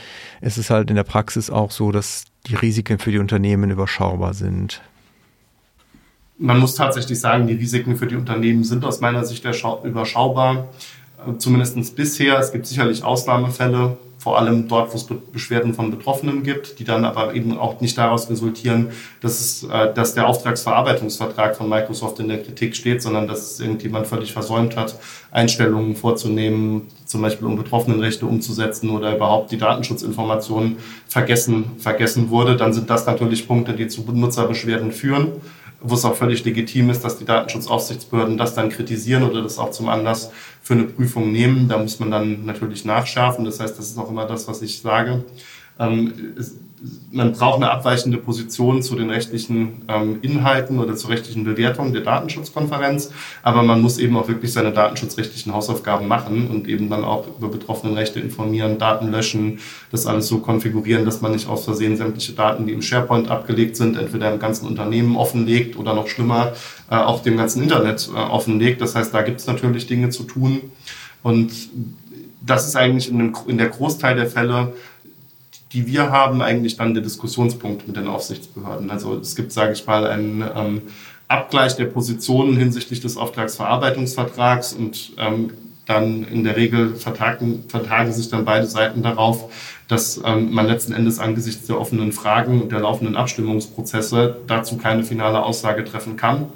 [0.41, 4.35] ist es halt in der Praxis auch so, dass die Risiken für die Unternehmen überschaubar
[4.35, 4.83] sind?
[6.39, 9.45] Man muss tatsächlich sagen, die Risiken für die Unternehmen sind aus meiner Sicht
[9.85, 10.69] überschaubar,
[11.19, 12.39] äh, zumindest bisher.
[12.39, 17.05] Es gibt sicherlich Ausnahmefälle, vor allem dort, wo es Beschwerden von Betroffenen gibt, die dann
[17.05, 18.89] aber eben auch nicht daraus resultieren,
[19.21, 23.61] dass, es, äh, dass der Auftragsverarbeitungsvertrag von Microsoft in der Kritik steht, sondern dass es
[23.61, 24.99] irgendjemand völlig versäumt hat,
[25.31, 32.57] Einstellungen vorzunehmen, zum Beispiel um Betroffenenrechte umzusetzen oder überhaupt die Datenschutzinformationen vergessen, vergessen wurde.
[32.57, 35.33] Dann sind das natürlich Punkte, die zu Benutzerbeschwerden führen
[35.85, 39.71] wo es auch völlig legitim ist, dass die Datenschutzaufsichtsbehörden das dann kritisieren oder das auch
[39.71, 40.31] zum Anlass
[40.63, 41.69] für eine Prüfung nehmen.
[41.69, 43.45] Da muss man dann natürlich nachschärfen.
[43.45, 45.25] Das heißt, das ist auch immer das, was ich sage.
[45.79, 46.57] ähm, es,
[47.11, 52.03] man braucht eine abweichende Position zu den rechtlichen ähm, Inhalten oder zur rechtlichen Bewertung der
[52.03, 53.11] Datenschutzkonferenz,
[53.43, 57.49] aber man muss eben auch wirklich seine datenschutzrechtlichen Hausaufgaben machen und eben dann auch über
[57.49, 62.33] betroffene Rechte informieren, Daten löschen, das alles so konfigurieren, dass man nicht aus Versehen sämtliche
[62.33, 66.53] Daten, die im SharePoint abgelegt sind, entweder im ganzen Unternehmen offenlegt oder noch schlimmer
[66.91, 68.81] äh, auch dem ganzen Internet äh, offenlegt.
[68.81, 70.61] Das heißt, da gibt es natürlich Dinge zu tun
[71.23, 71.53] und
[72.47, 74.75] das ist eigentlich in, dem, in der Großteil der Fälle
[75.75, 78.91] die wir haben, eigentlich dann der Diskussionspunkt mit den Aufsichtsbehörden.
[78.91, 80.83] Also es gibt, sage ich mal, einen ähm,
[81.27, 85.51] Abgleich der Positionen hinsichtlich des Auftragsverarbeitungsvertrags und ähm,
[85.87, 89.53] dann in der Regel vertagen, vertagen sich dann beide Seiten darauf,
[89.89, 95.03] dass ähm, man letzten Endes angesichts der offenen Fragen und der laufenden Abstimmungsprozesse dazu keine
[95.03, 96.47] finale Aussage treffen kann.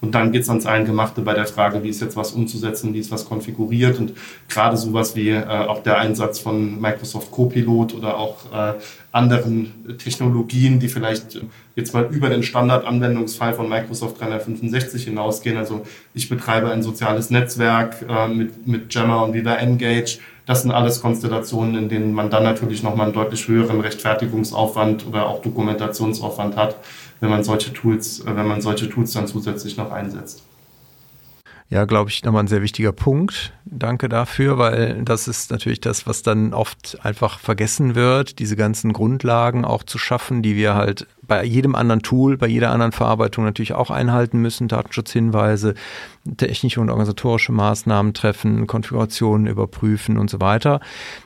[0.00, 3.00] Und dann geht es ans Eingemachte bei der Frage, wie ist jetzt was umzusetzen, wie
[3.00, 3.98] ist was konfiguriert.
[3.98, 4.12] Und
[4.48, 8.74] gerade sowas wie äh, auch der Einsatz von Microsoft Copilot oder auch äh,
[9.10, 11.40] anderen Technologien, die vielleicht
[11.74, 15.56] jetzt mal über den Standardanwendungsfall von Microsoft 365 hinausgehen.
[15.56, 15.82] Also
[16.14, 20.18] ich betreibe ein soziales Netzwerk äh, mit, mit Gemma und Viva Engage.
[20.46, 25.26] Das sind alles Konstellationen, in denen man dann natürlich nochmal einen deutlich höheren Rechtfertigungsaufwand oder
[25.26, 26.76] auch Dokumentationsaufwand hat
[27.20, 30.42] wenn man solche Tools, äh, wenn man solche Tools dann zusätzlich noch einsetzt.
[31.70, 33.52] Ja, glaube ich, nochmal ein sehr wichtiger Punkt.
[33.66, 38.94] Danke dafür, weil das ist natürlich das, was dann oft einfach vergessen wird, diese ganzen
[38.94, 43.44] Grundlagen auch zu schaffen, die wir halt bei jedem anderen Tool, bei jeder anderen Verarbeitung
[43.44, 45.74] natürlich auch einhalten müssen, Datenschutzhinweise,
[46.36, 50.80] technische und organisatorische Maßnahmen treffen, Konfigurationen überprüfen und so weiter.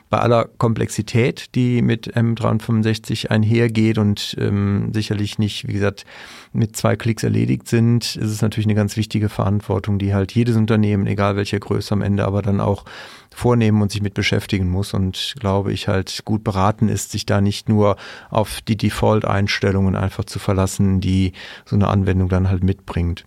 [0.09, 6.05] Bei aller Komplexität, die mit M365 einhergeht und ähm, sicherlich nicht, wie gesagt,
[6.51, 10.55] mit zwei Klicks erledigt sind, ist es natürlich eine ganz wichtige Verantwortung, die halt jedes
[10.55, 12.85] Unternehmen, egal welcher Größe am Ende, aber dann auch
[13.33, 17.41] vornehmen und sich mit beschäftigen muss und glaube ich halt gut beraten ist, sich da
[17.41, 17.97] nicht nur
[18.29, 21.33] auf die Default-Einstellungen einfach zu verlassen, die
[21.65, 23.25] so eine Anwendung dann halt mitbringt.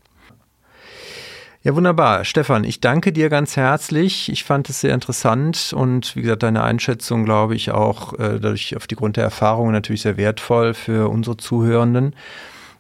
[1.66, 2.24] Ja, wunderbar.
[2.24, 4.31] Stefan, ich danke dir ganz herzlich.
[4.31, 8.77] Ich fand es sehr interessant und wie gesagt, deine Einschätzung, glaube ich, auch äh, dadurch
[8.77, 12.15] auf die Grund der Erfahrungen natürlich sehr wertvoll für unsere Zuhörenden.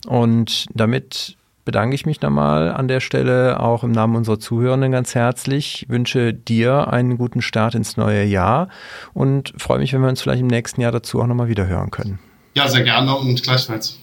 [0.06, 1.36] Und damit
[1.66, 5.82] bedanke ich mich nochmal an der Stelle auch im Namen unserer Zuhörenden ganz herzlich.
[5.82, 8.70] Ich wünsche dir einen guten Start ins neue Jahr
[9.12, 11.90] und freue mich, wenn wir uns vielleicht im nächsten Jahr dazu auch nochmal wieder hören
[11.90, 12.18] können.
[12.54, 13.98] Ja, sehr gerne und gleichfalls.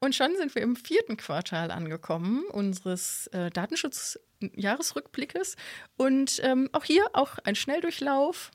[0.00, 5.56] Und schon sind wir im vierten Quartal angekommen unseres äh, Datenschutzjahresrückblickes.
[5.96, 8.50] Und ähm, auch hier auch ein Schnelldurchlauf.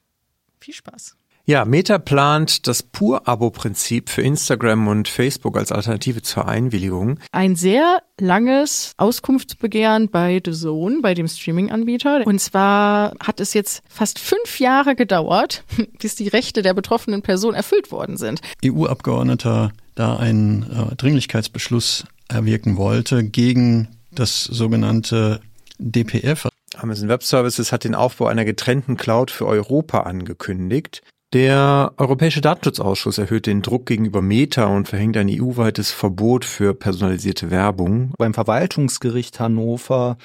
[0.60, 1.18] Viel Spaß.
[1.46, 7.20] Ja, Meta plant das Pur-Abo-Prinzip für Instagram und Facebook als Alternative zur Einwilligung.
[7.34, 12.26] Ein sehr langes Auskunftsbegehren bei The Zone, bei dem Streaming-Anbieter.
[12.26, 15.66] Und zwar hat es jetzt fast fünf Jahre gedauert,
[16.00, 18.40] bis die Rechte der betroffenen Person erfüllt worden sind.
[18.64, 25.42] EU-Abgeordneter da einen äh, Dringlichkeitsbeschluss erwirken wollte gegen das sogenannte
[25.78, 26.48] DPF.
[26.78, 31.02] Amazon Web Services hat den Aufbau einer getrennten Cloud für Europa angekündigt.
[31.34, 37.50] Der Europäische Datenschutzausschuss erhöht den Druck gegenüber Meta und verhängt ein EU-weites Verbot für personalisierte
[37.50, 38.14] Werbung.
[38.20, 40.18] Beim Verwaltungsgericht Hannover,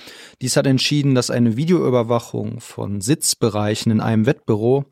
[0.42, 4.84] dies hat entschieden, dass eine Videoüberwachung von Sitzbereichen in einem Wettbüro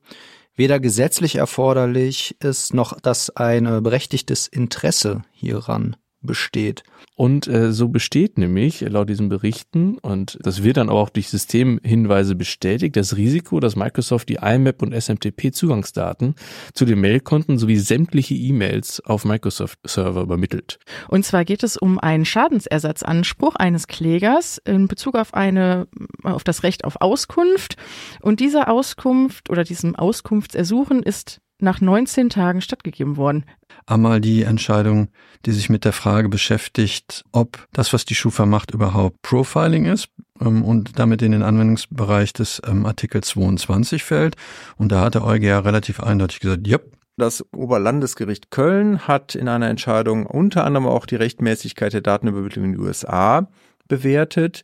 [0.54, 5.96] weder gesetzlich erforderlich ist, noch dass ein berechtigtes Interesse hieran
[6.26, 6.82] besteht.
[7.14, 12.34] Und äh, so besteht nämlich laut diesen Berichten, und das wird dann auch durch Systemhinweise
[12.34, 16.34] bestätigt, das Risiko, dass Microsoft die IMAP und SMTP-Zugangsdaten
[16.74, 20.78] zu den Mailkonten sowie sämtliche E-Mails auf Microsoft-Server übermittelt.
[21.08, 25.88] Und zwar geht es um einen Schadensersatzanspruch eines Klägers in Bezug auf eine,
[26.22, 27.76] auf das Recht auf Auskunft.
[28.20, 33.44] Und diese Auskunft oder diesem Auskunftsersuchen ist nach 19 Tagen stattgegeben worden.
[33.86, 35.08] Einmal die Entscheidung,
[35.44, 40.08] die sich mit der Frage beschäftigt, ob das, was die Schufa macht, überhaupt Profiling ist
[40.40, 44.36] ähm, und damit in den Anwendungsbereich des ähm, Artikel 22 fällt.
[44.76, 46.78] Und da hat der EuGH relativ eindeutig gesagt, ja,
[47.18, 52.72] das Oberlandesgericht Köln hat in einer Entscheidung unter anderem auch die Rechtmäßigkeit der Datenübermittlung in
[52.72, 53.48] den USA
[53.88, 54.62] bewertet.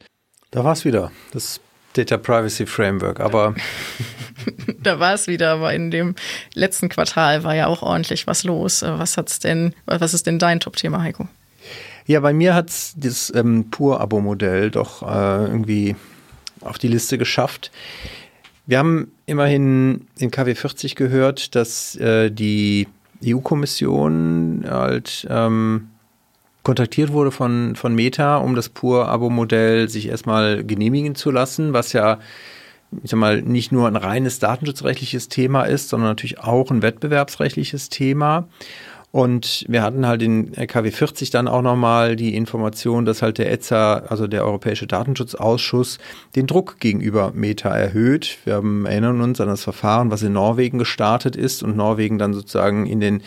[0.50, 1.10] Da war es wieder.
[1.32, 1.60] Das
[1.94, 3.54] Data Privacy Framework, aber
[4.82, 6.14] da war es wieder, aber in dem
[6.54, 8.82] letzten Quartal war ja auch ordentlich was los.
[8.82, 11.28] Äh, was hat's denn, was ist denn dein Top-Thema, Heiko?
[12.06, 15.96] Ja, bei mir hat es das ähm, Pur-Abo-Modell doch äh, irgendwie
[16.60, 17.70] auf die Liste geschafft.
[18.66, 22.88] Wir haben immerhin in KW 40 gehört, dass äh, die
[23.24, 25.88] EU-Kommission halt ähm,
[26.62, 32.18] kontaktiert wurde von, von Meta, um das Pur-Abo-Modell sich erstmal genehmigen zu lassen, was ja
[33.02, 37.88] ich sag mal, nicht nur ein reines datenschutzrechtliches Thema ist, sondern natürlich auch ein wettbewerbsrechtliches
[37.88, 38.48] Thema.
[39.12, 43.52] Und wir hatten halt in KW 40 dann auch nochmal die Information, dass halt der
[43.52, 45.98] ETSA, also der Europäische Datenschutzausschuss,
[46.34, 48.38] den Druck gegenüber Meta erhöht.
[48.44, 52.32] Wir haben, erinnern uns an das Verfahren, was in Norwegen gestartet ist und Norwegen dann
[52.32, 53.22] sozusagen in den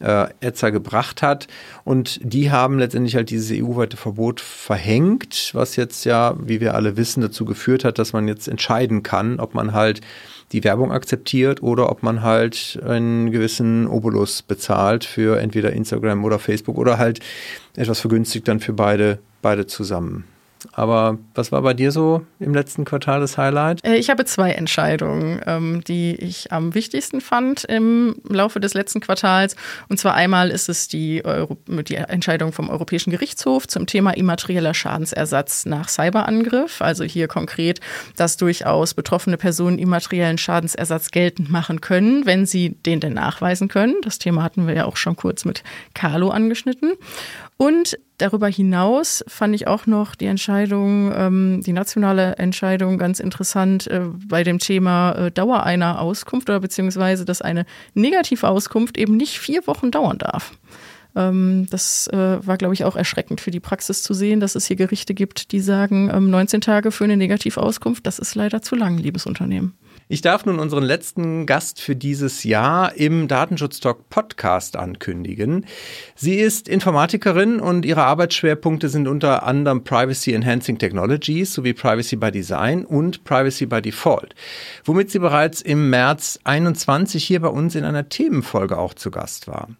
[0.00, 1.46] äh, ETSA gebracht hat.
[1.84, 6.96] Und die haben letztendlich halt dieses EU-weite Verbot verhängt, was jetzt ja, wie wir alle
[6.96, 10.00] wissen, dazu geführt hat, dass man jetzt entscheiden kann, ob man halt
[10.52, 16.38] die Werbung akzeptiert oder ob man halt einen gewissen Obolus bezahlt für entweder Instagram oder
[16.38, 17.20] Facebook oder halt
[17.76, 20.24] etwas vergünstigt dann für beide, beide zusammen.
[20.72, 23.84] Aber was war bei dir so im letzten Quartal das Highlight?
[23.84, 29.00] Äh, ich habe zwei Entscheidungen, ähm, die ich am wichtigsten fand im Laufe des letzten
[29.00, 29.56] Quartals.
[29.88, 34.74] Und zwar einmal ist es die, Euro die Entscheidung vom Europäischen Gerichtshof zum Thema immaterieller
[34.74, 36.82] Schadensersatz nach Cyberangriff.
[36.82, 37.80] Also hier konkret,
[38.16, 43.94] dass durchaus betroffene Personen immateriellen Schadensersatz geltend machen können, wenn sie den denn nachweisen können.
[44.02, 45.62] Das Thema hatten wir ja auch schon kurz mit
[45.94, 46.92] Carlo angeschnitten.
[47.56, 53.86] Und darüber hinaus fand ich auch noch die Entscheidung, ähm, die nationale Entscheidung ganz interessant
[53.86, 57.64] äh, bei dem Thema äh, Dauer einer Auskunft oder beziehungsweise, dass eine
[57.94, 60.52] Negativauskunft eben nicht vier Wochen dauern darf.
[61.14, 64.66] Ähm, das äh, war, glaube ich, auch erschreckend für die Praxis zu sehen, dass es
[64.66, 68.74] hier Gerichte gibt, die sagen, ähm, 19 Tage für eine Negativauskunft, das ist leider zu
[68.74, 69.74] lang, liebes Unternehmen.
[70.06, 75.64] Ich darf nun unseren letzten Gast für dieses Jahr im Datenschutz Talk Podcast ankündigen.
[76.14, 82.30] Sie ist Informatikerin und ihre Arbeitsschwerpunkte sind unter anderem Privacy Enhancing Technologies sowie Privacy by
[82.30, 84.34] Design und Privacy by Default,
[84.84, 89.48] womit sie bereits im März 21 hier bei uns in einer Themenfolge auch zu Gast
[89.48, 89.70] war.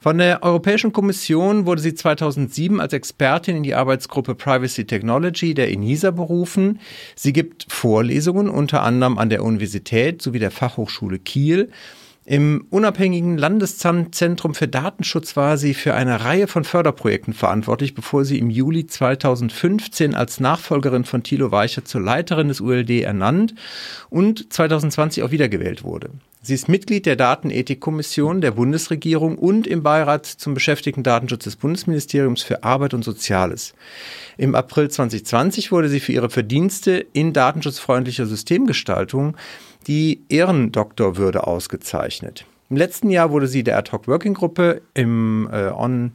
[0.00, 5.72] Von der Europäischen Kommission wurde sie 2007 als Expertin in die Arbeitsgruppe Privacy Technology der
[5.72, 6.78] ENISA berufen.
[7.16, 11.72] Sie gibt Vorlesungen unter anderem an der Universität sowie der Fachhochschule Kiel.
[12.28, 18.38] Im unabhängigen Landeszentrum für Datenschutz war sie für eine Reihe von Förderprojekten verantwortlich, bevor sie
[18.38, 23.54] im Juli 2015 als Nachfolgerin von Thilo Weicher zur Leiterin des ULD ernannt
[24.10, 26.10] und 2020 auch wiedergewählt wurde.
[26.42, 32.62] Sie ist Mitglied der Datenethikkommission der Bundesregierung und im Beirat zum Beschäftigten-Datenschutz des Bundesministeriums für
[32.62, 33.72] Arbeit und Soziales.
[34.36, 39.34] Im April 2020 wurde sie für ihre Verdienste in datenschutzfreundlicher Systemgestaltung
[39.88, 42.44] die Ehrendoktorwürde ausgezeichnet.
[42.70, 46.12] Im letzten Jahr wurde sie der Ad-Hoc-Working-Gruppe im äh, On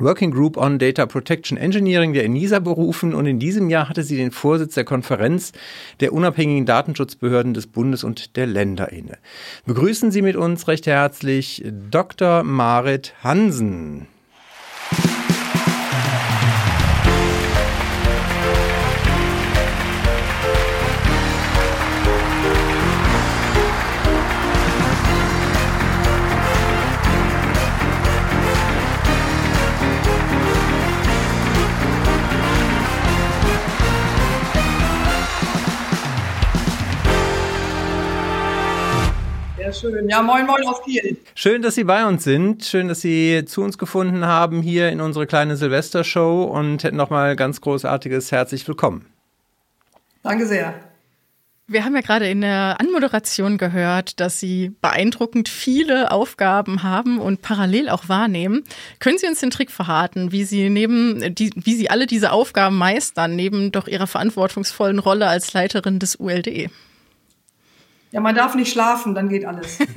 [0.00, 4.16] Working Group on Data Protection Engineering der ENISA berufen und in diesem Jahr hatte sie
[4.16, 5.52] den Vorsitz der Konferenz
[5.98, 9.18] der unabhängigen Datenschutzbehörden des Bundes und der Länder inne.
[9.66, 12.44] Begrüßen Sie mit uns recht herzlich Dr.
[12.44, 14.06] Marit Hansen.
[40.08, 41.18] Ja, moin, moin aus Kiel.
[41.34, 42.64] Schön, dass Sie bei uns sind.
[42.64, 47.36] Schön, dass Sie zu uns gefunden haben hier in unsere kleine Silvestershow und hätten nochmal
[47.36, 49.04] ganz großartiges herzlich willkommen.
[50.22, 50.72] Danke sehr.
[51.66, 57.42] Wir haben ja gerade in der Anmoderation gehört, dass Sie beeindruckend viele Aufgaben haben und
[57.42, 58.64] parallel auch wahrnehmen.
[59.00, 62.78] Können Sie uns den Trick verraten, wie Sie neben, die, wie Sie alle diese Aufgaben
[62.78, 66.70] meistern, neben doch Ihrer verantwortungsvollen Rolle als Leiterin des ULDE?
[68.10, 69.78] Ja, man darf nicht schlafen, dann geht alles.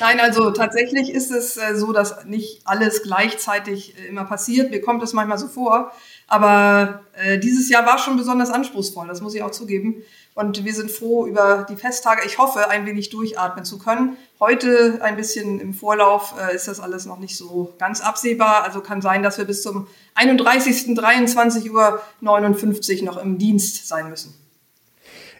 [0.00, 4.70] Nein, also tatsächlich ist es äh, so, dass nicht alles gleichzeitig äh, immer passiert.
[4.70, 5.92] Mir kommt das manchmal so vor.
[6.26, 10.02] Aber äh, dieses Jahr war schon besonders anspruchsvoll, das muss ich auch zugeben.
[10.34, 12.22] Und wir sind froh über die Festtage.
[12.24, 14.16] Ich hoffe, ein wenig durchatmen zu können.
[14.38, 18.64] Heute ein bisschen im Vorlauf äh, ist das alles noch nicht so ganz absehbar.
[18.64, 20.94] Also kann sein, dass wir bis zum 31.
[20.94, 24.39] 23 Uhr 59 noch im Dienst sein müssen.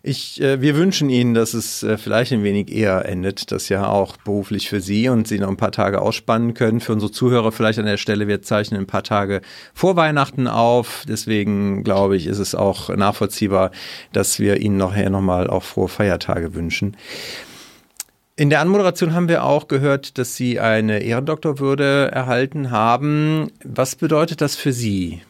[0.03, 3.91] Ich, äh, wir wünschen Ihnen, dass es äh, vielleicht ein wenig eher endet, das Jahr
[3.91, 6.81] auch beruflich für Sie und Sie noch ein paar Tage ausspannen können.
[6.81, 9.43] Für unsere Zuhörer vielleicht an der Stelle, wir zeichnen ein paar Tage
[9.75, 11.05] vor Weihnachten auf.
[11.07, 13.73] Deswegen glaube ich, ist es auch nachvollziehbar,
[14.15, 16.97] dass wir Ihnen nachher nochmal auch frohe Feiertage wünschen.
[18.37, 23.49] In der Anmoderation haben wir auch gehört, dass Sie eine Ehrendoktorwürde erhalten haben.
[23.63, 25.21] Was bedeutet das für Sie?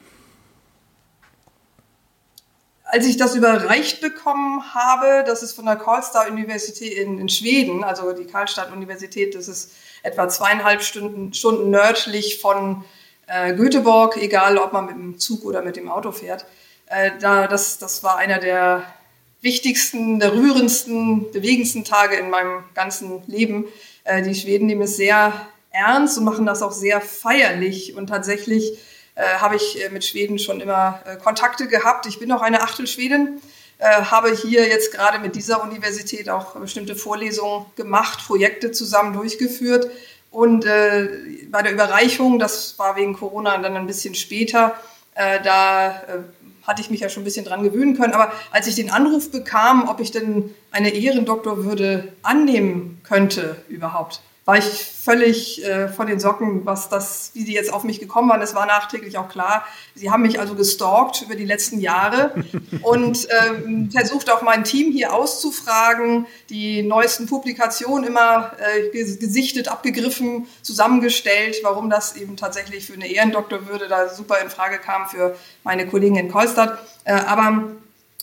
[2.90, 8.12] Als ich das überreicht bekommen habe, das ist von der Karlstad-Universität in, in, Schweden, also
[8.12, 9.72] die Karlstadt-Universität, das ist
[10.02, 12.84] etwa zweieinhalb Stunden, Stunden nördlich von
[13.26, 16.46] äh, Göteborg, egal ob man mit dem Zug oder mit dem Auto fährt.
[16.86, 18.82] Äh, da, das, das war einer der
[19.40, 23.66] wichtigsten, der rührendsten, bewegendsten Tage in meinem ganzen Leben.
[24.04, 25.32] Äh, die Schweden nehmen es sehr
[25.70, 27.94] ernst und machen das auch sehr feierlich.
[27.94, 28.78] Und tatsächlich
[29.16, 32.06] habe ich äh, mit Schweden schon immer äh, Kontakte gehabt.
[32.06, 33.40] Ich bin auch eine Achtelschwedin,
[33.78, 39.90] äh, habe hier jetzt gerade mit dieser Universität auch bestimmte Vorlesungen gemacht, Projekte zusammen durchgeführt.
[40.30, 41.08] Und äh,
[41.50, 44.74] bei der Überreichung, das war wegen Corona dann ein bisschen später,
[45.14, 46.02] äh, da
[46.62, 48.12] hatte ich mich ja schon ein bisschen dran gewöhnen können.
[48.12, 54.20] Aber als ich den Anruf bekam, ob ich denn eine Ehrendoktorwürde annehmen könnte überhaupt,
[54.50, 58.30] war ich völlig äh, von den Socken, was das, wie die jetzt auf mich gekommen
[58.30, 58.42] waren.
[58.42, 59.64] Es war nachträglich auch klar.
[59.94, 62.34] Sie haben mich also gestalkt über die letzten Jahre
[62.82, 70.48] und ähm, versucht auch mein Team hier auszufragen, die neuesten Publikationen immer äh, gesichtet, abgegriffen,
[70.62, 75.86] zusammengestellt, warum das eben tatsächlich für eine Ehrendoktorwürde da super in Frage kam für meine
[75.86, 76.76] Kollegen in Kolstadt.
[77.04, 77.70] Äh, aber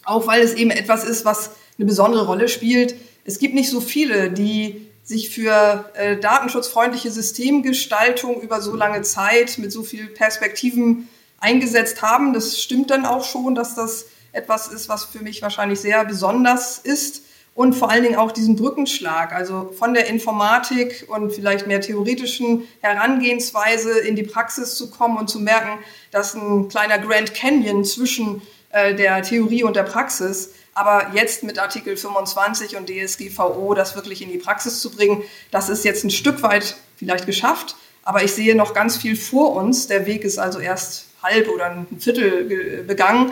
[0.04, 2.96] auch weil es eben etwas ist, was eine besondere Rolle spielt.
[3.24, 9.58] Es gibt nicht so viele, die sich für äh, datenschutzfreundliche Systemgestaltung über so lange Zeit
[9.58, 11.08] mit so vielen Perspektiven
[11.40, 12.34] eingesetzt haben.
[12.34, 16.78] Das stimmt dann auch schon, dass das etwas ist, was für mich wahrscheinlich sehr besonders
[16.80, 17.24] ist.
[17.56, 22.68] Und vor allen Dingen auch diesen Brückenschlag, also von der Informatik und vielleicht mehr theoretischen
[22.82, 25.80] Herangehensweise in die Praxis zu kommen und zu merken,
[26.12, 28.42] dass ein kleiner Grand Canyon zwischen
[28.72, 34.22] äh, der Theorie und der Praxis aber jetzt mit Artikel 25 und DSGVO das wirklich
[34.22, 37.76] in die Praxis zu bringen, das ist jetzt ein Stück weit vielleicht geschafft.
[38.04, 39.88] Aber ich sehe noch ganz viel vor uns.
[39.88, 43.32] Der Weg ist also erst halb oder ein Viertel begangen.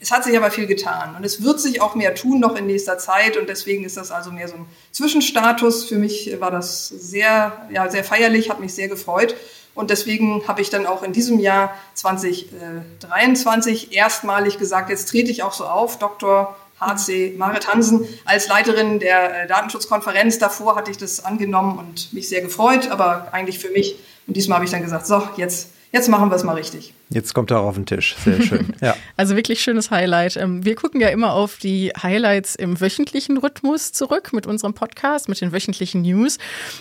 [0.00, 2.66] Es hat sich aber viel getan und es wird sich auch mehr tun noch in
[2.66, 5.84] nächster Zeit und deswegen ist das also mehr so ein Zwischenstatus.
[5.84, 9.36] Für mich war das sehr, ja, sehr feierlich, hat mich sehr gefreut
[9.74, 15.42] und deswegen habe ich dann auch in diesem Jahr 2023 erstmalig gesagt, jetzt trete ich
[15.42, 16.56] auch so auf, Dr.
[16.80, 20.38] HC Marit Hansen als Leiterin der äh, Datenschutzkonferenz.
[20.38, 23.96] Davor hatte ich das angenommen und mich sehr gefreut, aber eigentlich für mich.
[24.26, 26.94] Und diesmal habe ich dann gesagt, so, jetzt jetzt machen wir es mal richtig.
[27.10, 28.16] Jetzt kommt er auf den Tisch.
[28.24, 28.68] Sehr schön.
[28.80, 28.96] Ja.
[29.16, 30.36] Also wirklich schönes Highlight.
[30.36, 35.28] Ähm, wir gucken ja immer auf die Highlights im wöchentlichen Rhythmus zurück mit unserem Podcast,
[35.28, 36.38] mit den wöchentlichen News.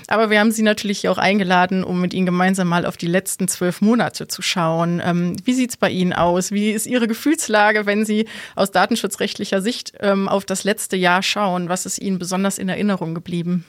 [0.07, 3.47] Aber wir haben Sie natürlich auch eingeladen, um mit Ihnen gemeinsam mal auf die letzten
[3.47, 5.01] zwölf Monate zu schauen.
[5.03, 6.51] Ähm, wie sieht es bei Ihnen aus?
[6.51, 11.67] Wie ist Ihre Gefühlslage, wenn Sie aus datenschutzrechtlicher Sicht ähm, auf das letzte Jahr schauen?
[11.67, 13.65] Was ist Ihnen besonders in Erinnerung geblieben?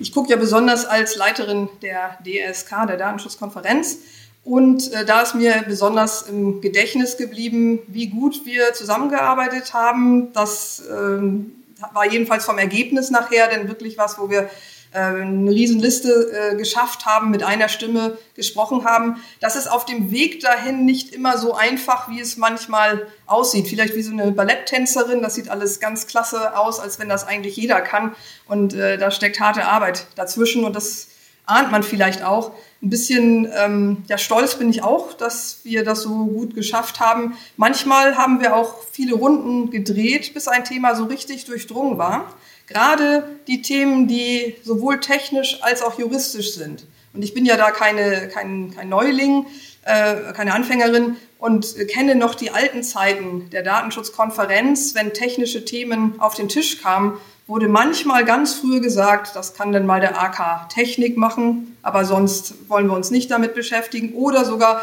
[0.00, 3.98] Ich gucke ja besonders als Leiterin der DSK, der Datenschutzkonferenz.
[4.44, 10.32] Und äh, da ist mir besonders im Gedächtnis geblieben, wie gut wir zusammengearbeitet haben.
[10.32, 11.52] Das ähm,
[11.92, 14.48] war jedenfalls vom Ergebnis nachher denn wirklich was, wo wir
[14.96, 19.22] eine Riesenliste äh, geschafft haben, mit einer Stimme gesprochen haben.
[19.40, 23.68] Das ist auf dem Weg dahin nicht immer so einfach, wie es manchmal aussieht.
[23.68, 27.56] Vielleicht wie so eine Balletttänzerin, das sieht alles ganz klasse aus, als wenn das eigentlich
[27.56, 28.14] jeder kann.
[28.46, 31.08] Und äh, da steckt harte Arbeit dazwischen und das
[31.44, 32.52] ahnt man vielleicht auch.
[32.80, 37.36] Ein bisschen ähm, ja, stolz bin ich auch, dass wir das so gut geschafft haben.
[37.56, 42.32] Manchmal haben wir auch viele Runden gedreht, bis ein Thema so richtig durchdrungen war
[42.68, 46.84] gerade die Themen, die sowohl technisch als auch juristisch sind.
[47.12, 49.46] Und ich bin ja da keine, kein, kein Neuling,
[49.82, 54.94] äh, keine Anfängerin und kenne noch die alten Zeiten der Datenschutzkonferenz.
[54.94, 59.86] Wenn technische Themen auf den Tisch kamen, wurde manchmal ganz früh gesagt, das kann dann
[59.86, 64.12] mal der AK Technik machen, aber sonst wollen wir uns nicht damit beschäftigen.
[64.12, 64.82] Oder sogar,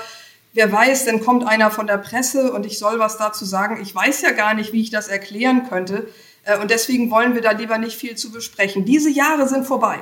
[0.54, 3.80] wer weiß, dann kommt einer von der Presse und ich soll was dazu sagen.
[3.84, 6.08] Ich weiß ja gar nicht, wie ich das erklären könnte.
[6.46, 8.86] Äh, und deswegen wollen wir da lieber nicht viel zu besprechen.
[8.86, 10.00] Diese Jahre sind vorbei.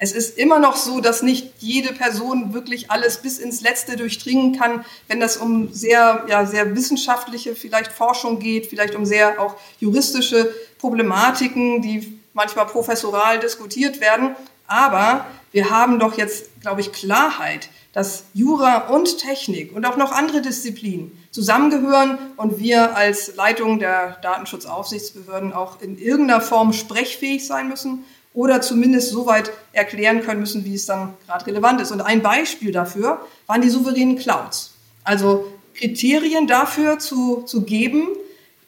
[0.00, 4.56] Es ist immer noch so, dass nicht jede Person wirklich alles bis ins Letzte durchdringen
[4.56, 9.56] kann, wenn das um sehr, ja, sehr wissenschaftliche vielleicht Forschung geht, vielleicht um sehr auch
[9.80, 14.36] juristische Problematiken, die manchmal professoral diskutiert werden.
[14.68, 20.12] Aber wir haben doch jetzt, glaube ich, Klarheit, dass Jura und Technik und auch noch
[20.12, 27.68] andere Disziplinen zusammengehören und wir als Leitung der Datenschutzaufsichtsbehörden auch in irgendeiner Form sprechfähig sein
[27.68, 28.04] müssen
[28.34, 31.90] oder zumindest so weit erklären können müssen, wie es dann gerade relevant ist.
[31.90, 34.74] Und ein Beispiel dafür waren die souveränen Clouds.
[35.02, 38.08] Also Kriterien dafür zu, zu geben,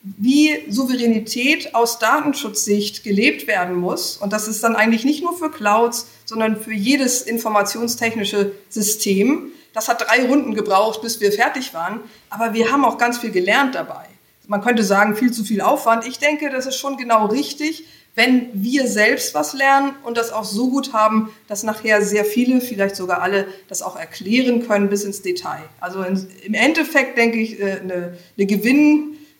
[0.02, 4.16] wie Souveränität aus Datenschutzsicht gelebt werden muss.
[4.16, 9.50] Und das ist dann eigentlich nicht nur für Clouds, sondern für jedes informationstechnische System.
[9.72, 11.98] Das hat drei Runden gebraucht, bis wir fertig waren.
[12.30, 14.06] Aber wir haben auch ganz viel gelernt dabei.
[14.46, 16.06] man könnte sagen, viel zu viel Aufwand.
[16.06, 17.84] Ich denke, das ist schon genau richtig,
[18.14, 22.60] wenn wir selbst was lernen und das auch so gut haben, dass nachher sehr viele,
[22.60, 25.62] vielleicht sogar alle, das auch erklären können bis ins Detail.
[25.80, 28.46] Also im Endeffekt denke ich, äh, eine, eine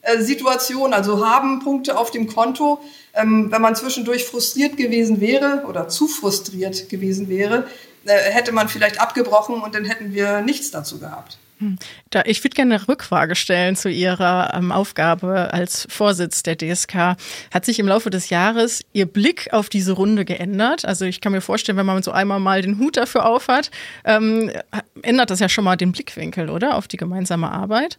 [0.03, 2.81] Gewinnsituation, also haben Punkte auf dem Konto.
[3.15, 7.67] Ähm, wenn man zwischendurch frustriert gewesen wäre oder zu frustriert gewesen wäre,
[8.05, 11.39] äh, hätte man vielleicht abgebrochen und dann hätten wir nichts dazu gehabt.
[11.59, 11.77] Hm.
[12.09, 17.17] Da, ich würde gerne eine Rückfrage stellen zu Ihrer ähm, Aufgabe als Vorsitz der DSK.
[17.53, 20.87] Hat sich im Laufe des Jahres Ihr Blick auf diese Runde geändert?
[20.87, 23.71] Also ich kann mir vorstellen, wenn man so einmal mal den Hut dafür aufhat,
[24.05, 24.51] ähm,
[25.03, 26.77] ändert das ja schon mal den Blickwinkel, oder?
[26.77, 27.99] Auf die gemeinsame Arbeit?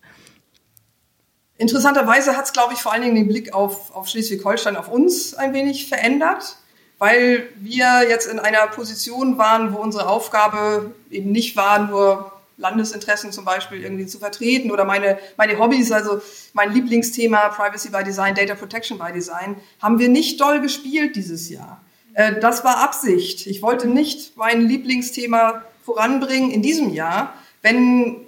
[1.62, 5.36] Interessanterweise hat es, glaube ich, vor allen Dingen den Blick auf, auf Schleswig-Holstein, auf uns
[5.36, 6.56] ein wenig verändert,
[6.98, 13.32] weil wir jetzt in einer Position waren, wo unsere Aufgabe eben nicht war, nur Landesinteressen
[13.32, 16.20] zum Beispiel irgendwie zu vertreten oder meine, meine Hobbys, also
[16.54, 21.48] mein Lieblingsthema Privacy by Design, Data Protection by Design, haben wir nicht doll gespielt dieses
[21.50, 21.80] Jahr.
[22.16, 23.46] Äh, das war Absicht.
[23.46, 28.26] Ich wollte nicht mein Lieblingsthema voranbringen in diesem Jahr, wenn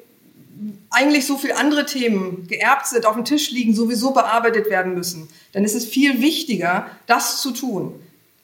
[0.90, 5.30] eigentlich so viele andere Themen geerbt sind, auf dem Tisch liegen, sowieso bearbeitet werden müssen.
[5.52, 8.00] Dann ist es viel wichtiger, das zu tun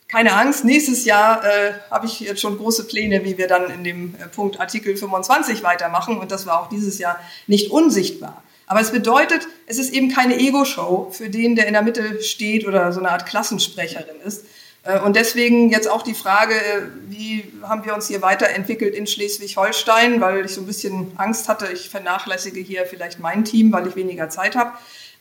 [0.09, 3.83] keine Angst, nächstes Jahr äh, habe ich jetzt schon große Pläne, wie wir dann in
[3.83, 6.17] dem äh, Punkt Artikel 25 weitermachen.
[6.17, 8.43] Und das war auch dieses Jahr nicht unsichtbar.
[8.65, 12.67] Aber es bedeutet, es ist eben keine Ego-Show für den, der in der Mitte steht
[12.67, 14.45] oder so eine Art Klassensprecherin ist.
[14.83, 19.07] Äh, und deswegen jetzt auch die Frage, äh, wie haben wir uns hier weiterentwickelt in
[19.07, 23.87] Schleswig-Holstein, weil ich so ein bisschen Angst hatte, ich vernachlässige hier vielleicht mein Team, weil
[23.87, 24.71] ich weniger Zeit habe.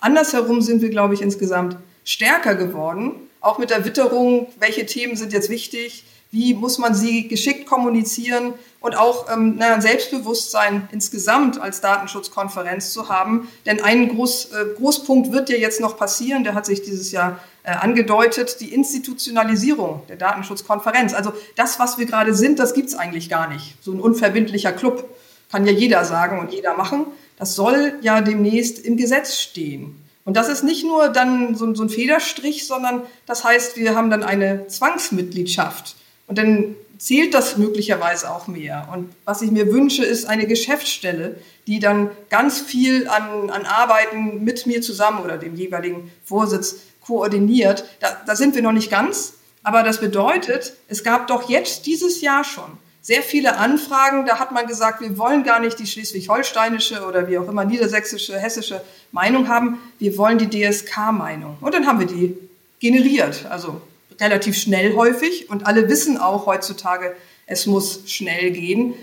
[0.00, 5.32] Andersherum sind wir, glaube ich, insgesamt stärker geworden auch mit der Witterung, welche Themen sind
[5.32, 11.60] jetzt wichtig, wie muss man sie geschickt kommunizieren und auch ähm, na, ein Selbstbewusstsein insgesamt
[11.60, 13.48] als Datenschutzkonferenz zu haben.
[13.66, 17.40] Denn ein Groß, äh, Großpunkt wird ja jetzt noch passieren, der hat sich dieses Jahr
[17.64, 21.14] äh, angedeutet, die Institutionalisierung der Datenschutzkonferenz.
[21.14, 23.76] Also das, was wir gerade sind, das gibt es eigentlich gar nicht.
[23.82, 25.08] So ein unverbindlicher Club
[25.50, 27.06] kann ja jeder sagen und jeder machen.
[27.38, 30.04] Das soll ja demnächst im Gesetz stehen.
[30.24, 34.22] Und das ist nicht nur dann so ein Federstrich, sondern das heißt, wir haben dann
[34.22, 35.96] eine Zwangsmitgliedschaft.
[36.28, 38.88] Und dann zählt das möglicherweise auch mehr.
[38.92, 41.36] Und was ich mir wünsche, ist eine Geschäftsstelle,
[41.66, 47.84] die dann ganz viel an, an Arbeiten mit mir zusammen oder dem jeweiligen Vorsitz koordiniert.
[48.00, 52.20] Da, da sind wir noch nicht ganz, aber das bedeutet, es gab doch jetzt dieses
[52.20, 54.26] Jahr schon sehr viele Anfragen.
[54.26, 58.38] Da hat man gesagt, wir wollen gar nicht die schleswig-holsteinische oder wie auch immer niedersächsische,
[58.38, 58.82] hessische
[59.12, 59.78] Meinung haben.
[59.98, 61.56] Wir wollen die DSK-Meinung.
[61.60, 62.36] Und dann haben wir die
[62.80, 63.46] generiert.
[63.48, 63.80] Also
[64.20, 65.50] relativ schnell häufig.
[65.50, 67.14] Und alle wissen auch heutzutage,
[67.46, 68.94] es muss schnell gehen.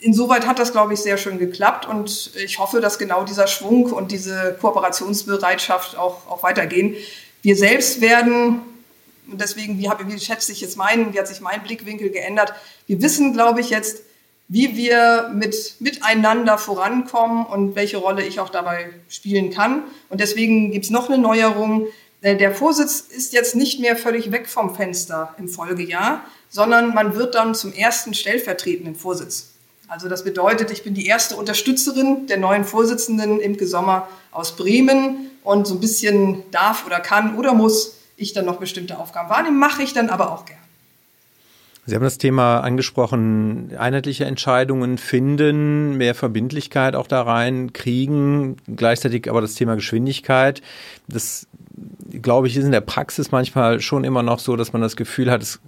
[0.00, 3.86] Insoweit hat das, glaube ich, sehr schön geklappt und ich hoffe, dass genau dieser Schwung
[3.86, 6.94] und diese Kooperationsbereitschaft auch, auch weitergehen.
[7.42, 8.60] Wir selbst werden
[9.30, 12.54] und deswegen, wie, habe, wie schätze ich jetzt meinen, wie hat sich mein Blickwinkel geändert?
[12.86, 14.02] Wir wissen, glaube ich, jetzt,
[14.48, 19.82] wie wir mit, miteinander vorankommen und welche Rolle ich auch dabei spielen kann.
[20.08, 21.86] Und deswegen gibt es noch eine Neuerung.
[22.20, 27.14] Äh, der Vorsitz ist jetzt nicht mehr völlig weg vom Fenster im Folgejahr, sondern man
[27.14, 29.50] wird dann zum ersten stellvertretenden Vorsitz.
[29.88, 35.30] Also das bedeutet, ich bin die erste Unterstützerin der neuen Vorsitzenden Imke Sommer aus Bremen
[35.42, 39.56] und so ein bisschen darf oder kann oder muss ich dann noch bestimmte Aufgaben wahrnehme,
[39.56, 40.58] mache ich dann aber auch gern.
[41.88, 49.30] Sie haben das Thema angesprochen, einheitliche Entscheidungen finden, mehr Verbindlichkeit auch da rein kriegen, gleichzeitig
[49.30, 50.60] aber das Thema Geschwindigkeit.
[51.06, 51.46] Das,
[52.22, 55.30] glaube ich, ist in der Praxis manchmal schon immer noch so, dass man das Gefühl
[55.30, 55.60] hat, es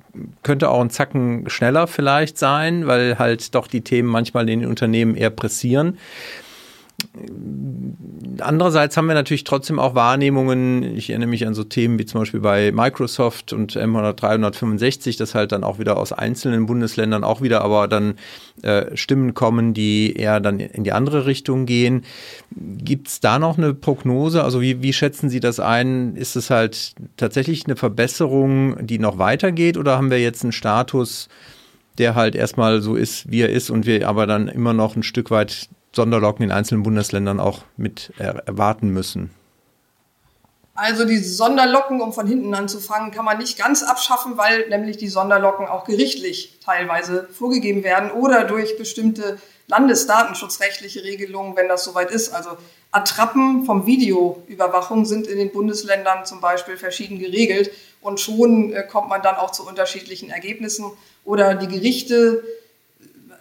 [0.42, 4.68] könnte auch ein Zacken schneller vielleicht sein, weil halt doch die Themen manchmal in den
[4.68, 5.98] Unternehmen eher pressieren.
[8.40, 10.96] Andererseits haben wir natürlich trotzdem auch Wahrnehmungen.
[10.96, 15.52] Ich erinnere mich an so Themen wie zum Beispiel bei Microsoft und M365, dass halt
[15.52, 18.14] dann auch wieder aus einzelnen Bundesländern auch wieder aber dann
[18.62, 22.04] äh, Stimmen kommen, die eher dann in die andere Richtung gehen.
[22.56, 24.42] Gibt es da noch eine Prognose?
[24.42, 26.16] Also wie, wie schätzen Sie das ein?
[26.16, 31.28] Ist es halt tatsächlich eine Verbesserung, die noch weitergeht oder haben wir jetzt einen Status,
[31.98, 35.02] der halt erstmal so ist, wie er ist und wir aber dann immer noch ein
[35.02, 39.30] Stück weit Sonderlocken in einzelnen Bundesländern auch mit erwarten müssen?
[40.74, 45.08] Also die Sonderlocken, um von hinten anzufangen, kann man nicht ganz abschaffen, weil nämlich die
[45.08, 52.32] Sonderlocken auch gerichtlich teilweise vorgegeben werden oder durch bestimmte landesdatenschutzrechtliche Regelungen, wenn das soweit ist.
[52.32, 52.50] Also
[52.92, 59.08] Attrappen vom Videoüberwachung sind in den Bundesländern zum Beispiel verschieden geregelt und schon äh, kommt
[59.08, 60.86] man dann auch zu unterschiedlichen Ergebnissen.
[61.24, 62.42] Oder die Gerichte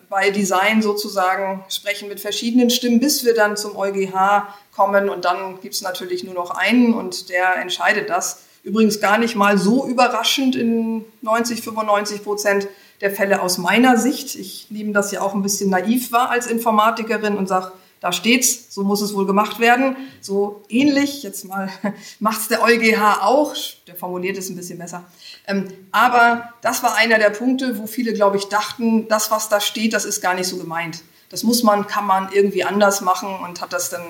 [0.10, 5.62] bei Design sozusagen, sprechen mit verschiedenen Stimmen, bis wir dann zum EuGH kommen und dann
[5.62, 8.44] gibt es natürlich nur noch einen und der entscheidet das.
[8.64, 12.68] Übrigens gar nicht mal so überraschend in 90, 95 Prozent
[13.02, 14.36] der Fälle aus meiner Sicht.
[14.36, 17.72] Ich nehme das ja auch ein bisschen naiv wahr als Informatikerin und sage,
[18.02, 19.98] da steht's, so muss es wohl gemacht werden.
[20.22, 21.70] So ähnlich, jetzt mal
[22.20, 23.56] macht's der EuGH auch,
[23.88, 25.06] der formuliert es ein bisschen besser.
[25.50, 29.60] Ähm, aber das war einer der Punkte, wo viele, glaube ich, dachten, das, was da
[29.60, 31.02] steht, das ist gar nicht so gemeint.
[31.30, 34.04] Das muss man, kann man irgendwie anders machen und hat das dann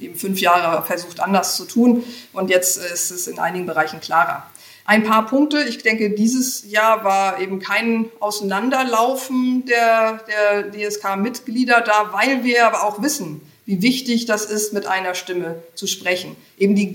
[0.00, 2.04] eben fünf Jahre versucht, anders zu tun.
[2.32, 4.44] Und jetzt ist es in einigen Bereichen klarer.
[4.86, 5.62] Ein paar Punkte.
[5.62, 12.84] Ich denke, dieses Jahr war eben kein Auseinanderlaufen der, der DSK-Mitglieder da, weil wir aber
[12.84, 16.36] auch wissen, wie wichtig das ist, mit einer Stimme zu sprechen.
[16.58, 16.94] Eben die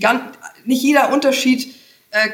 [0.64, 1.74] nicht jeder Unterschied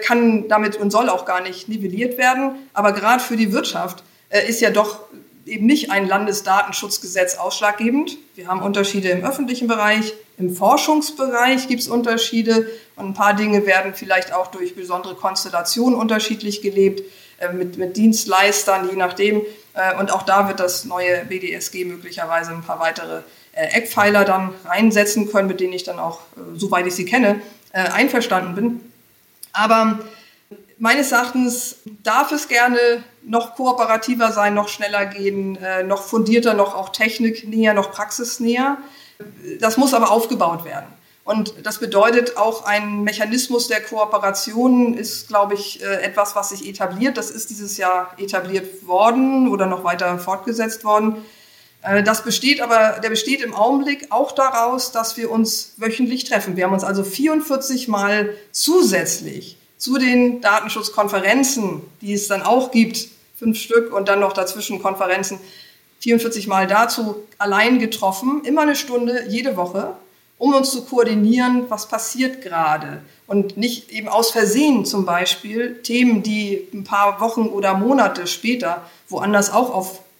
[0.02, 4.48] kann damit und soll auch gar nicht nivelliert werden, aber gerade für die Wirtschaft äh,
[4.48, 5.00] ist ja doch
[5.44, 8.18] eben nicht ein Landesdatenschutzgesetz ausschlaggebend.
[8.34, 12.66] Wir haben Unterschiede im öffentlichen Bereich, im Forschungsbereich gibt es Unterschiede
[12.96, 17.02] und ein paar Dinge werden vielleicht auch durch besondere Konstellationen unterschiedlich gelebt,
[17.38, 19.42] äh, mit, mit Dienstleistern, je nachdem.
[19.74, 23.22] Äh, und auch da wird das neue BDSG möglicherweise ein paar weitere
[23.52, 27.40] äh, Eckpfeiler dann reinsetzen können, mit denen ich dann auch, äh, soweit ich sie kenne,
[27.72, 28.92] äh, einverstanden bin.
[29.56, 29.98] Aber
[30.78, 32.78] meines Erachtens darf es gerne
[33.22, 38.76] noch kooperativer sein, noch schneller gehen, äh, noch fundierter, noch auch techniknäher, noch praxisnäher.
[39.60, 40.86] Das muss aber aufgebaut werden.
[41.24, 46.68] Und das bedeutet auch ein Mechanismus der Kooperation ist, glaube ich, äh, etwas, was sich
[46.68, 47.16] etabliert.
[47.16, 51.24] Das ist dieses Jahr etabliert worden oder noch weiter fortgesetzt worden.
[51.86, 56.56] Äh, das besteht aber, der besteht im Augenblick auch daraus, dass wir uns wöchentlich treffen.
[56.56, 63.08] Wir haben uns also 44 Mal zusätzlich zu den Datenschutzkonferenzen, die es dann auch gibt,
[63.36, 65.38] fünf Stück und dann noch dazwischen Konferenzen,
[66.00, 69.94] 44 Mal dazu allein getroffen, immer eine Stunde jede Woche,
[70.38, 73.02] um uns zu koordinieren, was passiert gerade.
[73.26, 78.82] Und nicht eben aus Versehen zum Beispiel Themen, die ein paar Wochen oder Monate später
[79.08, 79.70] woanders auch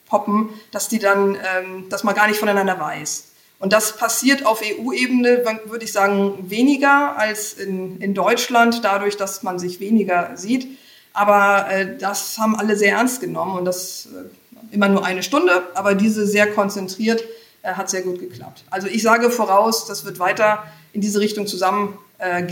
[0.06, 3.24] aufpoppen, dass die dann, ähm, dass man gar nicht voneinander weiß.
[3.58, 9.42] Und das passiert auf EU-Ebene, würde ich sagen, weniger als in, in Deutschland, dadurch, dass
[9.42, 10.68] man sich weniger sieht.
[11.14, 15.62] Aber äh, das haben alle sehr ernst genommen und das äh, immer nur eine Stunde,
[15.74, 17.24] aber diese sehr konzentriert
[17.62, 18.64] äh, hat sehr gut geklappt.
[18.70, 22.42] Also ich sage voraus, das wird weiter in diese Richtung zusammen äh,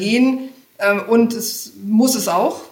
[0.79, 2.63] ähm, und es muss es auch.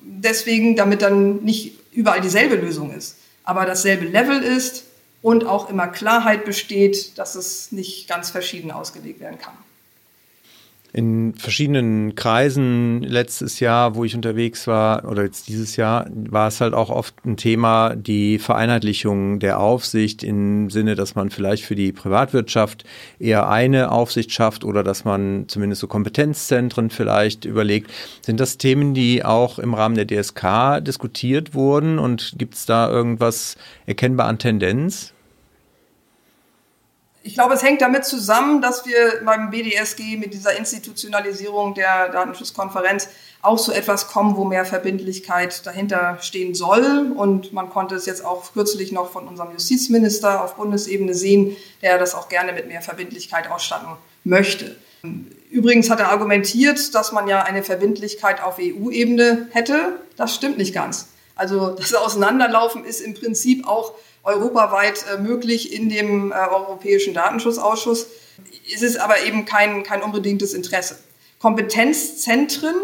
[0.00, 4.84] Deswegen, damit dann nicht überall dieselbe Lösung ist, aber dasselbe Level ist
[5.22, 9.54] und auch immer Klarheit besteht, dass es nicht ganz verschieden ausgelegt werden kann
[10.92, 16.60] in verschiedenen Kreisen letztes Jahr, wo ich unterwegs war, oder jetzt dieses Jahr, war es
[16.60, 21.76] halt auch oft ein Thema, die Vereinheitlichung der Aufsicht im Sinne, dass man vielleicht für
[21.76, 22.84] die Privatwirtschaft
[23.18, 27.90] eher eine Aufsicht schafft oder dass man zumindest so Kompetenzzentren vielleicht überlegt.
[28.22, 32.90] Sind das Themen, die auch im Rahmen der DSK diskutiert wurden und gibt es da
[32.90, 33.56] irgendwas
[33.86, 35.12] erkennbar an Tendenz?
[37.22, 43.08] Ich glaube, es hängt damit zusammen, dass wir beim BDSG mit dieser Institutionalisierung der Datenschutzkonferenz
[43.42, 47.12] auch so etwas kommen, wo mehr Verbindlichkeit dahinter stehen soll.
[47.14, 51.98] Und man konnte es jetzt auch kürzlich noch von unserem Justizminister auf Bundesebene sehen, der
[51.98, 53.88] das auch gerne mit mehr Verbindlichkeit ausstatten
[54.24, 54.76] möchte.
[55.50, 60.00] Übrigens hat er argumentiert, dass man ja eine Verbindlichkeit auf EU-Ebene hätte.
[60.16, 61.08] Das stimmt nicht ganz.
[61.34, 68.06] Also das Auseinanderlaufen ist im Prinzip auch europaweit äh, möglich in dem äh, Europäischen Datenschutzausschuss.
[68.72, 70.98] Es ist aber eben kein, kein unbedingtes Interesse.
[71.38, 72.74] Kompetenzzentren,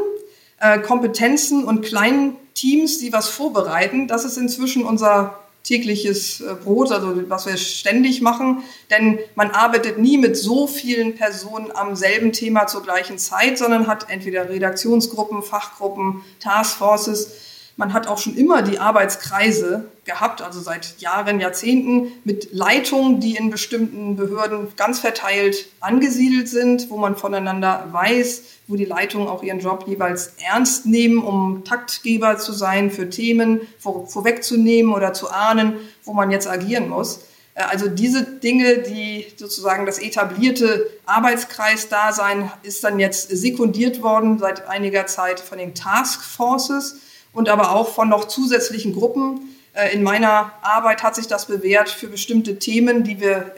[0.61, 7.29] äh, Kompetenzen und kleinen Teams, die was vorbereiten, das ist inzwischen unser tägliches Brot, also
[7.29, 8.63] was wir ständig machen.
[8.89, 13.89] Denn man arbeitet nie mit so vielen Personen am selben Thema zur gleichen Zeit, sondern
[13.89, 17.33] hat entweder Redaktionsgruppen, Fachgruppen, Taskforces
[17.77, 23.37] man hat auch schon immer die Arbeitskreise gehabt, also seit Jahren, Jahrzehnten, mit Leitungen, die
[23.37, 29.43] in bestimmten Behörden ganz verteilt angesiedelt sind, wo man voneinander weiß, wo die Leitungen auch
[29.43, 35.31] ihren Job jeweils ernst nehmen, um Taktgeber zu sein für Themen, vor, vorwegzunehmen oder zu
[35.31, 35.75] ahnen,
[36.05, 37.21] wo man jetzt agieren muss.
[37.55, 44.67] Äh, also diese Dinge, die sozusagen das etablierte Arbeitskreisdasein ist dann jetzt sekundiert worden seit
[44.69, 47.01] einiger Zeit von den Taskforces
[47.37, 49.55] und aber auch von noch zusätzlichen Gruppen.
[49.75, 53.55] Äh, in meiner Arbeit hat sich das bewährt für bestimmte Themen, die wir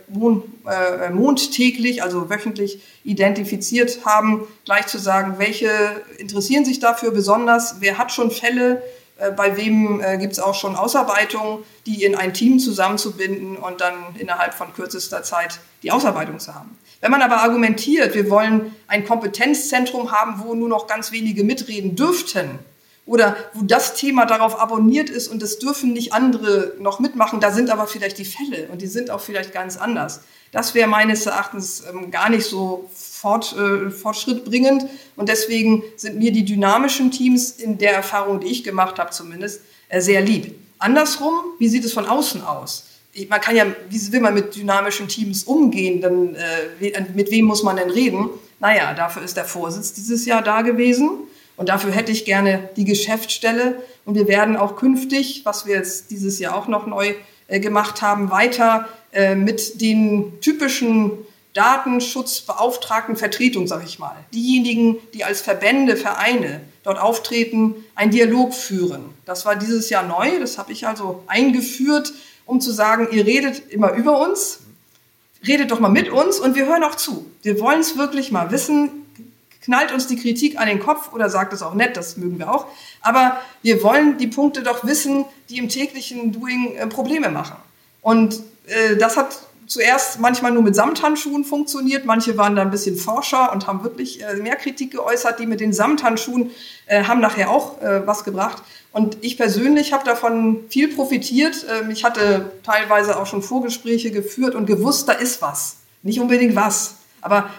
[0.66, 5.70] äh, mondtäglich, also wöchentlich identifiziert haben, gleich zu sagen, welche
[6.18, 8.82] interessieren sich dafür besonders, wer hat schon Fälle,
[9.18, 14.14] Äh, bei wem gibt es auch schon Ausarbeitungen, die in ein Team zusammenzubinden und dann
[14.16, 16.78] innerhalb von kürzester Zeit die Ausarbeitung zu haben.
[17.00, 21.96] Wenn man aber argumentiert, wir wollen ein Kompetenzzentrum haben, wo nur noch ganz wenige mitreden
[21.96, 22.60] dürften,
[23.08, 27.50] oder wo das Thema darauf abonniert ist und es dürfen nicht andere noch mitmachen, da
[27.50, 30.20] sind aber vielleicht die Fälle und die sind auch vielleicht ganz anders.
[30.52, 34.86] Das wäre meines Erachtens ähm, gar nicht so fort, äh, fortschrittbringend
[35.16, 39.62] und deswegen sind mir die dynamischen Teams in der Erfahrung, die ich gemacht habe zumindest,
[39.88, 40.54] äh, sehr lieb.
[40.78, 42.84] Andersrum, wie sieht es von außen aus?
[43.28, 46.02] Man kann ja, wie will man mit dynamischen Teams umgehen?
[46.02, 48.28] Dann, äh, mit wem muss man denn reden?
[48.60, 51.27] Naja, dafür ist der Vorsitz dieses Jahr da gewesen.
[51.58, 53.82] Und dafür hätte ich gerne die Geschäftsstelle.
[54.06, 57.14] Und wir werden auch künftig, was wir jetzt dieses Jahr auch noch neu
[57.48, 61.10] äh, gemacht haben, weiter äh, mit den typischen
[61.54, 64.14] Datenschutzbeauftragten Vertretung, sage ich mal.
[64.32, 69.06] Diejenigen, die als Verbände, Vereine dort auftreten, einen Dialog führen.
[69.24, 70.38] Das war dieses Jahr neu.
[70.38, 72.12] Das habe ich also eingeführt,
[72.46, 74.60] um zu sagen, ihr redet immer über uns,
[75.44, 77.26] redet doch mal mit uns und wir hören auch zu.
[77.42, 79.07] Wir wollen es wirklich mal wissen
[79.68, 82.50] knallt uns die Kritik an den Kopf oder sagt es auch nett, das mögen wir
[82.50, 82.68] auch.
[83.02, 87.56] Aber wir wollen die Punkte doch wissen, die im täglichen Doing äh, Probleme machen.
[88.00, 92.06] Und äh, das hat zuerst manchmal nur mit Samthandschuhen funktioniert.
[92.06, 95.38] Manche waren da ein bisschen Forscher und haben wirklich äh, mehr Kritik geäußert.
[95.38, 96.50] Die mit den Samthandschuhen
[96.86, 98.62] äh, haben nachher auch äh, was gebracht.
[98.92, 101.66] Und ich persönlich habe davon viel profitiert.
[101.70, 105.76] Ähm, ich hatte teilweise auch schon Vorgespräche geführt und gewusst, da ist was.
[106.02, 106.94] Nicht unbedingt was.
[107.20, 107.50] Aber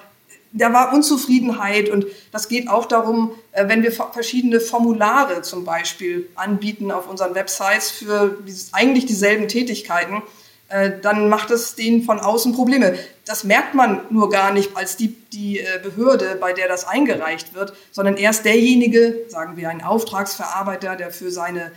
[0.51, 6.27] da war Unzufriedenheit und das geht auch darum, äh, wenn wir verschiedene Formulare zum Beispiel
[6.35, 8.37] anbieten auf unseren Websites für
[8.71, 10.23] eigentlich dieselben Tätigkeiten,
[10.69, 12.97] äh, dann macht es denen von außen Probleme.
[13.25, 17.53] Das merkt man nur gar nicht als die, die äh, Behörde, bei der das eingereicht
[17.53, 21.71] wird, sondern erst derjenige, sagen wir ein Auftragsverarbeiter, der für seine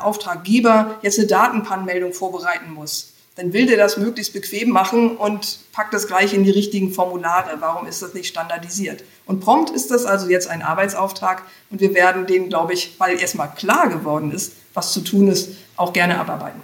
[0.00, 5.92] Auftraggeber jetzt eine Datenpannmeldung vorbereiten muss dann will der das möglichst bequem machen und packt
[5.92, 7.56] das gleich in die richtigen Formulare.
[7.60, 9.04] Warum ist das nicht standardisiert?
[9.26, 13.20] Und prompt ist das also jetzt ein Arbeitsauftrag und wir werden den, glaube ich, weil
[13.20, 16.62] erstmal klar geworden ist, was zu tun ist, auch gerne abarbeiten.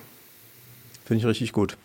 [1.05, 1.77] Finde ich richtig gut.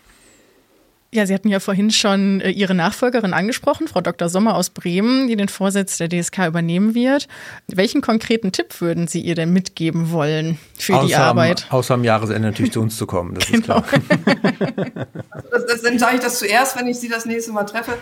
[1.10, 4.28] Ja, Sie hatten ja vorhin schon äh, Ihre Nachfolgerin angesprochen, Frau Dr.
[4.28, 7.28] Sommer aus Bremen, die den Vorsitz der DSK übernehmen wird.
[7.66, 11.66] Welchen konkreten Tipp würden Sie ihr denn mitgeben wollen für außer die Arbeit?
[11.70, 13.78] Am, außer am Jahresende natürlich zu uns zu kommen, das genau.
[13.78, 15.06] ist klar.
[15.30, 17.96] also das, dann sage ich das zuerst, wenn ich Sie das nächste Mal treffe.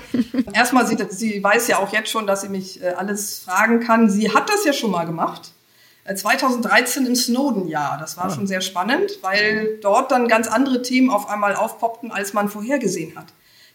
[0.53, 4.11] Erstmal, sie, sie weiß ja auch jetzt schon, dass sie mich äh, alles fragen kann.
[4.11, 5.53] Sie hat das ja schon mal gemacht.
[6.15, 7.99] 2013 äh, im Snowden-Jahr.
[7.99, 12.33] Das war schon sehr spannend, weil dort dann ganz andere Themen auf einmal aufpoppten, als
[12.33, 13.27] man vorhergesehen hat.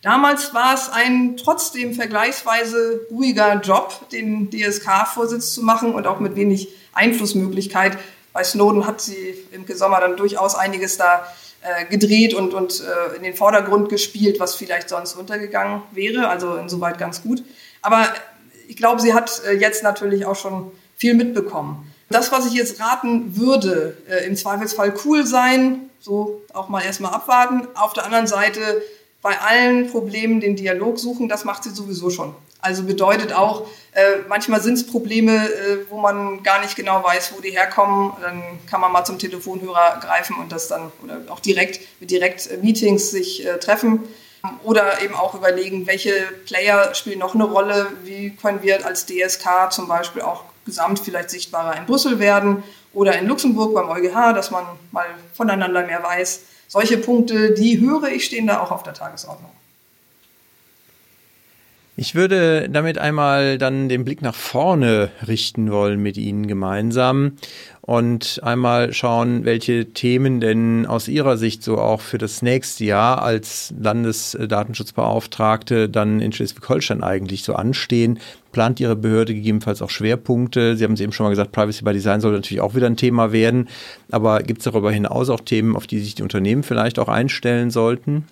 [0.01, 6.35] Damals war es ein trotzdem vergleichsweise ruhiger Job, den DSK-Vorsitz zu machen und auch mit
[6.35, 7.97] wenig Einflussmöglichkeit.
[8.33, 11.27] Bei Snowden hat sie im Sommer dann durchaus einiges da
[11.61, 16.29] äh, gedreht und, und äh, in den Vordergrund gespielt, was vielleicht sonst untergegangen wäre.
[16.29, 17.43] Also insoweit ganz gut.
[17.83, 18.07] Aber
[18.67, 21.90] ich glaube, sie hat äh, jetzt natürlich auch schon viel mitbekommen.
[22.11, 27.13] Das, was ich jetzt raten würde, äh, im Zweifelsfall cool sein, so auch mal erstmal
[27.13, 27.67] abwarten.
[27.75, 28.81] Auf der anderen Seite
[29.21, 32.35] bei allen Problemen den Dialog suchen, das macht sie sowieso schon.
[32.59, 37.33] Also bedeutet auch, äh, manchmal sind es Probleme, äh, wo man gar nicht genau weiß,
[37.35, 38.13] wo die herkommen.
[38.21, 42.61] Dann kann man mal zum Telefonhörer greifen und das dann oder auch direkt mit direkt
[42.61, 44.03] Meetings sich äh, treffen.
[44.63, 46.13] Oder eben auch überlegen, welche
[46.45, 51.29] Player spielen noch eine Rolle, wie können wir als DSK zum Beispiel auch gesamt vielleicht
[51.29, 52.63] sichtbarer in Brüssel werden
[52.93, 56.41] oder in Luxemburg beim EuGH, dass man mal voneinander mehr weiß.
[56.67, 59.51] Solche Punkte, die höre ich, stehen da auch auf der Tagesordnung.
[62.01, 67.33] Ich würde damit einmal dann den Blick nach vorne richten wollen mit Ihnen gemeinsam
[67.81, 73.21] und einmal schauen, welche Themen denn aus Ihrer Sicht so auch für das nächste Jahr
[73.21, 78.17] als Landesdatenschutzbeauftragte dann in Schleswig-Holstein eigentlich so anstehen.
[78.51, 80.77] Plant Ihre Behörde gegebenenfalls auch Schwerpunkte?
[80.77, 82.97] Sie haben es eben schon mal gesagt, Privacy by Design soll natürlich auch wieder ein
[82.97, 83.69] Thema werden.
[84.09, 87.69] Aber gibt es darüber hinaus auch Themen, auf die sich die Unternehmen vielleicht auch einstellen
[87.69, 88.25] sollten?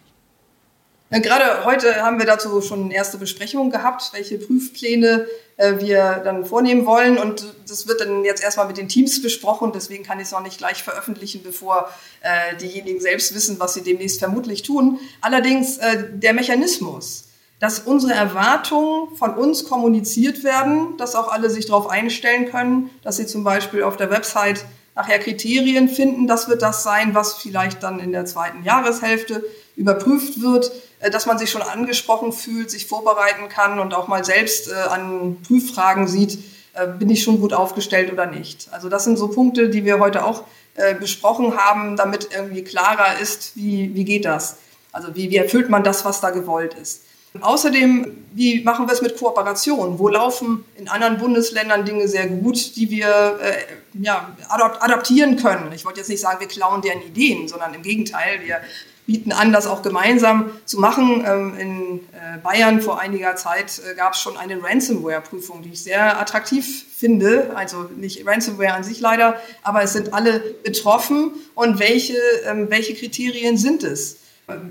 [1.11, 5.26] Gerade heute haben wir dazu schon erste Besprechungen gehabt, welche Prüfpläne
[5.57, 7.18] äh, wir dann vornehmen wollen.
[7.18, 9.72] Und das wird dann jetzt erstmal mit den Teams besprochen.
[9.73, 11.90] Deswegen kann ich es noch nicht gleich veröffentlichen, bevor
[12.22, 14.99] äh, diejenigen selbst wissen, was sie demnächst vermutlich tun.
[15.19, 17.26] Allerdings äh, der Mechanismus,
[17.60, 23.18] dass unsere Erwartungen von uns kommuniziert werden, dass auch alle sich darauf einstellen können, dass
[23.18, 24.64] sie zum Beispiel auf der Website
[24.95, 26.27] nachher Kriterien finden.
[26.27, 29.44] Das wird das sein, was vielleicht dann in der zweiten Jahreshälfte
[29.76, 30.72] überprüft wird,
[31.11, 35.38] dass man sich schon angesprochen fühlt, sich vorbereiten kann und auch mal selbst äh, an
[35.47, 36.39] Prüffragen sieht,
[36.73, 38.67] äh, bin ich schon gut aufgestellt oder nicht.
[38.71, 40.43] Also das sind so Punkte, die wir heute auch
[40.76, 44.57] äh, besprochen haben, damit irgendwie klarer ist, wie, wie geht das?
[44.91, 47.03] Also wie, wie erfüllt man das, was da gewollt ist?
[47.41, 49.99] Außerdem, wie machen wir es mit Kooperation?
[49.99, 55.71] Wo laufen in anderen Bundesländern Dinge sehr gut, die wir äh, ja, adaptieren können?
[55.73, 58.61] Ich wollte jetzt nicht sagen, wir klauen deren Ideen, sondern im Gegenteil, wir
[59.10, 61.26] bieten an, das auch gemeinsam zu machen.
[61.27, 65.81] Ähm, in äh, Bayern vor einiger Zeit äh, gab es schon eine Ransomware-Prüfung, die ich
[65.81, 67.52] sehr attraktiv finde.
[67.56, 71.31] Also nicht Ransomware an sich leider, aber es sind alle betroffen.
[71.56, 74.18] Und welche, ähm, welche Kriterien sind es?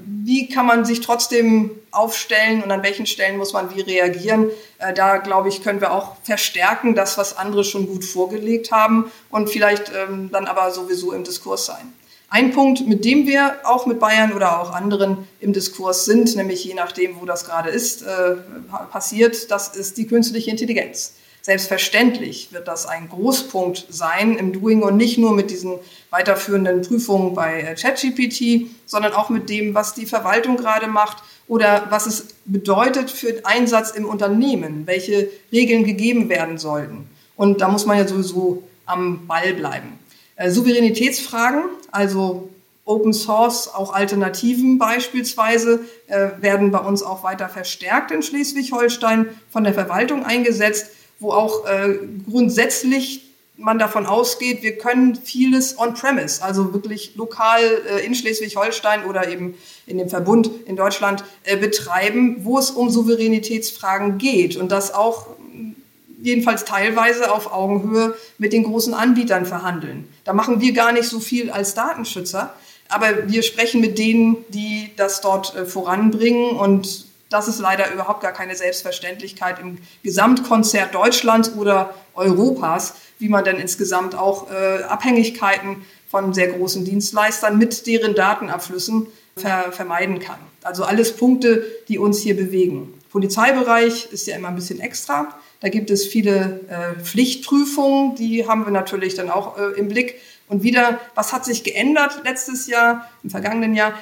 [0.06, 4.50] Wie kann man sich trotzdem aufstellen und an welchen Stellen muss man wie reagieren?
[4.78, 9.10] Äh, da, glaube ich, können wir auch verstärken, das, was andere schon gut vorgelegt haben
[9.30, 11.92] und vielleicht ähm, dann aber sowieso im Diskurs sein.
[12.30, 16.62] Ein Punkt, mit dem wir auch mit Bayern oder auch anderen im Diskurs sind, nämlich
[16.62, 18.36] je nachdem, wo das gerade ist, äh,
[18.90, 21.14] passiert, das ist die künstliche Intelligenz.
[21.40, 25.78] Selbstverständlich wird das ein Großpunkt sein im Doing und nicht nur mit diesen
[26.10, 31.86] weiterführenden Prüfungen bei äh, ChatGPT, sondern auch mit dem, was die Verwaltung gerade macht oder
[31.88, 37.08] was es bedeutet für den Einsatz im Unternehmen, welche Regeln gegeben werden sollten.
[37.36, 39.98] Und da muss man ja sowieso am Ball bleiben.
[40.38, 42.48] Äh, Souveränitätsfragen, also
[42.84, 49.64] Open Source, auch Alternativen beispielsweise, äh, werden bei uns auch weiter verstärkt in Schleswig-Holstein von
[49.64, 51.98] der Verwaltung eingesetzt, wo auch äh,
[52.30, 53.24] grundsätzlich
[53.56, 57.60] man davon ausgeht, wir können vieles on-premise, also wirklich lokal
[58.06, 61.24] in Schleswig-Holstein oder eben in dem Verbund in Deutschland
[61.60, 64.56] betreiben, wo es um Souveränitätsfragen geht.
[64.56, 65.26] Und das auch
[66.20, 70.08] jedenfalls teilweise auf Augenhöhe mit den großen Anbietern verhandeln.
[70.24, 72.54] Da machen wir gar nicht so viel als Datenschützer,
[72.88, 78.22] aber wir sprechen mit denen, die das dort äh, voranbringen und das ist leider überhaupt
[78.22, 85.84] gar keine Selbstverständlichkeit im Gesamtkonzert Deutschlands oder Europas, wie man denn insgesamt auch äh, Abhängigkeiten
[86.10, 90.38] von sehr großen Dienstleistern mit deren Datenabflüssen ver vermeiden kann.
[90.62, 92.94] Also alles Punkte, die uns hier bewegen.
[93.10, 95.38] Polizeibereich ist ja immer ein bisschen extra.
[95.60, 100.20] Da gibt es viele äh, Pflichtprüfungen, die haben wir natürlich dann auch äh, im Blick.
[100.46, 103.92] Und wieder, was hat sich geändert letztes Jahr, im vergangenen Jahr?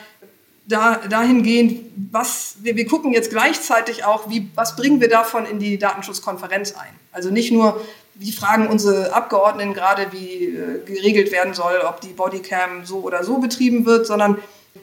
[0.68, 1.80] Da, dahingehend,
[2.10, 6.72] was, wir, wir gucken jetzt gleichzeitig auch, wie, was bringen wir davon in die Datenschutzkonferenz
[6.72, 6.92] ein?
[7.12, 7.80] Also nicht nur,
[8.14, 13.24] wie fragen unsere Abgeordneten gerade, wie äh, geregelt werden soll, ob die Bodycam so oder
[13.24, 14.38] so betrieben wird, sondern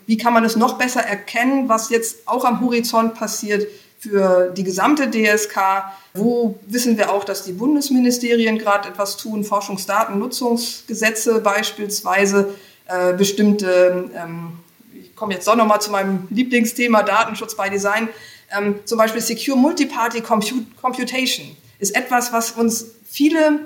[0.05, 3.67] wie kann man es noch besser erkennen, was jetzt auch am Horizont passiert,
[4.03, 5.85] für die gesamte DSK.
[6.13, 12.53] Wo wissen wir auch, dass die Bundesministerien gerade etwas tun, Forschungsdatennutzungsgesetze beispielsweise,
[12.87, 14.59] äh, bestimmte, ähm,
[14.93, 18.09] ich komme jetzt doch nochmal zu meinem Lieblingsthema Datenschutz bei Design,
[18.55, 23.61] ähm, zum Beispiel Secure Multiparty Computation ist etwas, was uns viele,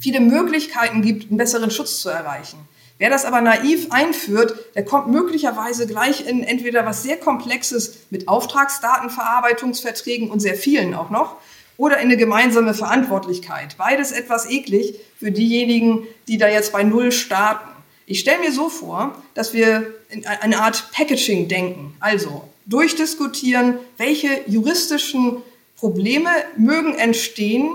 [0.00, 2.58] viele Möglichkeiten gibt, einen besseren Schutz zu erreichen.
[2.98, 8.28] Wer das aber naiv einführt, der kommt möglicherweise gleich in entweder was sehr Komplexes mit
[8.28, 11.36] Auftragsdatenverarbeitungsverträgen und sehr vielen auch noch,
[11.76, 13.76] oder in eine gemeinsame Verantwortlichkeit.
[13.76, 17.68] Beides etwas eklig für diejenigen, die da jetzt bei Null starten.
[18.06, 21.96] Ich stelle mir so vor, dass wir in eine Art Packaging denken.
[21.98, 25.42] Also durchdiskutieren, welche juristischen
[25.76, 27.68] Probleme mögen entstehen,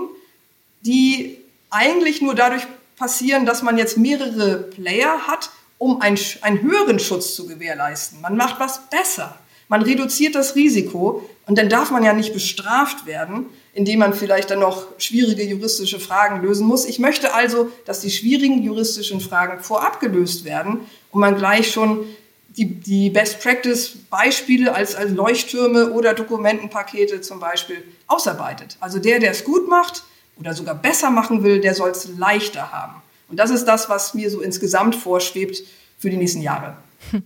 [0.80, 1.36] die
[1.68, 2.66] eigentlich nur dadurch
[3.00, 8.20] passieren, dass man jetzt mehrere Player hat, um einen, einen höheren Schutz zu gewährleisten.
[8.20, 9.38] Man macht was besser.
[9.68, 14.50] Man reduziert das Risiko und dann darf man ja nicht bestraft werden, indem man vielleicht
[14.50, 16.84] dann noch schwierige juristische Fragen lösen muss.
[16.84, 22.04] Ich möchte also, dass die schwierigen juristischen Fragen vorab gelöst werden und man gleich schon
[22.48, 28.76] die, die Best Practice Beispiele als, als Leuchttürme oder Dokumentenpakete zum Beispiel ausarbeitet.
[28.80, 30.02] Also der, der es gut macht,
[30.40, 33.02] oder sogar besser machen will, der soll es leichter haben.
[33.28, 35.62] Und das ist das, was mir so insgesamt vorschwebt
[35.98, 36.76] für die nächsten Jahre.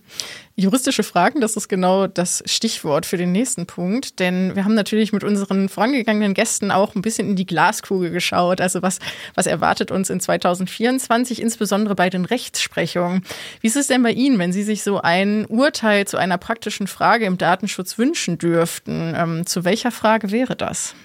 [0.57, 5.11] Juristische Fragen, das ist genau das Stichwort für den nächsten Punkt, denn wir haben natürlich
[5.11, 8.61] mit unseren vorangegangenen Gästen auch ein bisschen in die Glaskugel geschaut.
[8.61, 8.99] Also was,
[9.33, 13.23] was erwartet uns in 2024, insbesondere bei den Rechtsprechungen?
[13.59, 16.87] Wie ist es denn bei Ihnen, wenn Sie sich so ein Urteil zu einer praktischen
[16.87, 19.13] Frage im Datenschutz wünschen dürften?
[19.15, 20.95] Ähm, zu welcher Frage wäre das?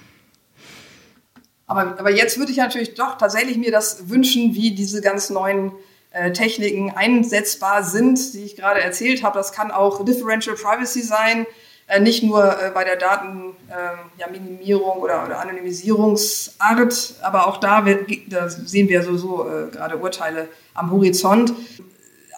[1.71, 5.71] Aber, aber jetzt würde ich natürlich doch tatsächlich mir das wünschen, wie diese ganz neuen
[6.11, 9.39] äh, Techniken einsetzbar sind, die ich gerade erzählt habe.
[9.39, 11.47] Das kann auch Differential Privacy sein,
[11.87, 17.87] äh, nicht nur äh, bei der Datenminimierung ähm, ja, oder, oder Anonymisierungsart, aber auch da,
[18.27, 21.53] da sehen wir sowieso äh, gerade Urteile am Horizont.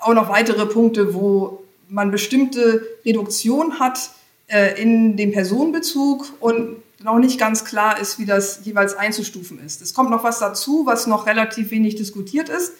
[0.02, 4.10] Auch noch weitere Punkte, wo man bestimmte Reduktion hat
[4.48, 9.82] äh, in dem Personenbezug und noch nicht ganz klar ist, wie das jeweils einzustufen ist.
[9.82, 12.72] Es kommt noch was dazu, was noch relativ wenig diskutiert ist.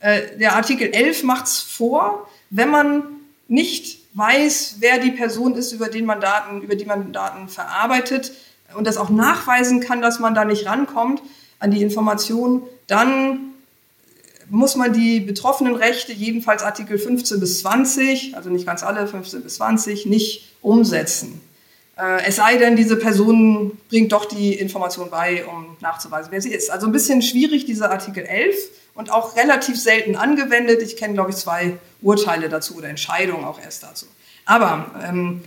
[0.00, 3.02] Äh, der Artikel 11 macht es vor, wenn man
[3.48, 8.32] nicht weiß, wer die Person ist, über, den man Daten, über die man Daten verarbeitet
[8.74, 11.22] und das auch nachweisen kann, dass man da nicht rankommt
[11.58, 13.52] an die Informationen, dann
[14.48, 19.42] muss man die betroffenen Rechte, jedenfalls Artikel 15 bis 20, also nicht ganz alle, 15
[19.42, 21.40] bis 20, nicht umsetzen.
[21.98, 26.52] Äh, es sei denn, diese Person bringt doch die Information bei, um nachzuweisen, wer sie
[26.52, 26.70] ist.
[26.70, 28.56] Also ein bisschen schwierig, dieser Artikel 11
[28.94, 30.82] und auch relativ selten angewendet.
[30.82, 34.06] Ich kenne, glaube ich, zwei Urteile dazu oder Entscheidungen auch erst dazu.
[34.44, 35.42] Aber ähm,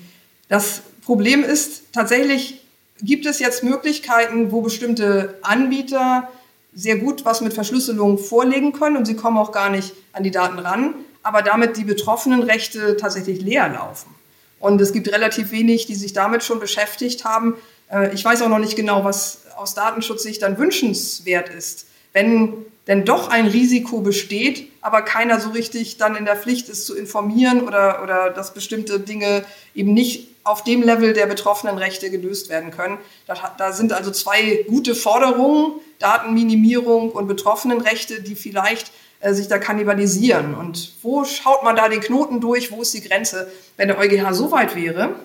[0.47, 2.61] das Problem ist, tatsächlich
[3.01, 6.27] gibt es jetzt Möglichkeiten, wo bestimmte Anbieter
[6.73, 10.31] sehr gut was mit Verschlüsselung vorlegen können und sie kommen auch gar nicht an die
[10.31, 14.13] Daten ran, aber damit die betroffenen Rechte tatsächlich leer laufen.
[14.59, 17.55] Und es gibt relativ wenig, die sich damit schon beschäftigt haben.
[17.91, 21.87] Äh, ich weiß auch noch nicht genau, was aus Datenschutzsicht dann wünschenswert ist.
[22.13, 26.87] Wenn denn doch ein Risiko besteht, aber keiner so richtig dann in der Pflicht ist
[26.87, 32.09] zu informieren oder, oder dass bestimmte Dinge eben nicht auf dem Level der betroffenen Rechte
[32.09, 32.97] gelöst werden können.
[33.27, 38.91] Da, da sind also zwei gute Forderungen, Datenminimierung und Betroffenenrechte, die vielleicht
[39.21, 40.55] sich da kannibalisieren.
[40.55, 42.71] Und wo schaut man da den Knoten durch?
[42.71, 43.51] Wo ist die Grenze?
[43.77, 45.15] Wenn der EuGH so weit wäre,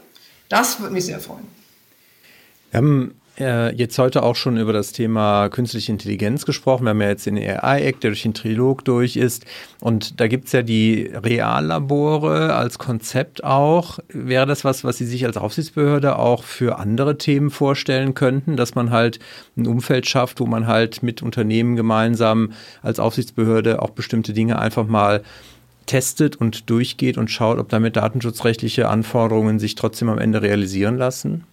[0.49, 1.47] das würde mich sehr freuen.
[2.71, 6.85] Wir haben äh, jetzt heute auch schon über das Thema künstliche Intelligenz gesprochen.
[6.85, 9.45] Wir haben ja jetzt den AI-Act, der durch den Trilog durch ist.
[9.81, 13.99] Und da gibt es ja die Reallabore als Konzept auch.
[14.09, 18.75] Wäre das was, was Sie sich als Aufsichtsbehörde auch für andere Themen vorstellen könnten, dass
[18.75, 19.19] man halt
[19.57, 24.87] ein Umfeld schafft, wo man halt mit Unternehmen gemeinsam als Aufsichtsbehörde auch bestimmte Dinge einfach
[24.87, 25.23] mal
[25.87, 31.45] testet und durchgeht und schaut, ob damit datenschutzrechtliche Anforderungen sich trotzdem am Ende realisieren lassen?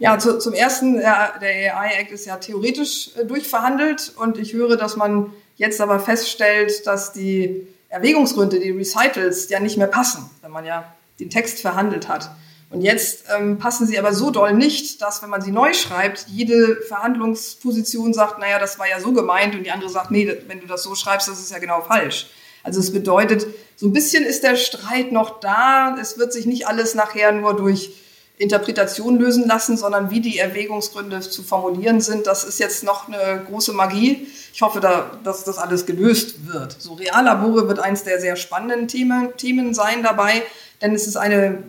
[0.00, 4.76] Ja, zu, zum ersten, der, der AI-Act ist ja theoretisch äh, durchverhandelt und ich höre,
[4.76, 10.50] dass man jetzt aber feststellt, dass die Erwägungsgründe, die Recitals, ja nicht mehr passen, wenn
[10.50, 12.30] man ja den Text verhandelt hat.
[12.70, 16.26] Und jetzt ähm, passen sie aber so doll nicht, dass wenn man sie neu schreibt,
[16.28, 20.60] jede Verhandlungsposition sagt, naja, das war ja so gemeint und die andere sagt, nee, wenn
[20.60, 22.30] du das so schreibst, das ist ja genau falsch.
[22.62, 23.46] Also es bedeutet,
[23.76, 25.96] so ein bisschen ist der Streit noch da.
[26.00, 27.92] Es wird sich nicht alles nachher nur durch
[28.40, 32.26] Interpretation lösen lassen, sondern wie die Erwägungsgründe zu formulieren sind.
[32.26, 34.26] Das ist jetzt noch eine große Magie.
[34.54, 36.74] Ich hoffe, da, dass das alles gelöst wird.
[36.78, 40.42] So Reallabore wird eins der sehr spannenden Themen, Themen sein dabei,
[40.80, 41.62] denn es ist eine,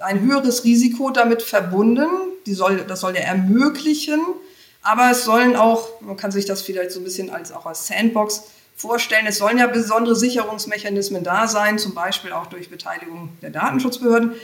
[0.00, 2.06] ein höheres Risiko damit verbunden.
[2.44, 4.20] Die soll, das soll ja ermöglichen,
[4.82, 7.86] aber es sollen auch, man kann sich das vielleicht so ein bisschen als auch als
[7.86, 8.42] Sandbox
[8.76, 9.26] vorstellen.
[9.26, 14.34] Es sollen ja besondere Sicherungsmechanismen da sein, zum Beispiel auch durch Beteiligung der Datenschutzbehörden.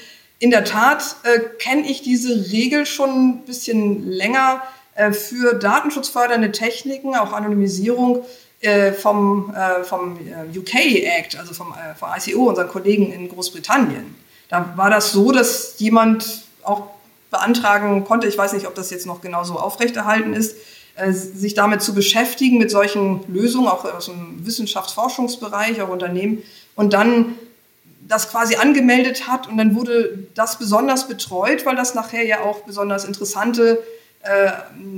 [0.44, 4.62] In der Tat äh, kenne ich diese Regel schon ein bisschen länger
[4.94, 8.26] äh, für datenschutzfördernde Techniken, auch Anonymisierung
[8.60, 10.74] äh, vom, äh, vom äh, UK
[11.18, 14.14] Act, also vom, äh, vom ICO, unseren Kollegen in Großbritannien.
[14.50, 16.88] Da war das so, dass jemand auch
[17.30, 20.56] beantragen konnte, ich weiß nicht, ob das jetzt noch genauso aufrechterhalten ist,
[21.10, 26.42] sich damit zu beschäftigen, mit solchen Lösungen, auch aus dem Wissenschaftsforschungsbereich, auch Unternehmen,
[26.76, 27.34] und dann
[28.06, 32.60] das quasi angemeldet hat und dann wurde das besonders betreut, weil das nachher ja auch
[32.60, 33.82] besonders interessante
[34.22, 34.50] äh,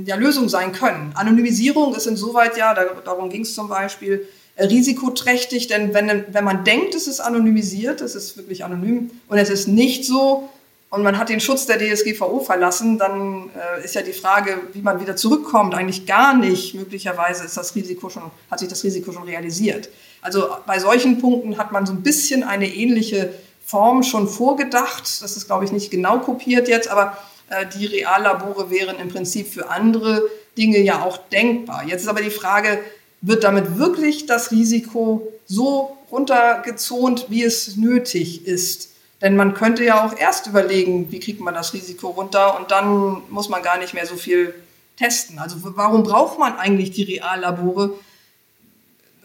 [0.05, 1.11] ja, Lösungen sein können.
[1.15, 6.43] Anonymisierung ist insoweit ja, da, darum ging es zum Beispiel, äh, risikoträchtig, denn wenn, wenn
[6.43, 10.49] man denkt, es ist anonymisiert, es ist wirklich anonym und es ist nicht so
[10.89, 14.81] und man hat den Schutz der DSGVO verlassen, dann äh, ist ja die Frage, wie
[14.81, 16.75] man wieder zurückkommt, eigentlich gar nicht.
[16.75, 19.89] Möglicherweise ist das Risiko schon, hat sich das Risiko schon realisiert.
[20.21, 23.33] Also bei solchen Punkten hat man so ein bisschen eine ähnliche
[23.65, 25.21] Form schon vorgedacht.
[25.21, 27.17] Das ist, glaube ich, nicht genau kopiert jetzt, aber
[27.49, 30.23] äh, die Reallabore wären im Prinzip für andere
[30.57, 31.83] Dinge ja auch denkbar.
[31.85, 32.79] Jetzt ist aber die Frage,
[33.21, 38.89] wird damit wirklich das Risiko so runtergezont, wie es nötig ist?
[39.21, 43.23] Denn man könnte ja auch erst überlegen, wie kriegt man das Risiko runter und dann
[43.29, 44.53] muss man gar nicht mehr so viel
[44.95, 45.39] testen.
[45.39, 47.95] Also warum braucht man eigentlich die Reallabore,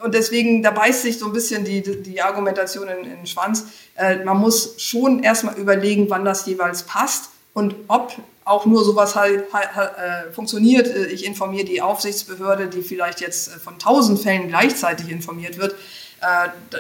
[0.02, 3.64] und deswegen, da beißt sich so ein bisschen die, die Argumentation in, in den Schwanz.
[3.97, 8.12] Äh, man muss schon erstmal überlegen, wann das jeweils passt und ob
[8.44, 10.89] auch nur sowas halt, halt äh, funktioniert.
[10.89, 15.74] Äh, ich informiere die Aufsichtsbehörde, die vielleicht jetzt äh, von tausend Fällen gleichzeitig informiert wird,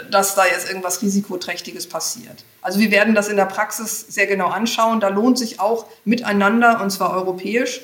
[0.08, 2.44] dass da jetzt irgendwas Risikoträchtiges passiert.
[2.60, 5.00] Also wir werden das in der Praxis sehr genau anschauen.
[5.00, 7.80] Da lohnt sich auch miteinander, und zwar europäisch,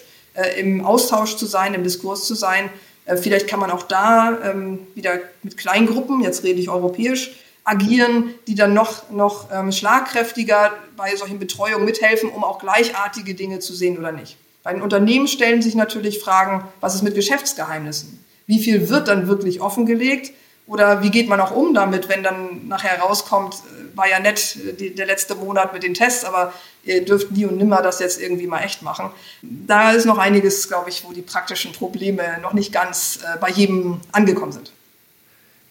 [0.57, 2.71] im Austausch zu sein, im Diskurs zu sein
[3.17, 7.33] vielleicht kann man auch da ähm, wieder mit Kleingruppen, jetzt rede ich europäisch,
[7.65, 13.59] agieren, die dann noch, noch ähm, schlagkräftiger bei solchen Betreuungen mithelfen, um auch gleichartige Dinge
[13.59, 14.37] zu sehen oder nicht.
[14.63, 18.25] Bei den Unternehmen stellen sich natürlich Fragen, was ist mit Geschäftsgeheimnissen?
[18.47, 20.33] Wie viel wird dann wirklich offengelegt?
[20.69, 24.57] Oder wie geht man auch um damit, wenn dann nachher rauskommt, äh, war ja nett
[24.79, 26.53] die, der letzte Monat mit den Tests, aber
[26.85, 29.11] ihr dürft nie und nimmer das jetzt irgendwie mal echt machen.
[29.43, 33.49] Da ist noch einiges, glaube ich, wo die praktischen Probleme noch nicht ganz äh, bei
[33.49, 34.71] jedem angekommen sind.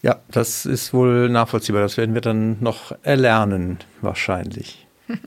[0.01, 1.81] Ja, das ist wohl nachvollziehbar.
[1.81, 4.85] Das werden wir dann noch erlernen, wahrscheinlich.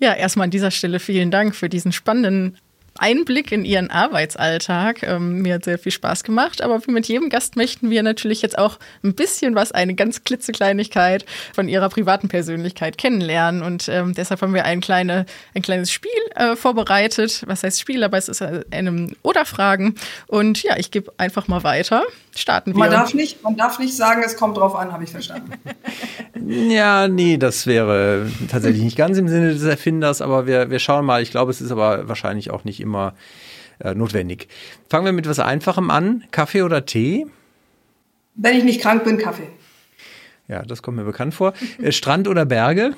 [0.00, 2.56] Ja, erstmal an dieser Stelle vielen Dank für diesen spannenden
[2.98, 5.02] Einblick in Ihren Arbeitsalltag.
[5.02, 8.42] Ähm, mir hat sehr viel Spaß gemacht, aber wie mit jedem Gast möchten wir natürlich
[8.42, 13.62] jetzt auch ein bisschen was, eine ganz klitzekleinigkeit von Ihrer privaten Persönlichkeit kennenlernen.
[13.62, 17.44] Und ähm, deshalb haben wir ein, kleine, ein kleines Spiel äh, vorbereitet.
[17.46, 18.04] Was heißt Spiel?
[18.04, 19.94] Aber es ist einem Oder-Fragen.
[20.26, 22.02] Und ja, ich gebe einfach mal weiter.
[22.38, 22.78] Starten wir.
[22.78, 25.54] Man darf nicht, man darf nicht sagen, es kommt drauf an, habe ich verstanden.
[26.70, 31.04] ja, nee, das wäre tatsächlich nicht ganz im Sinne des Erfinders, aber wir, wir schauen
[31.04, 31.20] mal.
[31.20, 33.14] Ich glaube, es ist aber wahrscheinlich auch nicht immer
[33.80, 34.46] äh, notwendig.
[34.88, 36.22] Fangen wir mit was Einfachem an.
[36.30, 37.26] Kaffee oder Tee?
[38.36, 39.48] Wenn ich nicht krank bin, Kaffee.
[40.46, 41.54] Ja, das kommt mir bekannt vor.
[41.82, 42.94] Äh, Strand oder Berge?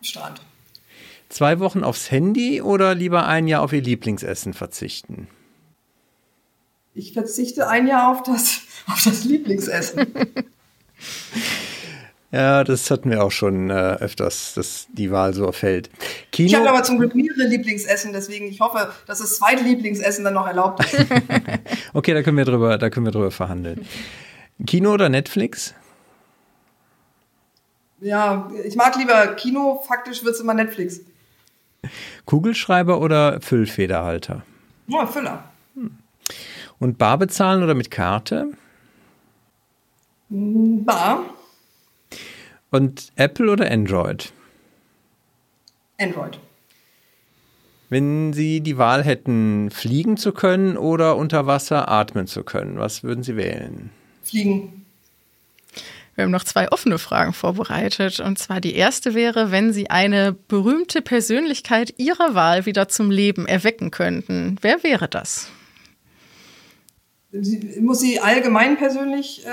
[0.00, 0.40] Strand.
[1.28, 5.28] Zwei Wochen aufs Handy oder lieber ein Jahr auf Ihr Lieblingsessen verzichten?
[6.96, 10.06] Ich verzichte ein Jahr auf das, auf das Lieblingsessen.
[12.32, 15.88] Ja, das hatten wir auch schon äh, öfters, dass die Wahl so fällt.
[16.32, 20.24] Kino ich habe aber zum Glück mehrere Lieblingsessen, deswegen ich hoffe, dass das zweite Lieblingsessen
[20.24, 21.06] dann noch erlaubt ist.
[21.94, 23.86] okay, da können wir drüber, da können wir drüber verhandeln.
[24.66, 25.72] Kino oder Netflix?
[28.00, 31.00] Ja, ich mag lieber Kino, faktisch wird es immer Netflix.
[32.26, 34.42] Kugelschreiber oder Füllfederhalter?
[34.88, 35.44] Ja, Füller.
[36.78, 38.52] Und bar bezahlen oder mit Karte?
[40.28, 41.24] Bar.
[42.70, 44.32] Und Apple oder Android?
[45.98, 46.38] Android.
[47.88, 53.04] Wenn Sie die Wahl hätten, fliegen zu können oder unter Wasser atmen zu können, was
[53.04, 53.90] würden Sie wählen?
[54.22, 54.84] Fliegen.
[56.16, 58.20] Wir haben noch zwei offene Fragen vorbereitet.
[58.20, 63.46] Und zwar die erste wäre, wenn Sie eine berühmte Persönlichkeit Ihrer Wahl wieder zum Leben
[63.46, 64.56] erwecken könnten.
[64.62, 65.50] Wer wäre das?
[67.80, 69.46] Muss sie allgemein Persönlichkeit,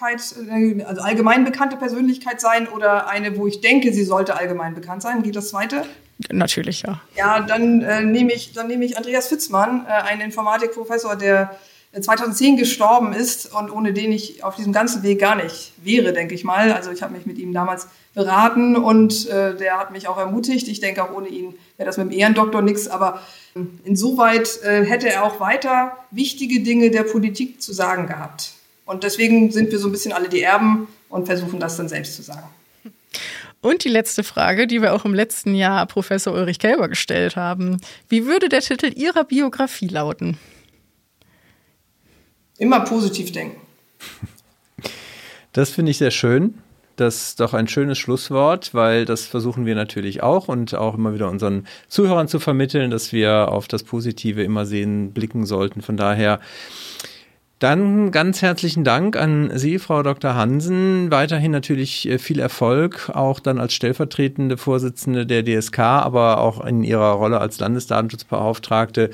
[0.00, 5.02] äh, also allgemein bekannte Persönlichkeit sein oder eine, wo ich denke, sie sollte allgemein bekannt
[5.02, 5.22] sein?
[5.22, 5.84] Geht das zweite?
[6.30, 7.00] Natürlich, ja.
[7.16, 11.56] Ja, dann äh, nehme ich, dann nehme ich Andreas Fitzmann, äh, einen Informatikprofessor, der
[11.98, 16.34] 2010 gestorben ist und ohne den ich auf diesem ganzen Weg gar nicht wäre, denke
[16.34, 16.72] ich mal.
[16.72, 20.66] Also ich habe mich mit ihm damals beraten und äh, der hat mich auch ermutigt.
[20.68, 23.20] Ich denke auch ohne ihn wäre das mit dem Ehrendoktor nichts, aber
[23.54, 28.52] ähm, insoweit äh, hätte er auch weiter wichtige Dinge der Politik zu sagen gehabt.
[28.86, 32.16] Und deswegen sind wir so ein bisschen alle die Erben und versuchen das dann selbst
[32.16, 32.48] zu sagen.
[33.60, 37.80] Und die letzte Frage, die wir auch im letzten Jahr Professor Ulrich Kelber gestellt haben.
[38.08, 40.38] Wie würde der Titel Ihrer Biografie lauten?
[42.56, 43.60] Immer positiv denken.
[45.52, 46.54] Das finde ich sehr schön.
[46.96, 51.14] Das ist doch ein schönes Schlusswort, weil das versuchen wir natürlich auch und auch immer
[51.14, 55.82] wieder unseren Zuhörern zu vermitteln, dass wir auf das Positive immer sehen, blicken sollten.
[55.82, 56.40] Von daher
[57.58, 60.34] dann ganz herzlichen Dank an Sie, Frau Dr.
[60.34, 61.10] Hansen.
[61.10, 66.84] Weiterhin natürlich äh, viel Erfolg, auch dann als stellvertretende Vorsitzende der DSK, aber auch in
[66.84, 69.08] Ihrer Rolle als Landesdatenschutzbeauftragte.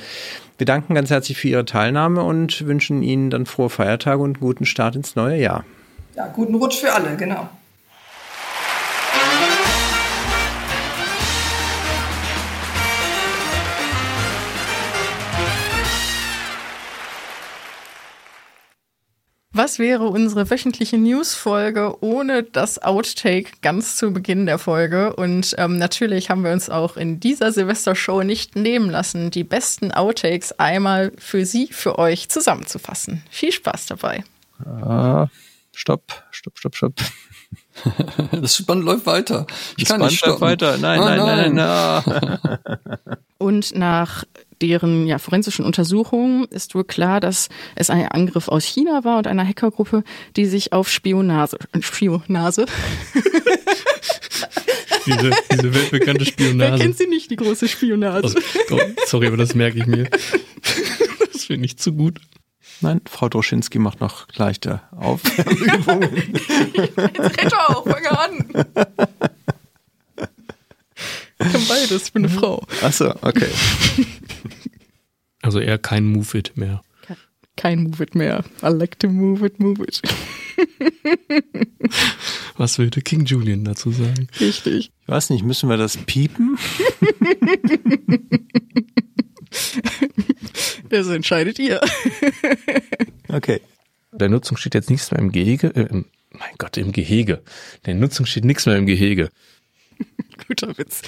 [0.58, 4.66] Wir danken ganz herzlich für Ihre Teilnahme und wünschen Ihnen dann frohe Feiertage und guten
[4.66, 5.64] Start ins neue Jahr.
[6.16, 7.48] Ja, guten Rutsch für alle, genau.
[19.54, 25.14] Was wäre unsere wöchentliche News-Folge ohne das Outtake ganz zu Beginn der Folge?
[25.14, 29.92] Und ähm, natürlich haben wir uns auch in dieser Silvestershow nicht nehmen lassen, die besten
[29.92, 33.22] Outtakes einmal für Sie, für euch zusammenzufassen.
[33.30, 34.24] Viel Spaß dabei.
[34.64, 35.26] Ah,
[35.74, 36.94] stopp, stopp, stopp, stopp.
[38.32, 39.46] Das Spann läuft weiter.
[39.76, 40.40] Ich das kann nicht stoppen.
[40.40, 40.78] weiter.
[40.78, 42.58] Nein, oh, nein, nein, nein, nein.
[43.38, 44.24] Und nach
[44.62, 49.26] deren ja, forensischen Untersuchungen ist wohl klar, dass es ein Angriff aus China war und
[49.26, 50.04] einer Hackergruppe,
[50.36, 52.66] die sich auf Spionase, Spionase.
[55.06, 56.72] diese, diese weltbekannte Spionage.
[56.72, 58.24] Wer kennt sie nicht, die große Spionage?
[58.24, 58.38] Also,
[58.70, 60.08] oh, sorry, aber das merke ich mir.
[61.32, 62.20] Das finde ich zu gut.
[62.82, 66.34] Nein, Frau Droschinski macht noch leichte Aufwärmübungen.
[66.76, 68.44] Jetzt rette auch, fange an.
[71.44, 72.64] Ich kann beides, ich bin eine Frau.
[72.82, 73.48] Achso, okay.
[75.42, 76.82] Also eher kein Move It mehr.
[77.56, 78.44] Kein Move It mehr.
[78.62, 80.00] I like to move it, move it.
[82.56, 84.28] Was würde King Julian dazu sagen?
[84.40, 84.92] Richtig.
[85.02, 86.58] Ich weiß nicht, müssen wir das piepen?
[90.88, 91.80] Das entscheidet ihr.
[93.28, 93.62] Okay.
[94.12, 95.68] Der Nutzung steht jetzt nichts mehr im Gehege.
[95.68, 97.42] Äh, mein Gott, im Gehege.
[97.86, 99.30] Der Nutzung steht nichts mehr im Gehege.
[100.46, 101.02] Guter Witz.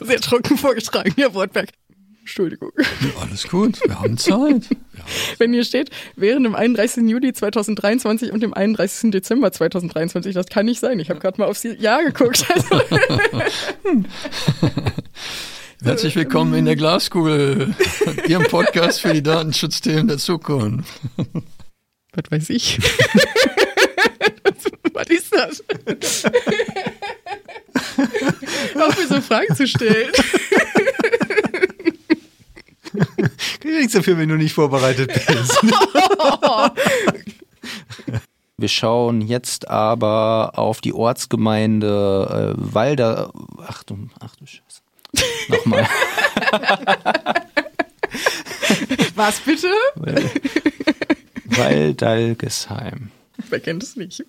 [0.00, 1.68] Sehr trocken vorgetragen, Herr Wortberg.
[2.20, 2.70] Entschuldigung.
[3.20, 4.62] Alles gut, wir haben Zeit.
[5.38, 7.08] Wenn hier steht, während dem 31.
[7.08, 9.10] Juli 2023 und dem 31.
[9.10, 11.00] Dezember 2023, das kann nicht sein.
[11.00, 12.46] Ich habe gerade mal aufs Jahr geguckt.
[12.48, 12.80] Also,
[15.82, 17.74] Herzlich willkommen in der Glaskugel,
[18.28, 20.88] Ihrem Podcast für die Datenschutzthemen der Zukunft.
[21.16, 22.78] was weiß ich?
[24.92, 25.64] was ist das?
[29.32, 30.12] Fragen zu stellen.
[33.60, 35.58] Krieg nichts dafür, wenn du nicht vorbereitet bist.
[38.58, 43.32] Wir schauen jetzt aber auf die Ortsgemeinde äh, Walder.
[43.66, 44.82] Ach du, ach du Scheiße.
[45.48, 45.88] Nochmal.
[49.14, 49.72] Was bitte?
[51.46, 53.10] Waldalgesheim.
[53.48, 54.24] Wer kennt es nicht?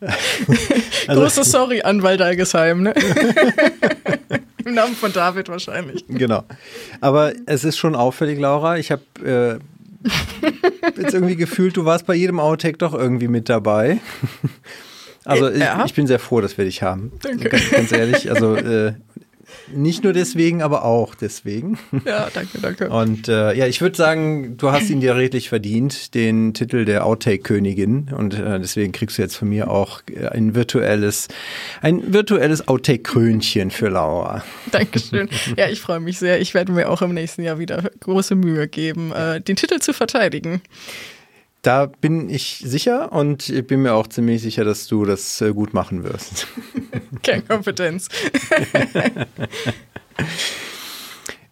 [1.06, 2.94] Also- Große Sorry an Waldalgesheim, ne?
[4.64, 6.04] Im Namen von David wahrscheinlich.
[6.08, 6.44] Genau.
[7.00, 8.76] Aber es ist schon auffällig, Laura.
[8.76, 13.98] Ich habe äh, jetzt irgendwie gefühlt, du warst bei jedem Outtake doch irgendwie mit dabei.
[15.26, 15.80] Also Äh, ja.
[15.80, 17.12] ich, ich bin sehr froh, dass wir dich haben.
[17.20, 17.50] Danke.
[17.50, 18.30] Ganz, ganz ehrlich.
[18.30, 18.94] Also äh,
[19.74, 21.78] nicht nur deswegen, aber auch deswegen.
[22.04, 22.88] Ja, danke, danke.
[22.88, 27.06] Und äh, ja, ich würde sagen, du hast ihn dir redlich verdient, den Titel der
[27.06, 28.10] Outtake-Königin.
[28.16, 31.28] Und äh, deswegen kriegst du jetzt von mir auch äh, ein virtuelles,
[31.82, 34.44] ein virtuelles Outtake-Krönchen für Laura.
[34.70, 35.28] Dankeschön.
[35.56, 36.40] Ja, ich freue mich sehr.
[36.40, 39.92] Ich werde mir auch im nächsten Jahr wieder große Mühe geben, äh, den Titel zu
[39.92, 40.62] verteidigen.
[41.62, 45.52] Da bin ich sicher und ich bin mir auch ziemlich sicher, dass du das äh,
[45.52, 46.46] gut machen wirst.
[47.22, 48.08] Kernkompetenz.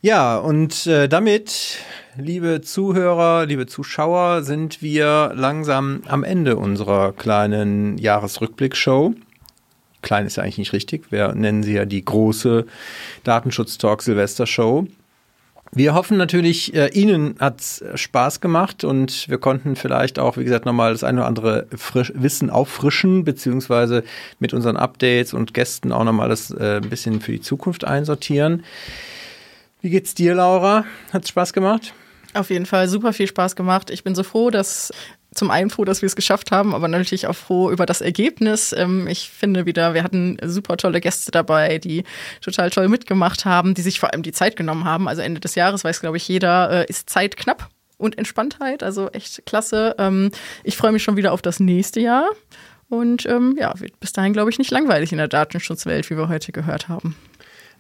[0.01, 1.79] Ja, und äh, damit,
[2.17, 9.15] liebe Zuhörer, liebe Zuschauer, sind wir langsam am Ende unserer kleinen Jahresrückblick-Show.
[10.01, 11.11] Klein ist ja eigentlich nicht richtig.
[11.11, 12.65] Wir nennen sie ja die große
[13.25, 14.87] Datenschutz-Talk-Silvester-Show.
[15.73, 20.65] Wir hoffen natürlich, äh, Ihnen hat's Spaß gemacht und wir konnten vielleicht auch, wie gesagt,
[20.65, 24.03] nochmal das eine oder andere frisch, Wissen auffrischen, beziehungsweise
[24.39, 28.65] mit unseren Updates und Gästen auch nochmal das äh, ein bisschen für die Zukunft einsortieren.
[29.81, 30.85] Wie geht's dir, Laura?
[31.13, 31.93] Hat's Spaß gemacht?
[32.35, 33.91] Auf jeden Fall super viel Spaß gemacht.
[33.91, 34.93] Ich bin so froh, dass
[35.35, 38.73] zum einen froh, dass wir es geschafft haben, aber natürlich auch froh über das Ergebnis.
[38.77, 42.05] Ähm, Ich finde wieder, wir hatten super tolle Gäste dabei, die
[42.41, 45.09] total toll mitgemacht haben, die sich vor allem die Zeit genommen haben.
[45.09, 48.83] Also Ende des Jahres weiß, glaube ich, jeder, äh, ist Zeit knapp und Entspanntheit.
[48.83, 49.95] Also echt klasse.
[49.99, 50.31] Ähm,
[50.65, 52.27] Ich freue mich schon wieder auf das nächste Jahr.
[52.89, 56.29] Und ähm, ja, wird bis dahin, glaube ich, nicht langweilig in der Datenschutzwelt, wie wir
[56.29, 57.15] heute gehört haben.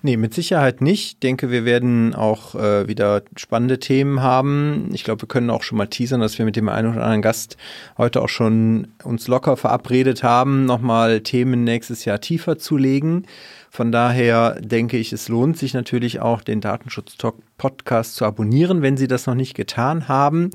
[0.00, 1.04] Nee, mit Sicherheit nicht.
[1.04, 4.90] Ich denke, wir werden auch äh, wieder spannende Themen haben.
[4.92, 7.22] Ich glaube, wir können auch schon mal teasern, dass wir mit dem einen oder anderen
[7.22, 7.56] Gast
[7.96, 13.24] heute auch schon uns locker verabredet haben, nochmal Themen nächstes Jahr tiefer zu legen.
[13.70, 19.08] Von daher denke ich, es lohnt sich natürlich auch, den Datenschutz-Podcast zu abonnieren, wenn Sie
[19.08, 20.50] das noch nicht getan haben.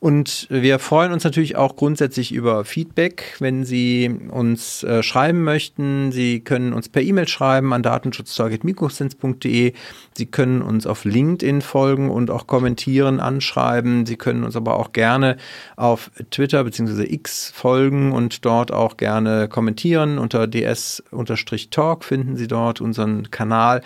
[0.00, 6.10] Und wir freuen uns natürlich auch grundsätzlich über Feedback, wenn Sie uns äh, schreiben möchten.
[6.10, 9.74] Sie können uns per E-Mail schreiben an datenschutztalk.mikrosens.de.
[10.16, 14.06] Sie können uns auf LinkedIn folgen und auch kommentieren, anschreiben.
[14.06, 15.36] Sie können uns aber auch gerne
[15.76, 17.04] auf Twitter bzw.
[17.04, 20.18] X folgen und dort auch gerne kommentieren.
[20.18, 23.82] Unter ds-talk finden Sie dort unseren Kanal.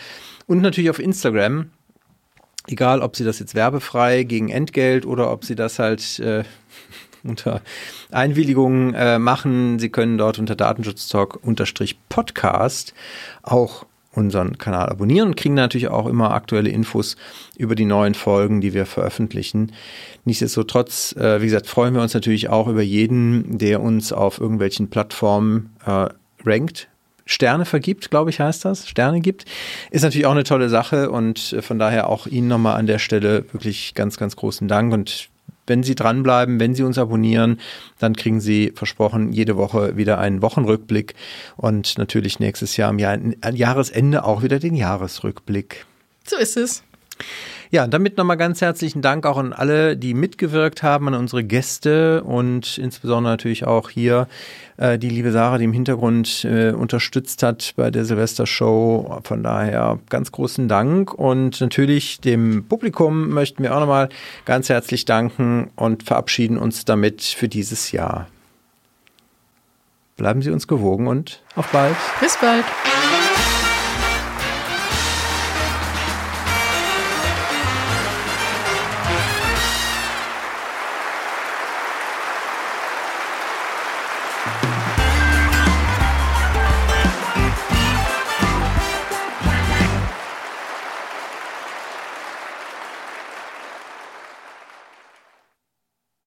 [0.46, 1.70] Und natürlich auf Instagram.
[2.66, 6.44] Egal, ob Sie das jetzt werbefrei gegen Entgelt oder ob Sie das halt äh,
[7.22, 7.60] unter
[8.10, 9.78] Einwilligung äh, machen.
[9.78, 12.94] Sie können dort unter Datenschutztalk-Podcast
[13.42, 13.84] auch
[14.16, 17.16] unseren Kanal abonnieren und kriegen natürlich auch immer aktuelle Infos
[17.56, 19.72] über die neuen Folgen, die wir veröffentlichen.
[20.24, 24.88] Nichtsdestotrotz, äh, wie gesagt, freuen wir uns natürlich auch über jeden, der uns auf irgendwelchen
[24.88, 26.08] Plattformen äh,
[26.44, 26.88] rankt,
[27.26, 28.88] Sterne vergibt, glaube ich, heißt das.
[28.88, 29.44] Sterne gibt.
[29.90, 32.98] Ist natürlich auch eine tolle Sache und äh, von daher auch Ihnen nochmal an der
[32.98, 34.92] Stelle wirklich ganz, ganz großen Dank.
[34.92, 35.28] Und
[35.66, 37.60] wenn Sie dranbleiben, wenn Sie uns abonnieren,
[37.98, 41.14] dann kriegen Sie versprochen jede Woche wieder einen Wochenrückblick
[41.56, 45.86] und natürlich nächstes Jahr am Jahr, am Jahresende auch wieder den Jahresrückblick.
[46.26, 46.82] So ist es.
[47.70, 52.22] Ja, damit nochmal ganz herzlichen Dank auch an alle, die mitgewirkt haben, an unsere Gäste
[52.22, 54.28] und insbesondere natürlich auch hier
[54.76, 59.20] äh, die liebe Sarah, die im Hintergrund äh, unterstützt hat bei der Silvestershow.
[59.24, 64.08] Von daher ganz großen Dank und natürlich dem Publikum möchten wir auch nochmal
[64.44, 68.28] ganz herzlich danken und verabschieden uns damit für dieses Jahr.
[70.16, 71.96] Bleiben Sie uns gewogen und auf bald.
[72.20, 72.64] Bis bald.